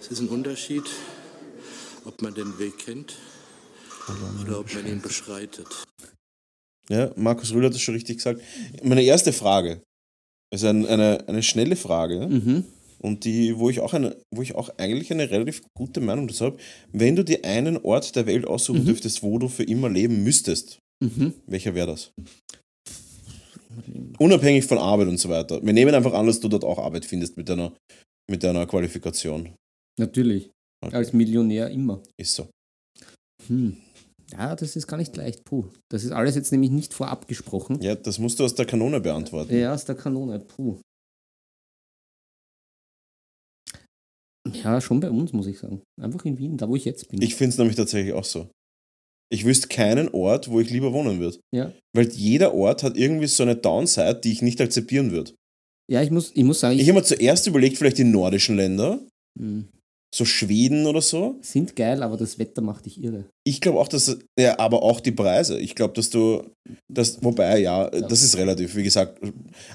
[0.00, 0.84] Es ist ein Unterschied,
[2.06, 3.18] ob man den Weg kennt
[4.42, 5.68] oder ob man ihn beschreitet.
[6.88, 8.40] Ja, Markus Rühl hat das schon richtig gesagt.
[8.82, 9.82] Meine erste Frage
[10.50, 12.26] ist ein, eine, eine schnelle Frage.
[12.26, 12.64] Mhm.
[13.02, 16.44] Und die, wo ich auch eine, wo ich auch eigentlich eine relativ gute Meinung dazu
[16.46, 16.56] habe,
[16.92, 20.78] wenn du dir einen Ort der Welt aussuchen dürftest, wo du für immer leben müsstest,
[21.02, 21.34] Mhm.
[21.46, 22.12] welcher wäre das?
[24.18, 25.60] Unabhängig von Arbeit und so weiter.
[25.64, 27.72] Wir nehmen einfach an, dass du dort auch Arbeit findest mit deiner,
[28.30, 29.50] mit deiner Qualifikation.
[29.98, 30.50] Natürlich.
[30.84, 30.94] Okay.
[30.96, 32.02] Als Millionär immer.
[32.20, 32.48] Ist so.
[33.48, 33.76] Hm.
[34.32, 35.44] Ja, das ist gar nicht leicht.
[35.44, 35.64] Puh.
[35.90, 37.80] Das ist alles jetzt nämlich nicht vorab gesprochen.
[37.82, 39.54] Ja, das musst du aus der Kanone beantworten.
[39.56, 40.38] Ja, aus der Kanone.
[40.38, 40.78] Puh.
[44.62, 45.82] Ja, schon bei uns, muss ich sagen.
[46.00, 47.20] Einfach in Wien, da wo ich jetzt bin.
[47.22, 48.48] Ich finde es nämlich tatsächlich auch so.
[49.32, 51.38] Ich wüsste keinen Ort, wo ich lieber wohnen würde.
[51.54, 51.72] ja.
[51.94, 55.32] Weil jeder Ort hat irgendwie so eine Downside, die ich nicht akzeptieren würde.
[55.90, 58.56] ja, ich muss, ich muss sagen, Ich ich, habe mir zuerst überlegt, vielleicht die nordischen
[58.56, 58.98] Länder,
[59.38, 59.68] Hm.
[60.14, 61.36] so Schweden oder so.
[61.40, 63.24] sind geil, aber das Wetter macht dich irre.
[63.46, 65.58] Ich glaube auch, dass, ja, aber auch die Preise.
[65.58, 66.42] Ich glaube, dass du,
[66.92, 69.18] das, wobei, ja, das ist relativ, wie gesagt.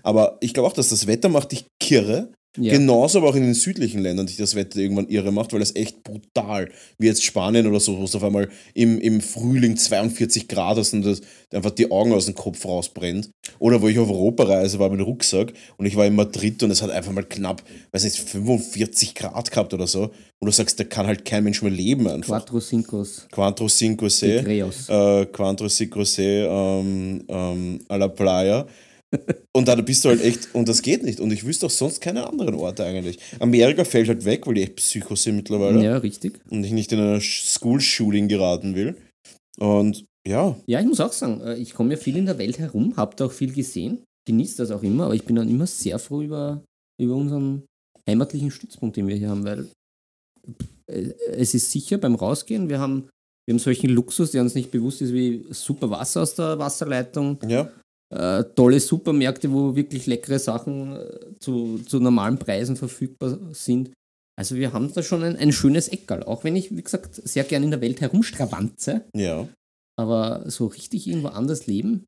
[0.04, 2.32] Aber ich glaube auch, dass das Wetter macht dich kirre.
[2.58, 2.74] Ja.
[2.74, 5.76] Genauso aber auch in den südlichen Ländern dich das Wetter irgendwann irre macht, weil es
[5.76, 10.48] echt brutal, wie jetzt Spanien oder so, wo es auf einmal im, im Frühling 42
[10.48, 11.22] Grad hast und das
[11.54, 13.30] einfach die Augen aus dem Kopf rausbrennt.
[13.60, 16.72] Oder wo ich auf Europareise war mit dem Rucksack und ich war in Madrid und
[16.72, 20.12] es hat einfach mal knapp, weiß nicht, 45 Grad gehabt oder so.
[20.40, 22.40] Und du sagst, da kann halt kein Mensch mehr leben einfach.
[22.40, 23.28] Quattro Cincos.
[23.32, 28.68] Quattro Cinco Se, äh, Quattro Cinco Se ähm, ähm, a la Playa.
[29.54, 31.20] Und da bist du halt echt, und das geht nicht.
[31.20, 33.18] Und ich wüsste auch sonst keine anderen Orte eigentlich.
[33.40, 35.84] Amerika fällt halt weg, weil die echt Psycho sind mittlerweile.
[35.84, 36.40] Ja, richtig.
[36.50, 38.96] Und ich nicht in einer School-Shooting geraten will.
[39.58, 42.60] Und ja, Ja, ich muss auch sagen, äh, ich komme ja viel in der Welt
[42.60, 45.66] herum, habe da auch viel gesehen, genieße das auch immer, aber ich bin dann immer
[45.66, 46.64] sehr froh über,
[47.02, 47.64] über unseren
[48.08, 49.68] heimatlichen Stützpunkt, den wir hier haben, weil
[50.88, 53.10] äh, es ist sicher beim Rausgehen, wir haben,
[53.46, 57.40] wir haben solchen Luxus, der uns nicht bewusst ist, wie super Wasser aus der Wasserleitung,
[57.48, 57.72] ja,
[58.10, 63.92] äh, tolle Supermärkte, wo wirklich leckere Sachen äh, zu, zu normalen Preisen verfügbar sind.
[64.40, 67.44] Also wir haben da schon ein, ein schönes Eckerl, auch wenn ich, wie gesagt, sehr
[67.44, 69.06] gerne in der Welt herumstravanze.
[69.14, 69.48] ja.
[70.00, 72.06] Aber so richtig irgendwo anders leben,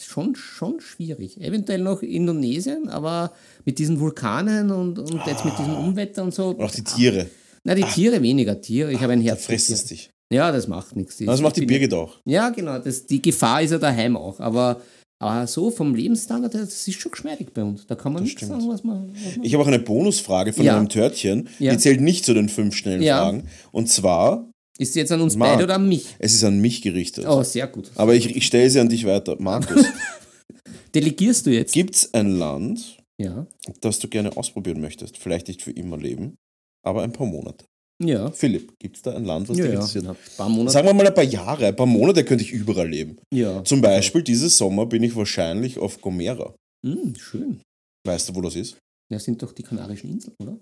[0.00, 1.38] ist schon, schon schwierig.
[1.38, 3.34] Eventuell noch Indonesien, aber
[3.66, 6.48] mit diesen Vulkanen und, und jetzt mit diesem Unwetter und so.
[6.48, 7.28] Und auch die Tiere.
[7.64, 8.90] Na, die Tiere weniger Tiere.
[8.90, 9.44] Ich habe ein Herz.
[9.44, 10.10] frisst es dich.
[10.32, 11.18] Ja, das macht nichts.
[11.18, 12.16] Das macht die Birgit auch.
[12.24, 12.78] Ja, genau.
[12.78, 14.40] Das, die Gefahr ist ja daheim auch.
[14.40, 14.80] Aber,
[15.20, 17.86] aber so vom Lebensstandard, her, das ist schon geschmeidig bei uns.
[17.86, 18.52] Da kann man Das nicht stimmt.
[18.62, 19.12] sagen, was man.
[19.24, 20.76] Was man Ich habe auch eine Bonusfrage von Ja.
[20.76, 21.48] einem Törtchen.
[21.60, 21.72] Ja.
[21.72, 23.18] Die zählt nicht zu den fünf schnellen Ja.
[23.22, 23.44] Fragen.
[23.70, 25.52] Und zwar, ist sie jetzt an uns Marc.
[25.52, 26.16] beide oder an mich?
[26.18, 27.26] es ist an mich gerichtet.
[27.28, 27.90] Oh, sehr gut.
[27.96, 29.36] Aber ich, ich stelle sie an dich weiter.
[29.38, 29.84] Markus,
[30.94, 31.72] Delegierst du jetzt?
[31.72, 33.46] gibt es ein Land, Ja.
[33.80, 35.18] das du gerne ausprobieren möchtest?
[35.18, 36.34] Vielleicht nicht für immer leben,
[36.82, 37.64] aber ein paar Monate.
[38.02, 38.30] Ja.
[38.32, 39.78] Philipp, gibt es da ein Land, was Ja, dich ja.
[39.80, 40.06] interessiert?
[40.06, 40.72] Ein paar Monate.
[40.72, 43.18] Sagen wir mal ein paar Jahre, ein paar Monate könnte ich überall leben.
[43.32, 43.62] ja.
[43.64, 46.54] Zum Beispiel dieses Sommer bin ich wahrscheinlich auf Gomera.
[46.86, 47.60] Hm, schön.
[48.06, 48.78] Weißt du, wo das ist?
[49.10, 50.58] Das sind doch die Kanarischen Inseln, oder?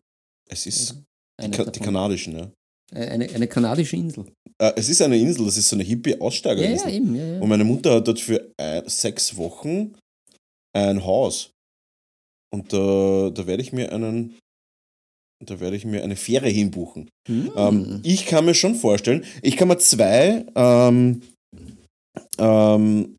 [0.50, 0.96] Es ist
[1.40, 2.50] die, Ka die kanadischen, ja.
[2.92, 4.24] eine, eine kanadische Insel.
[4.60, 6.92] Äh, es ist eine Insel, das ist so eine hippie Ja, ja, Aussteigerinsel.
[6.92, 7.14] eben.
[7.14, 7.40] Ja, ja.
[7.40, 9.94] Und meine Mutter hat dort für ein, sechs Wochen
[10.74, 11.50] ein Haus.
[12.52, 14.36] Und da, da werde ich mir einen,
[15.44, 17.08] da werde ich mir eine Fähre hinbuchen.
[17.28, 17.50] Hm.
[17.56, 21.22] Ähm, ich kann mir schon vorstellen, ich kann mir zwei, ähm,
[22.38, 23.16] ähm,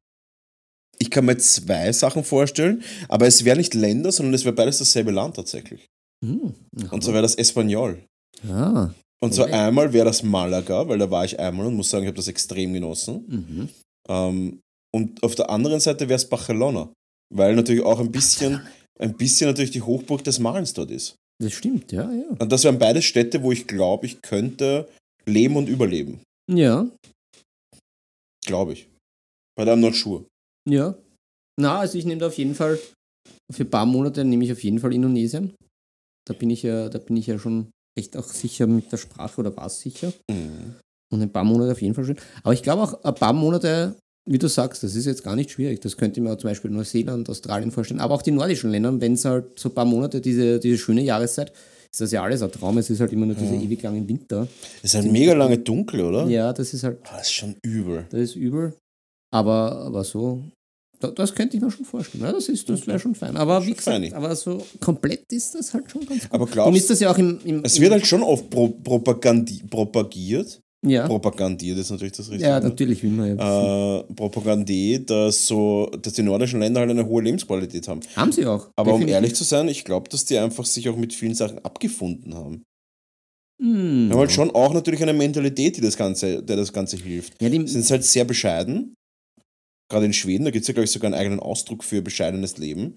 [1.00, 4.80] ich kann mir zwei Sachen vorstellen, aber es wäre nicht Länder, sondern es wäre beides
[4.80, 5.88] dasselbe Land tatsächlich.
[6.26, 6.54] Hm.
[6.92, 8.04] Und so wäre das Espanol.
[8.48, 8.90] Ah,
[9.22, 9.56] Und zwar Okay.
[9.56, 12.28] einmal wäre das Malaga, weil da war ich einmal und muss sagen, ich habe das
[12.28, 13.26] extrem genossen.
[13.28, 13.70] Mhm.
[14.10, 14.60] Ähm,
[14.94, 16.92] und auf der anderen Seite wäre es Barcelona,
[17.34, 18.62] weil natürlich auch ein bisschen,
[19.00, 21.16] ein bisschen natürlich die Hochburg des Malens dort ist.
[21.42, 22.30] Das stimmt, ja, ja.
[22.38, 24.90] Und das wären beide Städte, wo ich glaube, ich könnte
[25.26, 26.22] leben und überleben.
[26.52, 26.88] Ja,
[28.46, 28.88] Glaube ich.
[29.56, 30.26] But I'm not sure.
[30.68, 30.96] ja.
[31.60, 32.80] Na, also ich nehme da auf jeden Fall,
[33.52, 35.54] für ein paar Monate nehme ich auf jeden Fall Indonesien.
[36.26, 39.42] Da bin ich ja, da bin ich ja schon recht auch sicher mit der Sprache
[39.42, 40.14] oder war es sicher.
[40.32, 40.76] Mhm.
[41.12, 42.20] Und ein paar Monate auf jeden Fall schön.
[42.44, 43.96] Aber ich glaube auch ein paar Monate,
[44.32, 45.82] wie du sagst, das ist jetzt gar nicht schwierig.
[45.82, 48.00] Das könnte ich mir zum Beispiel Neuseeland, Australien vorstellen.
[48.00, 51.02] Aber auch die nordischen Länder, wenn es halt so ein paar Monate, diese, diese schöne
[51.02, 51.52] Jahreszeit,
[51.92, 52.78] ist das ja alles ein Traum.
[52.78, 54.48] Es ist halt immer nur dieser ewig lange Winter.
[54.84, 56.28] Es ist halt mega lange dunkel, oder?
[56.28, 58.06] Ja, das ist halt, Ah, Das ist schon übel.
[58.12, 58.74] das ist übel.
[59.32, 60.44] Aber, aber so,
[61.00, 62.24] da, das könnte ich mir schon vorstellen.
[62.24, 63.36] Ja, das ist, das wäre schon fein.
[63.38, 64.14] Aber wie gesagt, feini.
[64.14, 66.34] aber so komplett ist das halt schon ganz gut.
[66.34, 68.68] Aber glaubst ist das ja auch im, im es im, wird halt schon oft pro
[68.70, 70.60] propagiert.
[70.86, 72.48] Ja, Propagandiert ist natürlich das richtige.
[72.50, 72.64] ja, Wort.
[72.64, 74.00] natürlich will man ja.
[74.00, 78.00] Äh, Propagandie, dass, so, dass die nordischen Länder halt eine hohe Lebensqualität haben.
[78.16, 78.70] Haben sie auch.
[78.78, 79.14] Aber um definitiv.
[79.16, 82.64] ehrlich zu sein, ich glaube, dass die einfach sich auch mit vielen Sachen abgefunden haben.
[83.62, 84.08] Hm.
[84.08, 87.42] Die haben halt schon auch natürlich eine Mentalität, die das Ganze, der das Ganze hilft.
[87.42, 88.94] Ja, die, Sie sind halt sehr bescheiden.
[89.92, 92.58] Gerade in Schweden, da gibt es ja, glaube ich, sogar einen eigenen Ausdruck für bescheidenes
[92.58, 92.96] Leben.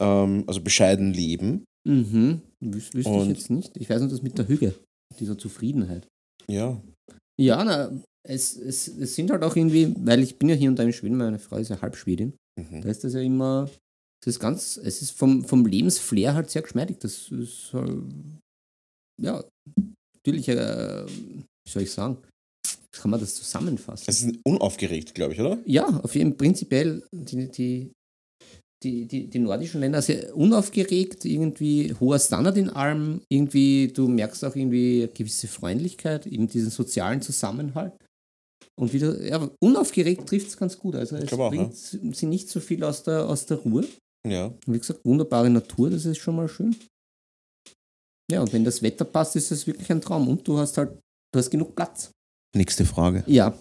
[0.00, 1.64] Ähm, also bescheiden leben.
[1.86, 2.40] Mhm.
[2.60, 3.76] Wüs wüsste ich Und- jetzt nicht.
[3.76, 4.74] Ich weiß nur das mit der Hüge,
[5.18, 6.06] dieser Zufriedenheit.
[6.48, 6.80] Ja.
[7.40, 7.90] Ja, na,
[8.28, 10.92] es, es, es sind halt auch irgendwie, weil ich bin ja hier und da in
[10.92, 12.82] Schweden, meine Frau ist ja halb Schwedin, Mhm.
[12.82, 13.70] da ist das ja immer,
[14.20, 16.98] es ist ganz, es ist vom, vom Lebensflair halt sehr geschmeidig.
[16.98, 18.02] Das ist halt,
[19.22, 19.42] ja,
[20.16, 22.18] natürlich, äh, wie soll ich sagen,
[22.92, 24.04] kann man das zusammenfassen?
[24.08, 25.58] Es ist unaufgeregt, glaube ich, oder?
[25.64, 27.92] Ja, auf jeden prinzipiell die, die,
[28.82, 34.44] die, die, die nordischen Länder sehr unaufgeregt, irgendwie hoher Standard in allem, irgendwie, du merkst
[34.44, 37.92] auch irgendwie eine gewisse Freundlichkeit, eben diesen sozialen Zusammenhalt.
[38.78, 40.94] Und wieder, ja, unaufgeregt trifft es ganz gut.
[40.94, 43.86] Also es glaube auch, bringt sie nicht so viel aus der, aus der Ruhe.
[44.26, 44.46] Ja.
[44.46, 46.74] Und wie gesagt, wunderbare Natur, das ist schon mal schön.
[48.30, 50.28] Ja, und wenn das Wetter passt, ist es wirklich ein Traum.
[50.28, 50.98] Und du hast halt,
[51.32, 52.10] du hast genug Platz.
[52.56, 53.24] Nächste Frage.
[53.26, 53.56] Ja.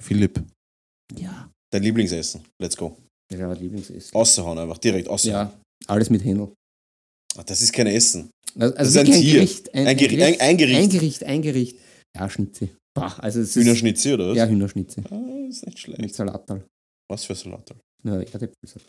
[0.00, 0.42] Philipp,
[1.16, 1.50] Ja.
[1.72, 2.42] dein Lieblingsessen.
[2.60, 2.96] Let's go.
[3.32, 4.14] Ja, Lieblingsessen.
[4.14, 5.48] Außerhauen einfach, direkt außerhauen.
[5.48, 6.52] Ja, alles mit Händel.
[7.36, 8.30] Ah, Das ist kein Essen.
[8.58, 9.34] Also, Das ist ein Tier.
[9.34, 9.72] Gericht.
[9.74, 10.78] Ein, Ein Geri- ein- ein Gericht.
[10.80, 11.76] Ein Gericht, ein Gericht.
[12.16, 12.68] Ja, Schnitze.
[12.94, 14.36] Bah, also es ist, Hühnerschnitzel, oder was?
[14.36, 15.02] Ja, Hühnerschnitze.
[15.10, 16.00] Ah, ist nicht schlecht.
[16.00, 16.44] Mit Salat.
[17.08, 17.70] Was für Salat?
[18.04, 18.88] Ja, Erdäpfelsalat.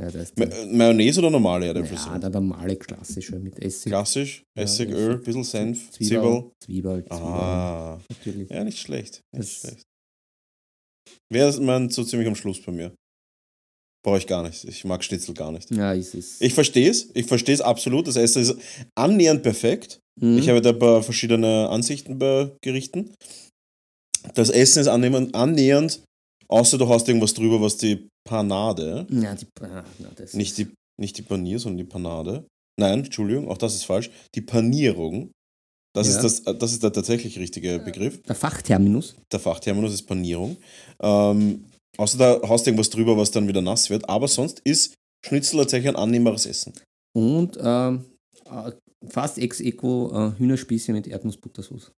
[0.00, 0.46] Ja, Ma
[0.76, 2.22] Mayonnaise oder normale ja, Erdäpfelsalat?
[2.22, 3.90] der normale klassische mit Essig.
[3.90, 4.96] Klassisch, Ja, Essig, Essig.
[4.96, 6.44] Öl, bisschen Senf, Zwiebel.
[6.62, 7.02] Zwiebel.
[7.04, 7.04] Zwiebel.
[7.10, 8.48] Ah, Natürlich.
[8.50, 9.20] ja, nicht schlecht.
[9.34, 9.82] Nicht Das- schlecht.
[11.32, 12.94] Wäre man so ziemlich am Schluss bei mir.
[14.04, 14.64] Brauche ich gar nicht.
[14.64, 15.70] Ich mag Schnitzel gar nicht.
[15.70, 16.40] Ja, ist es.
[16.40, 17.08] Ich verstehe es.
[17.14, 18.06] Ich verstehe es absolut.
[18.06, 18.54] Das Essen ist
[18.94, 19.98] annähernd perfekt.
[20.20, 20.38] Mhm.
[20.38, 23.12] Ich habe da ein paar verschiedene Ansichten bei Gerichten.
[24.34, 26.02] Das Essen ist annähernd, annähernd
[26.48, 29.84] außer du hast irgendwas drüber, was die Panade, ja, die, na,
[30.16, 30.68] das nicht die,
[31.00, 32.46] nicht die Panier, sondern die Panade.
[32.78, 34.10] Nein, Entschuldigung, auch das ist falsch.
[34.34, 35.30] Die Panierung.
[35.94, 36.20] Das, Ja.
[36.20, 38.22] ist, das, das ist der tatsächlich richtige Begriff.
[38.22, 39.16] Der Fachterminus.
[39.32, 40.56] Der Fachterminus ist Panierung.
[41.00, 41.64] Ähm,
[41.98, 44.08] außer da hast du irgendwas drüber, was dann wieder nass wird.
[44.08, 44.94] Aber sonst ist
[45.26, 46.72] Schnitzel tatsächlich ein annehmbares Essen.
[47.16, 48.04] Und ähm,
[48.46, 48.72] äh,
[49.08, 51.90] fast ex equo äh, Hühnerspieße mit Erdnussbuttersauce.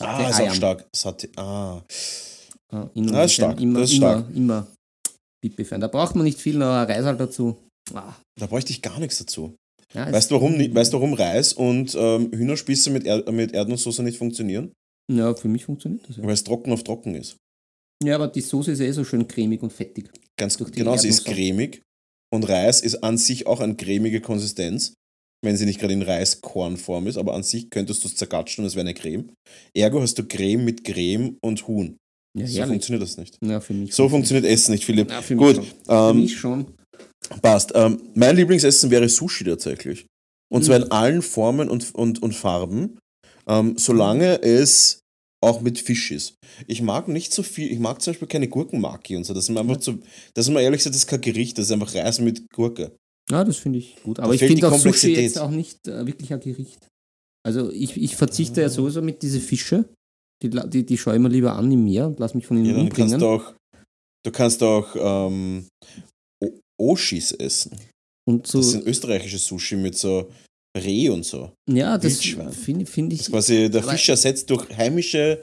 [0.00, 0.86] Ah, ist auch stark.
[0.94, 1.82] Sati ah.
[1.88, 4.34] Äh, Ah, Indonesien, ist stark, Immer, das ist immer, stark.
[4.34, 4.66] immer
[5.44, 5.80] Pipi-Fan.
[5.80, 7.56] Da braucht man nicht viel, noch ein Reis halt dazu.
[7.92, 9.54] Ah, Da bräuchte ich gar nichts dazu.
[9.92, 13.52] ja, Weißt du, warum, nicht- weißt du, warum Reis und ähm, Hühnerspieße mit, er mit
[13.52, 14.72] Erdnusssoße nicht funktionieren?
[15.12, 16.24] Ja, für mich funktioniert das ja.
[16.24, 17.36] Weil es trocken auf trocken ist.
[18.04, 20.10] Ja, aber die Soße ist eh so schön cremig und fettig.
[20.38, 21.82] Ganz Durch die genau, sie ist cremig.
[22.32, 24.94] Und Reis ist an sich auch eine cremige Konsistenz,
[25.44, 28.66] wenn sie nicht gerade in Reiskornform ist, aber an sich könntest du es zergatschen und
[28.68, 29.30] es wäre eine Creme.
[29.76, 31.96] Ergo hast du Creme mit Creme und Huhn.
[32.36, 32.70] Ja, so herrlich.
[32.72, 33.36] funktioniert das nicht.
[33.44, 35.10] Ja, für mich So funktioniert Essen nicht, Philipp.
[35.10, 35.64] Ja, für mich Gut, schon.
[35.86, 36.66] Für ähm, mich schon.
[37.42, 37.70] passt.
[37.76, 40.06] Ähm, mein Lieblingsessen wäre Sushi tatsächlich.
[40.52, 40.66] Und Mhm.
[40.66, 42.98] zwar in allen Formen und, und, und Farben,
[43.46, 45.00] ähm, solange es
[45.44, 46.34] auch mit Fisch ist.
[46.66, 49.32] Ich mag nicht so viel, ich mag zum Beispiel keine Gurkenmaki und so.
[49.34, 50.00] Das ist mir einfach zu,
[50.34, 52.96] das ist mir ehrlich gesagt, das ist kein Gericht, das ist einfach Reis mit Gurke.
[53.30, 54.18] Ja, das finde ich gut.
[54.18, 56.86] Aber Da ich finde auch Sushi jetzt auch nicht äh, wirklich ein Gericht.
[57.46, 58.64] Also ich, ich verzichte Ah.
[58.64, 59.84] ja sowieso mit diese Fische.
[60.42, 62.66] Die, die, die schaue ich mir lieber an im Meer und lass mich von ihnen
[62.66, 63.20] Ja, dann kannst umbringen.
[63.20, 63.54] du auch,
[64.26, 64.94] du kannst auch
[65.30, 65.66] ähm,
[66.80, 67.78] Oshis essen.
[68.28, 70.30] und so, Das sind österreichische Sushi mit so
[70.76, 71.52] Reh und so.
[71.70, 73.26] ja, das finde find Das ich.
[73.26, 75.40] ist quasi der Fisch ersetzt durch heimische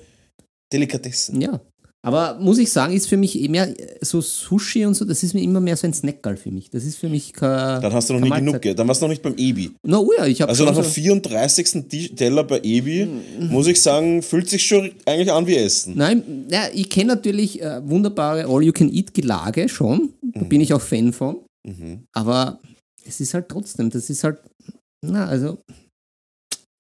[0.73, 1.39] Delikatessen.
[1.41, 1.59] Ja,
[2.03, 5.33] Aber muss ich sagen, ist für mich eh mehr so Sushi und so, das ist
[5.33, 6.69] mir immer mehr so ein Snackerl für mich.
[6.69, 7.81] Das ist für mich kein.
[7.81, 8.61] Dann hast du noch nie genug.
[8.61, 8.79] Geld.
[8.79, 9.71] Dann warst du noch nicht beim Ebi.
[9.85, 11.87] Na oh ja, ich habe Also nach dem so, 34.
[11.87, 13.07] Ti- Teller bei Ebi,
[13.39, 15.93] muss ich sagen, fühlt sich schon eigentlich an wie Essen.
[15.95, 20.13] Nein, ja, ich kenne natürlich äh, wunderbare All-You-Can-Eat-Gelage schon.
[20.33, 21.37] Da bin ich auch Fan von.
[21.67, 22.03] Mhm.
[22.13, 22.59] Aber
[23.05, 24.39] es ist halt trotzdem, das ist halt,
[25.03, 25.57] na, also,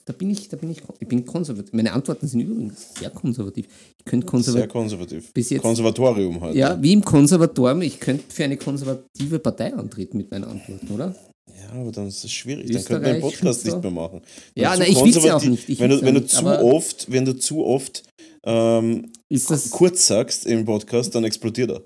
[0.05, 1.73] da bin ich, da bin ich, ich bin konservativ.
[1.73, 3.67] Meine Antworten sind übrigens sehr konservativ.
[3.99, 5.33] Ich könnte Sehr konservativ, konservativ.
[5.33, 6.55] bis jetzt, Konservatorium halt.
[6.55, 11.15] ja, wie im Konservatorium, ich könnte für eine konservative Partei antreten mit meinen Antworten, oder?
[11.55, 12.71] Ja, aber dann ist es schwierig.
[12.71, 13.69] Dann könnte man den Podcast so.
[13.71, 14.21] nicht mehr machen.
[14.55, 16.31] Wenn Ja, zu ich will's ja auch konservativ- nicht, ich wenn du, wenn du nicht,
[16.33, 18.03] zu oft, wenn du zu oft
[18.45, 19.11] ähm,
[19.69, 21.81] kurz sagst im Podcast, dann explodiert er.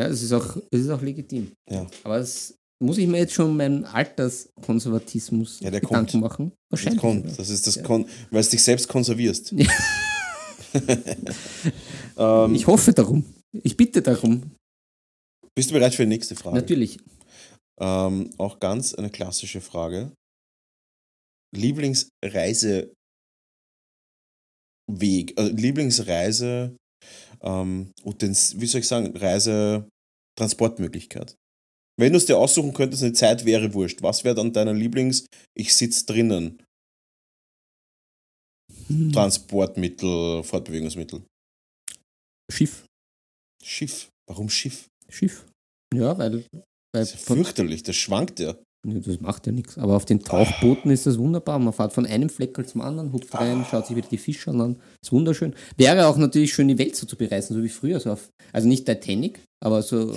[0.00, 1.52] ja, das ist auch, das ist auch legitim.
[1.70, 1.86] Ja.
[2.02, 6.22] Aber das muss ich mir jetzt schon meinen Alterskonservatismus Ja, der Gedanken kommt.
[6.22, 6.50] machen?
[6.50, 7.00] Das Wahrscheinlich.
[7.00, 7.24] kommt.
[7.26, 7.36] oder?
[7.36, 7.82] Das ist das Ja.
[7.82, 9.52] Kon weil es dich selbst konservierst.
[9.52, 9.64] Ähm,
[12.54, 13.24] Ich hoffe darum.
[13.52, 14.50] Ich bitte darum.
[15.54, 16.56] bist du bereit für die nächste Frage?
[16.56, 16.98] Natürlich.
[17.80, 20.12] Ähm, auch ganz eine klassische Frage.
[21.54, 22.92] Lieblingsreiseweg,
[25.36, 26.76] also Lieblingsreise,
[27.40, 31.34] ähm, wie soll ich sagen, Reisetransportmöglichkeit.
[31.98, 34.02] Wenn du es dir aussuchen könntest, eine Zeit wäre wurscht.
[34.02, 36.58] Was wäre dann deine Lieblings, ich sitze drinnen,
[38.88, 39.12] Hm.
[39.12, 41.22] Transportmittel, Fortbewegungsmittel?
[42.52, 42.84] Schiff.
[43.62, 44.08] Schiff.
[44.28, 44.86] Warum Schiff?
[45.08, 45.46] Schiff.
[45.94, 46.44] Ja, weil.
[46.52, 48.54] weil Das ist ja fürchterlich, das schwankt ja.
[48.86, 49.78] Nee, das macht ja nichts.
[49.78, 51.58] Aber auf den Tauchbooten ist das wunderbar.
[51.58, 54.80] Man fährt von einem Fleckerl zum anderen, hupft rein, schaut sich wieder die Fische an.
[55.02, 55.54] Ist wunderschön.
[55.76, 57.98] Wäre auch natürlich schön, die Welt so zu bereisen, so wie früher.
[57.98, 60.16] So auf, also nicht Titanic, aber so.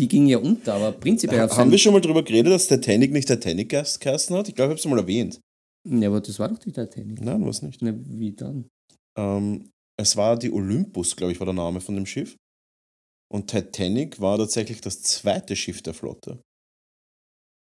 [0.00, 3.12] Die ging ja unter, aber prinzipiell auf Haben wir schon mal drüber geredet, dass Titanic
[3.12, 4.48] nicht Titanic geheißen hat?
[4.48, 5.40] Ich glaube, ich habe es mal erwähnt.
[5.86, 7.20] Ja, aber das war doch die Titanic.
[7.20, 7.82] Nein, was nicht.
[7.82, 8.66] Na, wie dann?
[9.18, 9.68] Ähm,
[10.00, 12.34] es war die Olympus, glaube ich, war der Name von dem Schiff.
[13.30, 16.40] Und Titanic war tatsächlich das zweite Schiff der Flotte.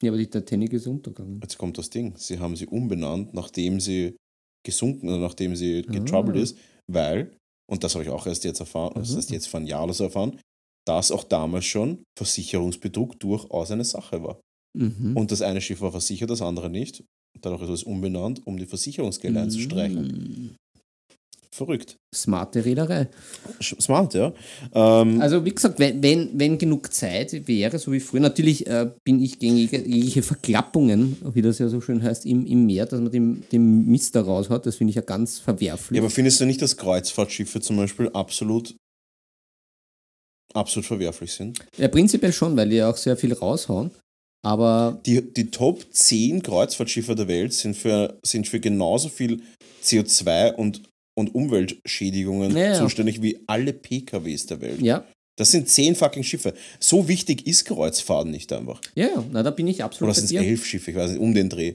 [0.02, 1.40] Ja, aber die Titanic ist untergegangen.
[1.42, 2.14] Jetzt kommt das Ding.
[2.16, 4.16] Sie haben sie umbenannt, nachdem sie
[4.64, 6.40] gesunken oder nachdem sie getroubled Ah.
[6.40, 6.56] ist,
[6.88, 7.36] weil,
[7.68, 9.16] und das habe ich auch erst jetzt erfahren, das Mhm.
[9.16, 10.40] heißt jetzt vor einem Jahr oder so erfahren,
[10.86, 14.40] dass auch damals schon Versicherungsbetrug durchaus eine Sache war.
[14.76, 15.16] Mhm.
[15.16, 17.04] Und das eine Schiff war versichert, das andere nicht.
[17.40, 20.02] Dadurch ist es umbenannt, um die Versicherungsgelder einzustreichen.
[20.02, 20.56] Mhm.
[21.54, 21.96] Verrückt.
[22.14, 23.08] Smarte Reederei.
[23.60, 24.32] Smart, ja.
[24.72, 28.90] Ähm, Also wie gesagt, wenn, wenn, wenn genug Zeit wäre, so wie früher, natürlich äh,
[29.04, 33.00] bin ich gegen jegliche Verklappungen, wie das ja so schön heißt, im, im Meer, dass
[33.00, 35.96] man den, den Mist da raushaut, das finde ich ja ganz verwerflich.
[35.96, 38.74] ja, aber findest du nicht, dass Kreuzfahrtschiffe zum Beispiel absolut,
[40.54, 41.58] absolut verwerflich sind?
[41.76, 43.90] Ja, prinzipiell schon, weil die auch sehr viel raushauen.
[44.44, 49.40] Aber Die, die Top 10 Kreuzfahrtschiffe der Welt sind für, sind für genauso viel
[49.84, 50.82] CO2 und,
[51.16, 52.78] und Umweltschädigungen Ja, ja.
[52.78, 54.80] zuständig wie alle PKWs der Welt.
[54.82, 55.04] ja,
[55.38, 56.54] Das sind 10 fucking Schiffe.
[56.80, 58.80] So wichtig ist Kreuzfahren nicht einfach.
[58.94, 61.20] ja, ja, na, da bin ich absolut Oder sind es elf Schiffe, ich weiß nicht,
[61.20, 61.74] um den Dreh.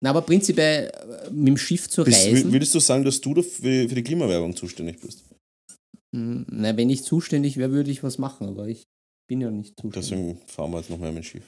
[0.00, 3.34] Na, aber prinzipiell äh, mit dem Schiff zu Bist, reisen, würdest du sagen, dass du
[3.34, 5.24] dafür, für die Klimawerbung zuständig bist?
[6.16, 8.84] Na, wenn ich zuständig wäre, würde ich was machen, aber ich
[9.28, 10.10] bin ja nicht zuständig.
[10.10, 11.46] Deswegen fahren wir jetzt noch mehr mit dem Schiff.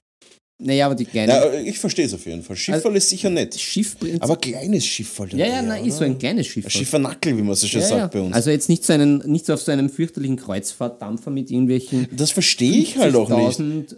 [0.61, 2.57] Naja, aber die kleine Ja, ich verstehe es auf jeden Fall.
[2.57, 3.55] Schifferl ist sicher nett.
[3.59, 5.33] Schiff Aber kleines Schifferl.
[5.37, 6.65] Ja, ja, nein, ist so ein kleines Schiff.
[6.65, 8.21] Ein Schiffernackel, wie man so schön ja, sagt ja.
[8.21, 8.35] bei uns.
[8.35, 12.33] Also jetzt nicht so, einen, nicht so auf so einem fürchterlichen Kreuzfahrtdampfer mit irgendwelchen das
[12.33, 13.95] verstehe ich halt auch nicht.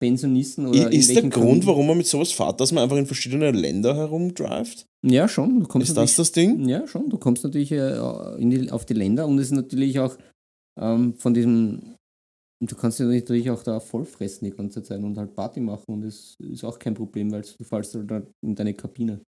[0.00, 3.06] Pensionisten oder Ist der irgendwelchen Grund, warum man mit sowas fährt, dass man einfach in
[3.06, 4.86] verschiedene Länder herumdrivet?
[5.02, 5.60] Ja, schon.
[5.60, 6.68] Du kommst Ist das das Ding?
[6.68, 7.10] Ja, schon.
[7.10, 7.98] Du kommst natürlich äh,
[8.38, 10.16] die, auf die Länder und es ist natürlich auch
[10.80, 11.94] ähm, von diesem.
[12.60, 16.00] Du kannst dich natürlich auch da vollfressen die ganze Zeit und halt Party machen und
[16.02, 19.20] das ist auch kein Problem, weil du fallst halt dann in deine Kabine.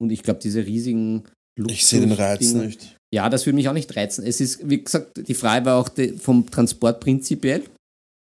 [0.00, 1.24] Und ich glaube, diese riesigen
[1.68, 2.96] Ich sehe den Reiz Luxusdinger- nicht.
[3.14, 4.24] Ja, das würde mich auch nicht reizen.
[4.24, 7.64] Es ist, wie gesagt, die Frage war auch die, vom Transport prinzipiell.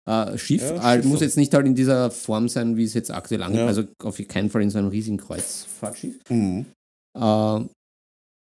[0.08, 3.10] Äh, Schiff Ja, Schiff muss jetzt nicht halt in dieser Form sein, wie es jetzt
[3.10, 3.60] aktuell angeht.
[3.60, 3.66] Ja.
[3.66, 6.18] Also auf keinen Fall in so einem riesigen Kreuzfahrtschiff.
[6.28, 6.66] Mhm.
[7.16, 7.60] Äh,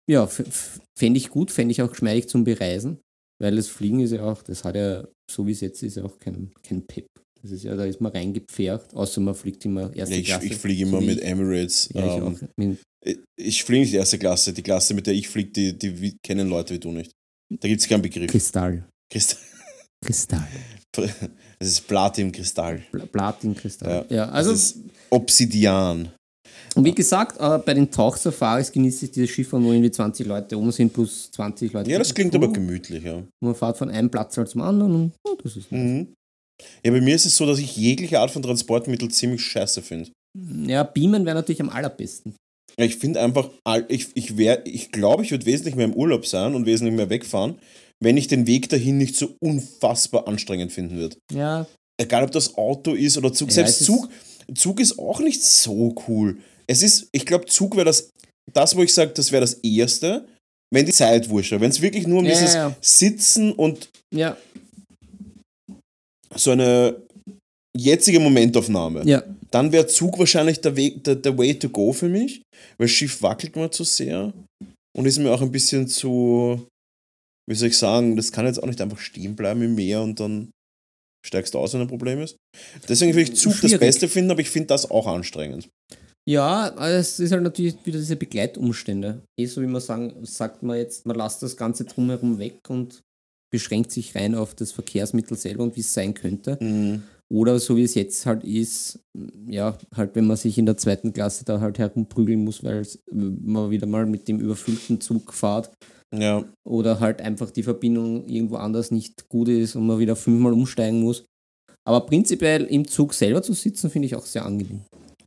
[0.10, 3.00] ja, fände ich gut, fände ich auch geschmeidig zum Bereisen,
[3.42, 6.06] weil das Fliegen ist ja auch, das hat ja, so wie es jetzt ist, ja
[6.06, 7.08] auch kein, kein Pep.
[7.42, 10.46] Das ist ja, da ist man reingepfercht, außer man fliegt immer erste Ja, ich, Klasse.
[10.48, 11.26] ich fliege so immer wie mit ich.
[11.26, 11.90] Emirates.
[11.94, 12.42] Ja, ich ähm, auch.
[12.58, 14.54] Mit, ich ich fliege nicht die erste Klasse.
[14.54, 17.12] Die Klasse, mit der ich fliege, die, die kennen Leute wie du nicht.
[17.50, 18.30] Da gibt es keinen Begriff.
[18.32, 18.88] Kristall.
[19.12, 19.38] Christ
[20.04, 20.48] Kristall.
[21.60, 22.84] Es ist Platin-Kristall.
[22.92, 24.06] Pla- Platin-Kristall.
[24.10, 24.78] Ja, Ja, also, das ist
[25.10, 26.12] Obsidian.
[26.76, 30.58] und wie gesagt, äh, bei den Tauchsafaris genieße ich diese Schiffe, wo irgendwie 20 Leute
[30.58, 31.90] oben sind, plus 20 Leute.
[31.90, 32.38] Ja, das klingt Crew.
[32.44, 33.24] aber gemütlich, ja.
[33.44, 36.14] Man fährt von einem Platz halt zum anderen und oh, das ist Mhm.
[36.84, 40.10] Ja, bei mir ist es so, dass ich jegliche Art von Transportmittel ziemlich scheiße finde.
[40.66, 42.36] Ja, Beamen wäre natürlich am allerbesten.
[42.80, 43.50] Ja, Ich finde einfach,
[43.90, 47.10] ich, ich, wär, ich glaube, ich würde wesentlich mehr im Urlaub sein und wesentlich mehr
[47.12, 47.56] wegfahren,
[48.04, 51.18] wenn ich den Weg dahin nicht so unfassbar anstrengend finden würde.
[51.34, 51.66] Ja,
[52.00, 53.50] Egal ob das Auto ist oder Zug.
[53.50, 54.10] Ja, Selbst es ist- Zug,
[54.54, 56.38] Zug ist auch nicht so cool.
[56.68, 58.12] Es ist, ich glaube, Zug wäre das,
[58.54, 60.28] das, wo ich sage, das wäre das Erste,
[60.72, 61.52] wenn die Zeit wurscht.
[61.54, 62.76] Wenn es wirklich nur um Ja, dieses ja.
[62.82, 64.38] Sitzen und ja,
[66.36, 67.02] so eine
[67.76, 69.24] jetzige Momentaufnahme, ja.
[69.52, 72.42] dann wäre Zug wahrscheinlich der, Weg, der, der Way to go für mich,
[72.78, 74.34] weil Schiff wackelt mir zu sehr
[74.96, 76.68] und ist mir auch ein bisschen zu,
[77.50, 80.20] wie soll ich sagen, das kann jetzt auch nicht einfach stehen bleiben im Meer und
[80.20, 80.52] dann
[81.26, 82.38] steigst du aus, wenn ein Problem ist.
[82.88, 83.80] Deswegen will ich Zug das Schwierig.
[83.80, 85.70] Beste finden, aber ich finde das auch anstrengend.
[86.28, 89.22] Ja, es ist halt natürlich wieder diese Begleitumstände.
[89.40, 93.02] Eh so wie man sagen, sagt man jetzt, man lässt das Ganze drumherum weg und
[93.50, 96.58] beschränkt sich rein auf das Verkehrsmittel selber und wie es sein könnte.
[96.62, 97.04] Mhm.
[97.30, 99.00] Oder so wie es jetzt halt ist,
[99.48, 103.00] ja, halt wenn man sich in der zweiten Klasse da halt herumprügeln muss, weil es-
[103.12, 105.72] man wieder mal mit dem überfüllten Zug fährt
[106.16, 110.54] Ja, oder halt einfach die Verbindung irgendwo anders nicht gut ist und man wieder fünfmal
[110.54, 111.26] umsteigen muss.
[111.86, 114.82] Aber prinzipiell im Zug selber zu sitzen, finde ich auch sehr angenehm.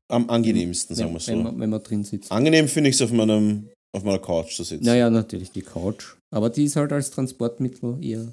[0.09, 1.43] am angenehmsten, sagen wir wenn, so.
[1.43, 2.33] man, wenn man drin sitzt.
[2.33, 4.85] Angenehm finde ich es auf, meinem, auf meiner Couch zu sitzen.
[4.85, 6.17] Naja, natürlich die Couch.
[6.35, 8.33] Aber die ist halt als Transportmittel eher,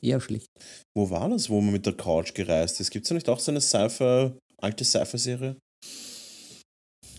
[0.00, 0.48] eher schlecht.
[0.96, 2.90] Wo war das, wo man mit der Couch gereist ist?
[2.90, 5.56] Gibt es da nicht auch so eine Sci-Fi, alte Sci-Fi-Serie?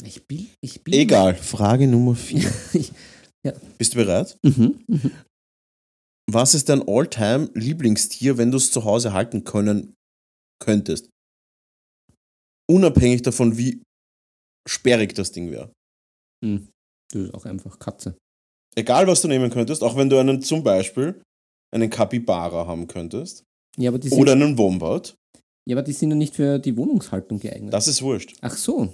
[0.03, 0.47] Ich bin.
[0.61, 2.49] Ich bin Egal, Frage Nummer 4.
[3.47, 3.53] Ja.
[3.77, 4.37] Bist du bereit?
[4.43, 4.83] Mhm.
[4.87, 5.11] mhm.
[6.29, 9.95] Was ist dein All-Time-Lieblingstier, wenn du es zu Hause halten können
[10.61, 11.09] könntest?
[12.69, 13.81] Unabhängig davon, wie
[14.67, 15.71] sperrig das Ding wäre.
[16.43, 16.67] Hm.
[17.13, 18.17] Du ist auch einfach Katze.
[18.75, 21.21] Egal, was du nehmen könntest, auch wenn du einen zum Beispiel
[21.73, 23.43] einen Capybara haben könntest
[23.77, 25.15] Ja, aber die sind, oder einen Wombat,
[25.65, 27.73] ja, aber die sind ja nicht für die Wohnungshaltung geeignet.
[27.73, 28.37] das ist wurscht.
[28.41, 28.93] Ach so.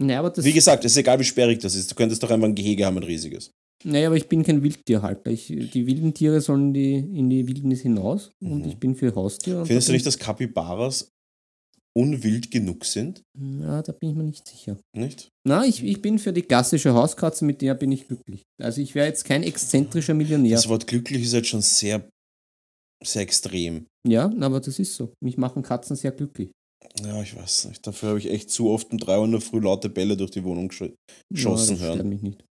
[0.00, 0.44] Naja, aber das.
[0.44, 1.90] Wie gesagt, es ist egal, wie sperrig das ist.
[1.90, 3.50] Du könntest doch einfach ein Gehege haben, ein riesiges.
[3.84, 5.30] Naja, aber ich bin kein Wildtierhalter.
[5.30, 9.60] Ich, die wilden Tiere sollen die, in die Wildnis hinaus und ich bin für Haustiere.
[9.60, 9.66] Mhm.
[9.66, 11.10] Findest du nicht, dass Capybaras
[11.96, 13.22] unwild genug sind?
[13.38, 14.78] Ja, da bin ich mir nicht sicher.
[14.96, 15.30] Nicht?
[15.46, 18.42] Na, ich, ich bin für die klassische Hauskatze, mit der bin ich glücklich.
[18.60, 20.56] Also ich wäre jetzt kein exzentrischer Millionär.
[20.56, 22.08] Das Wort glücklich ist jetzt schon sehr,
[23.04, 23.86] sehr extrem.
[24.06, 25.12] Ja, aber das ist so.
[25.22, 26.50] Mich machen Katzen sehr glücklich.
[27.04, 27.86] Ja, ich weiß nicht.
[27.86, 30.30] Dafür habe ich echt zu oft um 3 Uhr in der Früh laute Bälle durch
[30.30, 30.94] die Wohnung gesch-
[31.32, 32.08] geschossen ja, das hören.
[32.08, 32.44] mich nicht.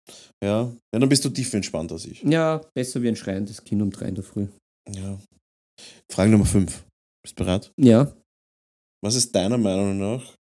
[0.44, 0.64] Ja?
[0.94, 2.22] ja, dann bist du tief entspannt als ich.
[2.24, 4.48] Ja, besser wie ein schreiendes Kind um drei in der Früh.
[4.90, 5.20] Ja.
[6.12, 6.84] Frage Nummer 5.
[7.24, 7.72] Bist du bereit?
[7.80, 8.14] Ja,
[9.04, 10.36] Was ist deiner Meinung nach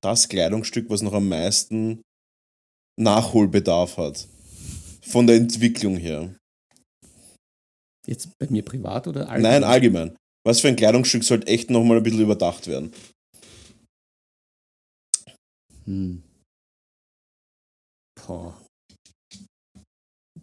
[0.00, 2.00] das Kleidungsstück, was noch am meisten
[2.98, 4.26] Nachholbedarf hat?
[5.02, 6.34] Von der Entwicklung her.
[8.06, 9.60] jetzt bei mir privat oder allgemein?
[9.60, 10.16] Nein, allgemein.
[10.46, 12.92] Was für ein Kleidungsstück sollte echt nochmal ein bisschen überdacht werden?
[15.86, 16.22] Hm.
[18.26, 18.60] Boah.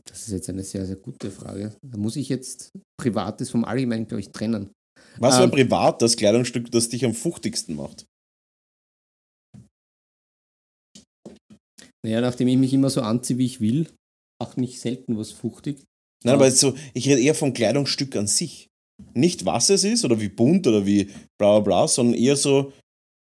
[0.06, 1.76] Das ist jetzt eine sehr, sehr gute Frage.
[1.82, 4.72] Da muss ich jetzt Privates vom Allgemeinen, glaube ich, trennen.
[5.18, 5.52] Was wäre Ähm.
[5.52, 8.06] privat das Kleidungsstück, das dich am fuchtigsten macht?
[12.04, 13.88] Naja, nachdem ich mich immer so anziehe, wie ich will,
[14.42, 15.84] macht mich selten was fuchtig.
[16.24, 18.70] Nein, aber jetzt so, ich rede eher vom Kleidungsstück an sich.
[19.14, 21.06] Nicht was es ist oder wie bunt oder wie
[21.40, 22.74] bla bla bla, sondern eher so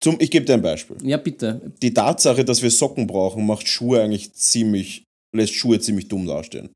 [0.02, 0.96] zum, ich gebe dir ein Beispiel.
[1.02, 1.72] Ja, bitte.
[1.82, 6.70] Die Tatsache, dass wir Socken brauchen, macht Schuhe eigentlich ziemlich, lässt Schuhe ziemlich dumm dastehen.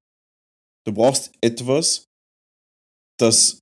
[0.87, 2.05] Du brauchst etwas,
[3.21, 3.59] das,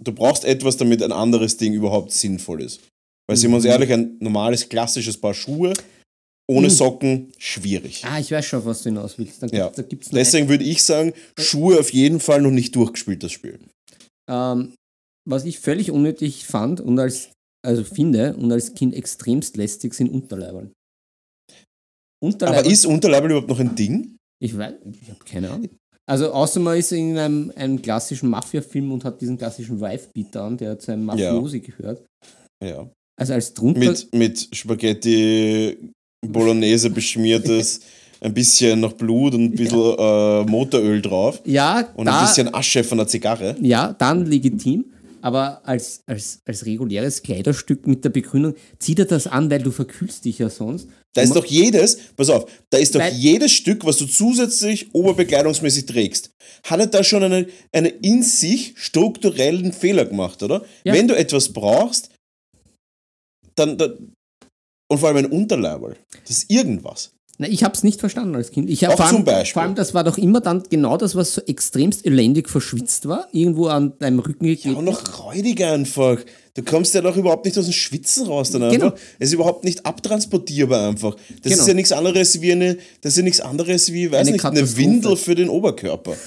[0.00, 2.80] du brauchst etwas, damit ein anderes Ding überhaupt sinnvoll ist.
[3.28, 3.70] Weil, sind wir uns Mhm.
[3.70, 5.72] ehrlich, ein normales, klassisches Paar Schuhe
[6.50, 6.72] ohne Mhm.
[6.72, 8.04] Socken, schwierig.
[8.04, 9.42] Ah, ich weiß schon, was du hinaus willst.
[9.42, 9.68] Dann Ja.
[9.68, 13.58] gibt's Deswegen würde ich sagen, Schuhe auf jeden Fall noch nicht durchgespielt, das Spiel.
[14.28, 14.74] Ähm,
[15.28, 17.30] was ich völlig unnötig fand und als,
[17.64, 20.72] also finde und als Kind extremst lästig sind Unterleibern.
[22.22, 22.64] Unterleibern.
[22.64, 24.16] Aber ist Unterleibel überhaupt noch ein Ding?
[24.40, 25.68] Ich weiß, ich habe keine Ahnung.
[26.08, 30.56] Also außer man ist in einem, einem klassischen Mafia-Film und hat diesen klassischen Wife-Beater an,
[30.56, 32.04] der zu einem Mafiosi gehört.
[32.62, 32.90] Ja.
[33.16, 33.80] Also als drunter.
[33.80, 35.78] Mit, mit Spaghetti
[36.26, 37.80] Bolognese beschmiertes,
[38.20, 42.52] ein bisschen noch Blut und ein bisschen äh, Motoröl drauf ja, und da, ein bisschen
[42.54, 43.56] Asche von der Zigarre.
[43.60, 44.84] ja, dann legitim.
[45.22, 49.70] Aber als, als, als reguläres Kleiderstück mit der Begründung, zieh dir das an, weil du
[49.70, 50.88] verkühlst dich ja sonst.
[51.14, 55.86] Da ist doch jedes, pass auf, da ist doch jedes Stück, was du zusätzlich oberbekleidungsmäßig
[55.86, 56.30] trägst,
[56.64, 60.64] hat er da schon einen, einen in sich strukturellen Fehler gemacht, oder?
[60.84, 60.94] Ja.
[60.94, 62.10] Wenn du etwas brauchst,
[63.54, 64.12] dann, dann
[64.90, 65.96] und vor allem ein Unterleiberl,
[66.26, 67.12] das ist irgendwas.
[67.42, 68.70] Na, ich habe es nicht verstanden als Kind.
[68.70, 69.52] Ich hab, vor, allem, zum Beispiel.
[69.54, 73.26] vor allem, das war doch immer dann genau das, was so extremst elendig verschwitzt war,
[73.32, 74.76] irgendwo an deinem Rücken Ja, geklebt.
[74.76, 76.18] und noch räudig einfach.
[76.54, 78.78] Du kommst ja doch überhaupt nicht aus dem Schwitzen raus dann einfach.
[78.78, 78.92] Genau.
[79.18, 81.16] Es ist überhaupt nicht abtransportierbar einfach.
[81.42, 81.62] Das Genau.
[81.62, 84.44] ist ja nichts anderes wie eine, das ist ja nichts anderes wie, weiß Eine nicht,
[84.44, 84.76] eine.
[84.76, 86.14] Windel für den Oberkörper.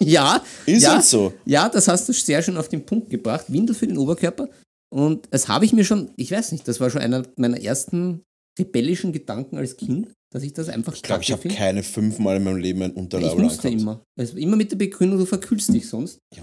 [0.00, 1.32] Ja, Ist ja, halt so.
[1.46, 3.44] Ja, das hast du sehr schön auf den Punkt gebracht.
[3.48, 4.48] Windel für den Oberkörper.
[4.90, 8.22] Und das habe ich mir schon, ich weiß nicht, das war schon einer meiner ersten
[8.58, 12.44] rebellischen Gedanken als Kind, dass ich das einfach Ich glaube, ich habe keine fünfmal in
[12.44, 13.80] meinem Leben ein Ich Unterleibel musste angehabt.
[13.82, 14.02] immer.
[14.18, 16.18] Also immer mit der Begründung, du verkühlst dich sonst.
[16.34, 16.42] Ja,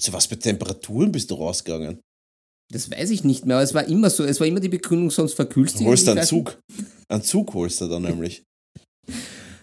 [0.00, 2.00] zu was für Temperaturen bist du rausgegangen?
[2.70, 4.24] Das weiß ich nicht mehr, aber es war immer so.
[4.24, 5.86] Es war immer die Begründung, sonst verkühlst Du dich.
[5.88, 6.58] holst Und einen ich Zug.
[7.08, 8.42] Einen Zug holst du dann nämlich.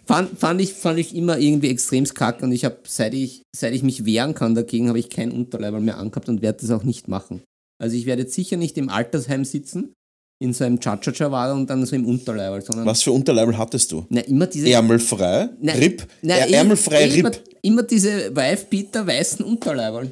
[0.08, 3.74] Fand, fand, ich, fand ich immer irgendwie extrem kacke und ich habe, seit ich, seit
[3.74, 6.84] ich mich wehren kann dagegen, habe ich kein Unterleiberl mehr angehabt und werde das auch
[6.84, 7.42] nicht machen.
[7.82, 9.94] Also ich werde jetzt sicher nicht im Altersheim sitzen,
[10.40, 14.06] in so einem Cha-Cha-Cha-Ware und dann so im Unterleiberl, sondern Was für Unterleibel hattest du?
[14.10, 14.70] na, immer diese...
[14.70, 15.50] Ärmelfrei?
[15.62, 16.06] na, Rip?
[16.22, 17.44] na, eh- Ärmelfrei Immer, Rip?
[17.62, 20.12] immer diese Wife-Beater weißen Unterleiberl.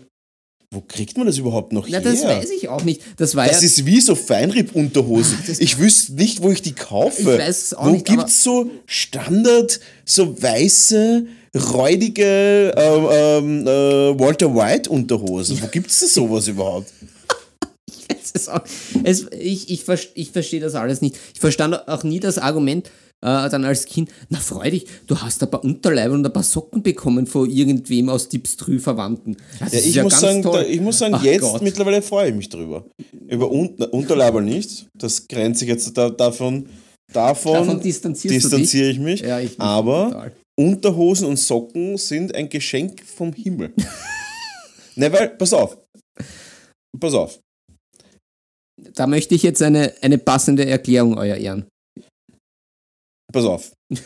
[0.71, 2.01] Wo kriegt man das überhaupt noch Na, her?
[2.01, 3.01] das weiß ich auch nicht.
[3.17, 3.65] Das war Das ja...
[3.67, 5.37] ist wie so Feinripp-Unterhosen.
[5.45, 7.21] das- Ich wüsste nicht, wo ich die kaufe.
[7.21, 11.25] Ich weiß es auch wo nicht, gibt es so Standard, so weiße,
[11.73, 15.61] räudige ähm, ähm, äh, Walter White-Unterhosen?
[15.61, 16.91] Wo gibt es sowas überhaupt?
[18.33, 18.61] Ist auch,
[19.03, 21.17] es, ich, ich, ich verstehe das alles nicht.
[21.33, 22.89] Ich verstand auch nie das Argument
[23.23, 26.43] äh, dann als Kind, na freu dich, du hast ein paar Unterleiber und ein paar
[26.43, 29.37] Socken bekommen von irgendwem aus Dipstrü Verwandten.
[29.59, 31.61] Das Ja, ich, ja muss sagen, da, ich muss sagen, Ach jetzt Gott.
[31.61, 32.85] mittlerweile freue ich mich drüber.
[33.29, 34.87] Über Un Unterleiber nicht.
[34.93, 36.67] Das grenzt sich jetzt da, davon.
[37.13, 39.21] Davon, Davon distanziere ich mich.
[39.21, 40.31] Ja, ich aber total.
[40.55, 43.73] Unterhosen und Socken sind ein Geschenk vom Himmel.
[44.95, 45.77] ne, weil, pass auf.
[46.99, 47.39] Pass auf.
[48.95, 51.67] Da möchte ich jetzt eine, eine passende Erklärung, Euer Ehren.
[53.31, 53.73] Pass auf.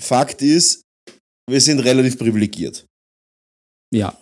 [0.00, 0.82] Fakt ist,
[1.48, 2.86] wir sind relativ privilegiert.
[3.94, 4.18] Ja.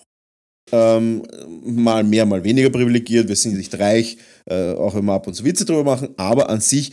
[0.73, 1.27] Ähm,
[1.65, 3.29] mal mehr, mal weniger privilegiert.
[3.29, 6.15] Wir sind nicht reich, äh, auch wenn wir ab und zu Witze drüber machen.
[6.19, 6.93] Aber an sich,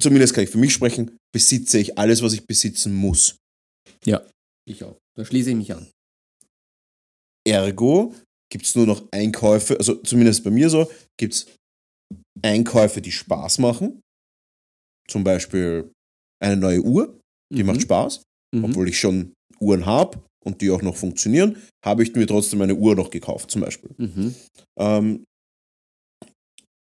[0.00, 3.36] zumindest kann ich für mich sprechen, besitze ich alles, was ich besitzen muss.
[4.70, 4.96] Ich auch.
[5.16, 5.88] Da schließe ich mich an.
[7.46, 8.14] Ergo
[8.52, 11.46] gibt es nur noch Einkäufe, also zumindest bei mir so, gibt es
[12.42, 14.00] Einkäufe, die Spaß machen.
[15.08, 15.90] Zum Beispiel
[16.42, 17.18] eine neue Uhr,
[17.52, 17.66] die Mhm.
[17.66, 18.22] macht Spaß.
[18.54, 18.64] Mhm.
[18.64, 22.74] Obwohl ich schon Uhren habe und die auch noch funktionieren, habe ich mir trotzdem eine
[22.74, 23.90] Uhr noch gekauft, zum Beispiel.
[23.98, 24.34] Mhm.
[24.78, 25.24] Ähm,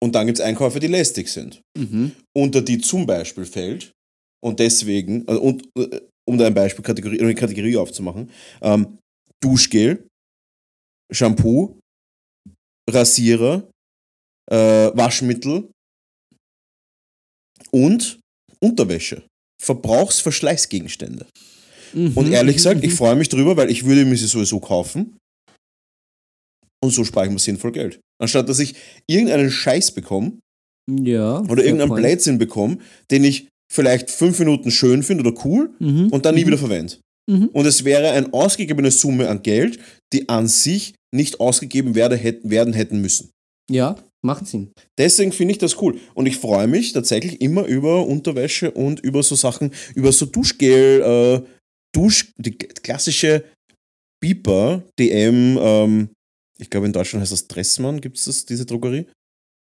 [0.03, 1.61] und dann gibt es Einkäufe, die lästig sind.
[1.77, 2.11] Mhm.
[2.35, 3.91] Unter die zum Beispiel fällt,
[4.43, 8.29] und deswegen, also und, äh, um da ein Beispiel, Kategorie, eine Kategorie aufzumachen,
[8.61, 8.97] ähm,
[9.41, 10.05] Duschgel,
[11.11, 11.79] Shampoo,
[12.89, 13.69] Rasierer,
[14.51, 14.55] äh,
[14.95, 15.69] Waschmittel
[17.71, 18.19] und
[18.59, 19.25] Unterwäsche.
[19.61, 21.25] Verbrauchsverschleißgegenstände.
[21.93, 22.13] Mhm.
[22.17, 22.85] Und ehrlich gesagt, Mhm.
[22.89, 25.17] ich freue mich drüber, weil ich würde mir sie sowieso kaufen.
[26.83, 27.99] Und so spare ich mir sinnvoll Geld.
[28.21, 28.75] Anstatt dass ich
[29.07, 30.39] irgendeinen Scheiß bekomme
[30.89, 31.95] ja, oder irgendeinen.
[31.95, 32.77] Blödsinn bekomme,
[33.11, 36.09] den ich vielleicht fünf Minuten schön finde oder cool Mhm.
[36.09, 36.47] und dann nie Mhm.
[36.47, 36.97] wieder verwende.
[37.29, 37.49] Mhm.
[37.53, 39.79] Und es wäre eine ausgegebene Summe an Geld,
[40.13, 43.31] die an sich nicht ausgegeben werde, hätten, werden hätten müssen.
[43.69, 44.71] Ja, macht Sinn.
[44.97, 45.99] Deswegen finde ich das cool.
[46.13, 51.01] Und ich freue mich tatsächlich immer über Unterwäsche und über so Sachen, über so Duschgel,
[51.01, 51.47] äh,
[51.93, 53.45] Dusch, die klassische
[54.21, 56.09] Beeper, DM, ähm,
[56.59, 59.07] ich glaube in Deutschland heißt das Dressmann, gibt es das, diese Drogerie?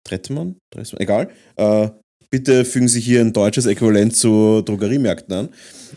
[0.04, 0.56] Trettmann?
[0.72, 1.00] Dressmann?
[1.00, 1.30] Egal.
[1.56, 1.90] Äh,
[2.30, 5.48] bitte fügen Sie hier ein deutsches Äquivalent zu Drogeriemärkten an.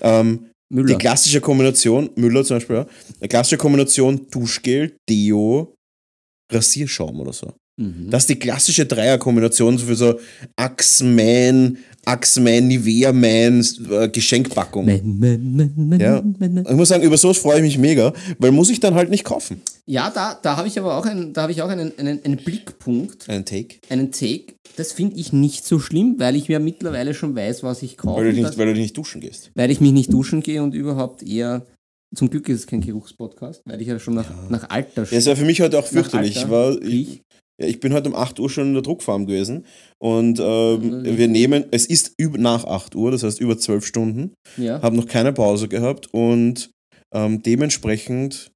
[0.02, 0.88] Ähm, Müller.
[0.88, 2.88] die klassische Kombination, Müller zum Beispiel, ja,
[3.20, 5.76] eine klassische Kombination Duschgel, Deo,
[6.52, 7.54] Rasierschaum oder so.
[7.78, 8.10] Mhm.
[8.10, 10.20] Das ist die klassische Dreierkombination für so
[10.56, 14.86] Axeman, Axeman, Nivea Man äh, Geschenkpackung.
[14.86, 16.24] Man, man, man, Ja.
[16.70, 19.24] Ich muss sagen, über sowas freue ich mich mega, weil muss ich dann halt nicht
[19.24, 19.62] kaufen.
[19.86, 23.30] Ja, da, da habe ich aber auch, einen, da ich auch einen, einen, einen Blickpunkt,
[23.30, 23.76] Einen Take.
[23.90, 24.54] einen Take.
[24.78, 28.22] Das finde ich nicht so schlimm, weil ich mir mittlerweile schon weiß, was ich kaufe.
[28.22, 29.52] Weil du, nicht, das, weil du nicht duschen gehst.
[29.56, 31.66] weil ich mich nicht duschen gehe und überhaupt eher.
[32.16, 35.28] Zum Glück ist es kein Geruchspodcast, weil ich ja schon nach, nach Alter Ja, es
[35.28, 36.36] war für mich heute auch fürchterlich.
[36.36, 37.22] Ich, war, ich.
[37.62, 39.66] Ja, ich bin heute um 8 Uhr schon in der Druckfarm gewesen
[40.02, 41.18] und ähm, Mhm.
[41.18, 44.82] wir nehmen, es ist über, nach 8 Uhr, das heißt über 12 Stunden, Ja.
[44.82, 46.72] habe noch keine Pause gehabt und
[47.14, 48.52] ähm, dementsprechend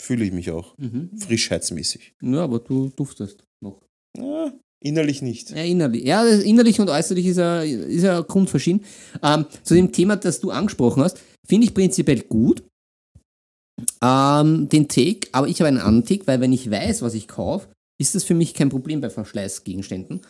[0.00, 1.10] fühle ich mich auch Mhm.
[1.18, 2.14] frischheitsmäßig.
[2.22, 3.82] ja, aber du duftest noch.
[4.18, 4.52] Ja,
[4.82, 5.50] innerlich nicht.
[5.50, 6.04] Ja, innerlich.
[6.04, 8.82] Ja, innerlich und äußerlich ist er, ist er grundverschieden.
[9.22, 12.62] Ähm, zu dem Thema, das du angesprochen hast, finde ich prinzipiell gut.
[14.02, 17.28] Ähm, den Take, aber ich habe einen anderen Take, weil wenn ich weiß, was ich
[17.28, 17.68] kaufe,
[18.00, 20.20] ist das für mich kein Problem bei Verschleißgegenständen.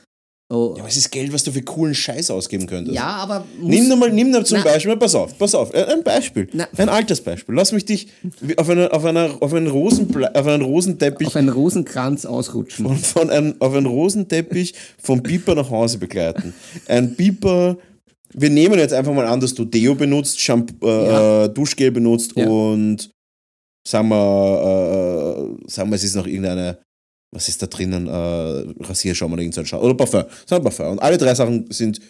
[0.53, 2.97] Oh, Ja, aber es ist Geld, was du für coolen Scheiß ausgeben könntest.
[2.97, 4.65] ja, aber Nimm nur mal, nimm nur zum Na.
[4.65, 6.67] Beispiel, pass auf, pass auf, äh, ein Beispiel, Na.
[6.77, 7.55] ein Altersbeispiel.
[7.55, 8.09] Lass mich dich
[8.57, 12.85] auf, einer, auf, einer, auf, einen, Rosenble auf einen Rosenteppich auf einen Rosenkranz ausrutschen.
[12.85, 16.53] von, von einem, auf einen Rosenteppich vom Biber nach Hause begleiten.
[16.89, 17.79] Ein Biber
[18.33, 21.45] wir nehmen jetzt einfach mal an, dass du Deo benutzt, Shampoo, äh, Ja.
[21.45, 22.47] äh, Duschgel benutzt Ja.
[22.49, 23.11] und
[23.87, 26.79] sagen wir, äh, sagen wir, es ist noch irgendeine,
[27.35, 30.93] was ist da drinnen, äh, Rasierschaum oder irgendein Schaum, oder Parfum, wir Parfum.
[30.93, 32.01] Und alle drei Sachen sind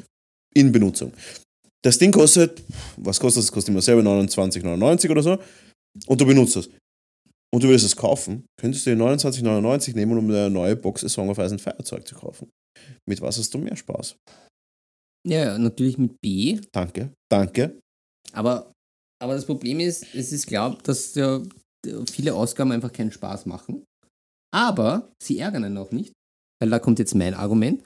[0.54, 1.12] in Benutzung.
[1.82, 2.62] Das Ding kostet,
[2.96, 3.46] was kostet das?
[3.46, 5.38] Das kostet immer selber 29,99 oder so.
[6.06, 6.70] Und du benutzt es.
[7.52, 11.30] Und du willst es kaufen, könntest du die 29,99 nehmen, um eine neue Box Song
[11.30, 12.48] of Ice and Feuerzeug zu kaufen.
[13.08, 14.16] Mit was hast du mehr Spaß?
[15.26, 16.60] Ja, natürlich mit B.
[16.72, 17.78] Danke, danke.
[18.32, 18.72] Aber,
[19.20, 21.42] aber das Problem ist, es ist klar, dass ja
[22.10, 23.84] viele Ausgaben einfach keinen Spaß machen.
[24.52, 26.12] Aber sie ärgern einen auch nicht.
[26.60, 27.82] Weil da kommt jetzt mein Argument.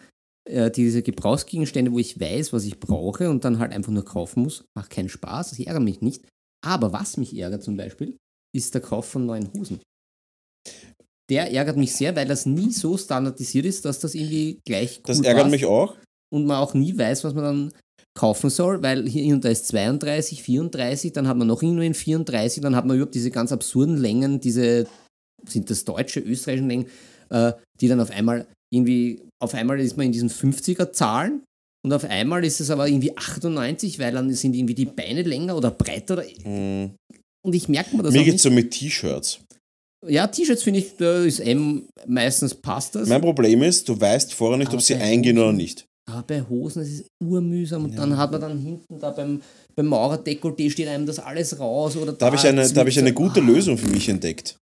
[0.49, 4.43] Äh, diese Gebrauchsgegenstände, wo ich weiß, was ich brauche und dann halt einfach nur kaufen
[4.43, 5.51] muss, macht keinen Spaß.
[5.51, 6.23] Sie ärgern mich nicht.
[6.65, 8.17] Aber was mich ärgert zum Beispiel,
[8.55, 9.81] ist der Kauf von neuen Hosen.
[11.31, 15.03] Der ärgert mich sehr, weil das nie so standardisiert ist, dass das irgendwie gleich cool
[15.07, 15.97] Das ärgert passt mich auch.
[16.33, 17.73] und man auch nie weiß, was man dann
[18.15, 21.95] kaufen soll, weil hier und da ist 32, 34, dann hat man noch irgendwo in
[21.95, 24.87] 34, dann hat man überhaupt diese ganz absurden Längen, diese,
[25.49, 26.87] sind das deutsche, österreichischen Längen,
[27.31, 31.43] äh, die dann auf einmal irgendwie, auf einmal ist man in diesen 50er Zahlen
[31.85, 35.57] und auf einmal ist es aber irgendwie 98, weil dann sind irgendwie die Beine länger
[35.57, 36.95] oder breiter oder, Mm.
[37.47, 39.41] und ich merke mir das Mir geht es so mit T-Shirts.
[40.07, 43.09] Ja, T-Shirts finde ich, da ist M, meistens passt das.
[43.09, 45.87] Mein Problem ist, du weißt vorher nicht, Aber ob sie eingehen oder nicht.
[46.11, 49.41] Aber bei Hosen, es ist urmühsam und dann hat man dann hinten da beim,
[49.75, 52.99] beim Maurerdekolleté steht einem das alles raus oder Da habe ich, eine, da hab ich
[52.99, 53.45] eine gute Ah.
[53.45, 54.59] Lösung für mich entdeckt.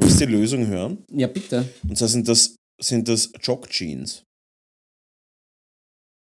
[0.00, 1.04] Willst du die Lösung hören?
[1.12, 1.68] Ja, bitte.
[1.88, 4.22] Und zwar sind das, sind das Jog-Jeans.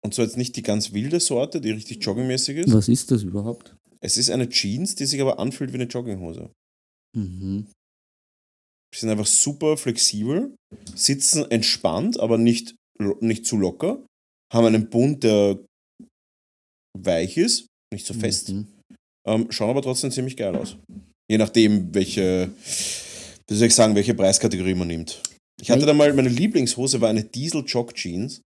[0.02, 2.72] Und zwar jetzt nicht die ganz wilde Sorte, die richtig joggingmäßig ist.
[2.72, 3.76] Was ist das überhaupt?
[4.00, 6.50] Es ist eine Jeans, die sich aber anfühlt wie eine Jogginghose.
[7.14, 7.66] Mhm.
[8.94, 10.56] Die sind einfach super flexibel,
[10.94, 12.74] sitzen entspannt, aber nicht,
[13.20, 14.04] nicht zu locker,
[14.52, 15.62] haben einen Bund, der
[16.98, 18.66] weich ist, nicht so fest, Mhm.
[19.28, 20.76] ähm, schauen aber trotzdem ziemlich geil aus.
[21.30, 22.50] Je nachdem, welche,
[23.50, 25.22] wie soll ich sagen, welche Preiskategorie man nimmt.
[25.60, 28.40] Ich hatte da mal, meine Lieblingshose war eine Diesel Jog Jeans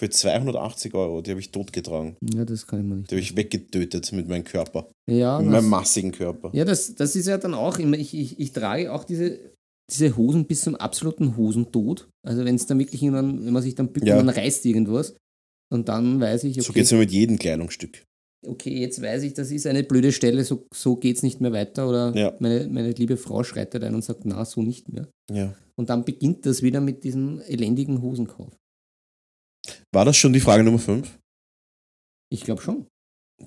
[0.00, 1.20] für 280 Euro.
[1.22, 2.16] Die habe ich totgetragen.
[2.32, 3.10] Ja, das kann ich mir nicht.
[3.10, 4.88] Die habe ich weggetötet mit meinem Körper.
[5.10, 6.50] Ja, Mit das, meinem massigen Körper.
[6.52, 9.38] ja das, das ist ja dann auch immer, ich, ich, ich trage auch diese,
[9.90, 12.08] diese Hosen bis zum absoluten Hosentod.
[12.26, 14.18] Also wenn es dann wirklich irgendwann, wenn man sich dann bückt Ja.
[14.18, 15.14] und dann reißt irgendwas.
[15.72, 18.04] Und dann weiß ich, So okay, geht es mir mit jedem Kleidungsstück.
[18.46, 21.52] Okay, jetzt weiß ich, das ist eine blöde Stelle, so, so geht es nicht mehr
[21.52, 21.88] weiter.
[21.88, 22.34] Oder Ja.
[22.40, 25.08] meine, meine liebe Frau schreitet ein und sagt, na, so nicht mehr.
[25.32, 25.54] Ja.
[25.76, 28.52] Und dann beginnt das wieder mit diesem elendigen Hosenkauf.
[29.92, 31.18] War das schon die Frage Nummer 5?
[32.30, 32.86] Ich glaube schon.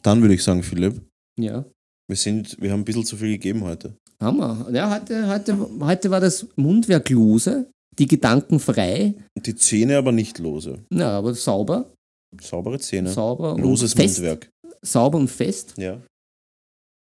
[0.03, 1.01] Dann würde ich sagen, Philipp,
[1.39, 1.65] Ja.
[2.07, 3.95] wir, sind, wir haben ein bisschen zu viel gegeben heute.
[4.19, 4.67] Hammer.
[4.73, 7.69] Ja, heute, heute, heute war das Mundwerk lose,
[7.99, 10.83] die Gedanken frei, Die Zähne aber nicht lose.
[10.91, 11.93] ja, aber sauber.
[12.41, 13.09] Saubere Zähne.
[13.09, 13.95] Sauber Loses.
[13.95, 14.49] Mundwerk.
[14.91, 15.73] Sauber und fest.
[15.77, 16.01] Ja.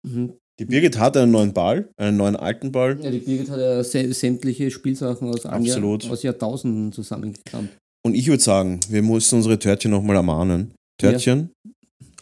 [0.07, 0.35] Mhm.
[0.61, 2.99] Die Birgit hat einen neuen Ball, einen neuen alten Ball.
[3.03, 5.45] Ja, die Birgit hat ja sä- sämtliche Spielsachen aus.
[5.45, 7.71] Jahr, aus Jahrtausenden zusammengekramt.
[8.05, 10.73] Und ich würde sagen, wir müssen unsere Törtchen nochmal ermahnen.
[11.01, 11.51] Törtchen,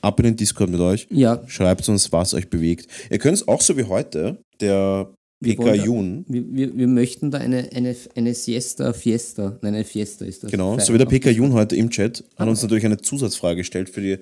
[0.03, 1.07] ab in den Discord mit euch.
[1.11, 2.89] Ja, Schreibt uns, was euch bewegt.
[3.11, 5.11] Ihr könnt es auch so wie heute, der
[5.43, 10.25] PK Jun, wir, wir, wir möchten da eine, eine, eine Siesta, Fiesta, nein, eine Fiesta
[10.25, 10.51] ist das.
[10.51, 11.07] genau, so Feiern wie der.
[11.07, 12.51] PK Jun heute im Chat, hat Ah.
[12.51, 14.19] uns natürlich eine Zusatzfrage gestellt für die,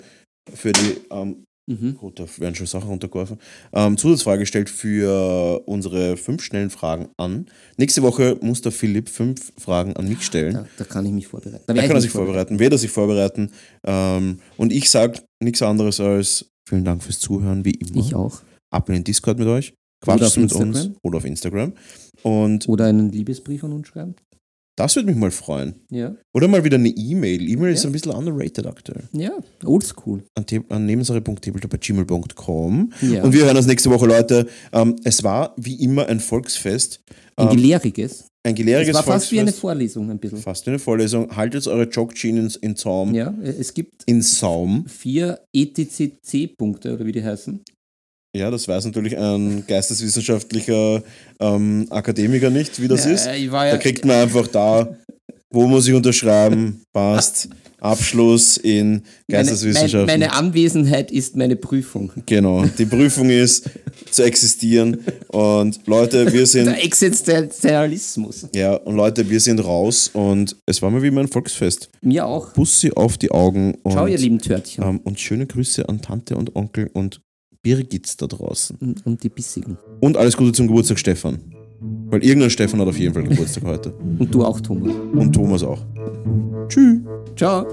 [0.52, 1.94] für die ähm, Mhm.
[1.94, 3.38] gut, da werden schon Sachen runtergeworfen,
[3.72, 7.46] ähm, Zusatzfrage gestellt für unsere fünf schnellen Fragen an.
[7.78, 10.52] Nächste Woche muss der Philipp fünf Fragen an mich stellen.
[10.52, 11.64] Da, da kann ich mich vorbereiten.
[11.66, 13.50] Da werd kann er ich sich vorbereiten, wird er sich vorbereiten.
[13.86, 17.96] Ähm, und ich sage nichts anderes als vielen Dank fürs Zuhören, wie immer.
[17.96, 18.42] Ich auch.
[18.70, 19.72] Ab in den Discord mit euch.
[20.06, 21.72] Auf mit uns oder auf Instagram.
[22.22, 24.14] Und Oder einen Liebesbrief an uns schreiben.
[24.76, 25.74] Das würde mich mal freuen.
[25.90, 26.14] Ja.
[26.32, 27.48] Oder mal wieder eine E-Mail.
[27.48, 27.90] E-Mail ist Ja.
[27.90, 29.04] ein bisschen underrated aktuell.
[29.12, 29.30] Ja,
[29.64, 30.24] oldschool.
[30.34, 32.92] An, an nebensache.tabletop.gmail.com.
[33.02, 33.22] Ja.
[33.22, 34.46] Und wir hören uns nächste Woche, Leute.
[34.72, 37.00] Ähm, es war wie immer ein Volksfest.
[37.36, 38.24] Ein Ähm, gelehriges.
[38.44, 39.52] ein Es gelehriges war fast wie eine.
[39.52, 40.38] Vorlesung ein bisschen.
[40.38, 41.34] Fast wie eine Vorlesung.
[41.34, 43.14] Haltet eure Jog-Jeans in Zaum.
[43.14, 44.86] Ja, es gibt In Saum.
[44.86, 47.60] vier ETCC-Punkte, oder wie die heißen.
[48.34, 51.02] Ja, das weiß natürlich ein geisteswissenschaftlicher
[51.38, 53.26] ähm, Akademiker nicht, wie das ja, ist.
[53.52, 54.96] War Da ja, kriegt man einfach da,
[55.50, 57.48] wo muss ich unterschreiben, passt,
[57.78, 60.06] Abschluss in meine, Geisteswissenschaften.
[60.06, 62.10] meine, meine Anwesenheit ist meine Prüfung.
[62.26, 63.70] genau, die Prüfung ist
[64.10, 68.48] zu existieren und Leute, wir sind, Der Existenzialismus.
[68.54, 71.90] ja, und Leute, wir sind raus und es war mal wie mein Volksfest.
[72.00, 72.52] Mir auch.
[72.54, 74.82] Bussi auf die Augen und, Ciao, ihr lieben Törtchen.
[74.82, 77.20] ähm, und schöne Grüße an Tante und Onkel und
[77.64, 78.78] Birgit da draußen.
[79.04, 79.76] Und, die Bissigen.
[80.00, 81.38] Und alles Gute zum Geburtstag, Stefan.
[81.80, 83.92] Weil irgendein Stefan hat auf jeden Fall Geburtstag heute.
[83.92, 84.92] Und du auch, Thomas.
[85.12, 85.80] Und Thomas auch.
[86.68, 87.00] Tschüss.
[87.34, 87.66] Ciao.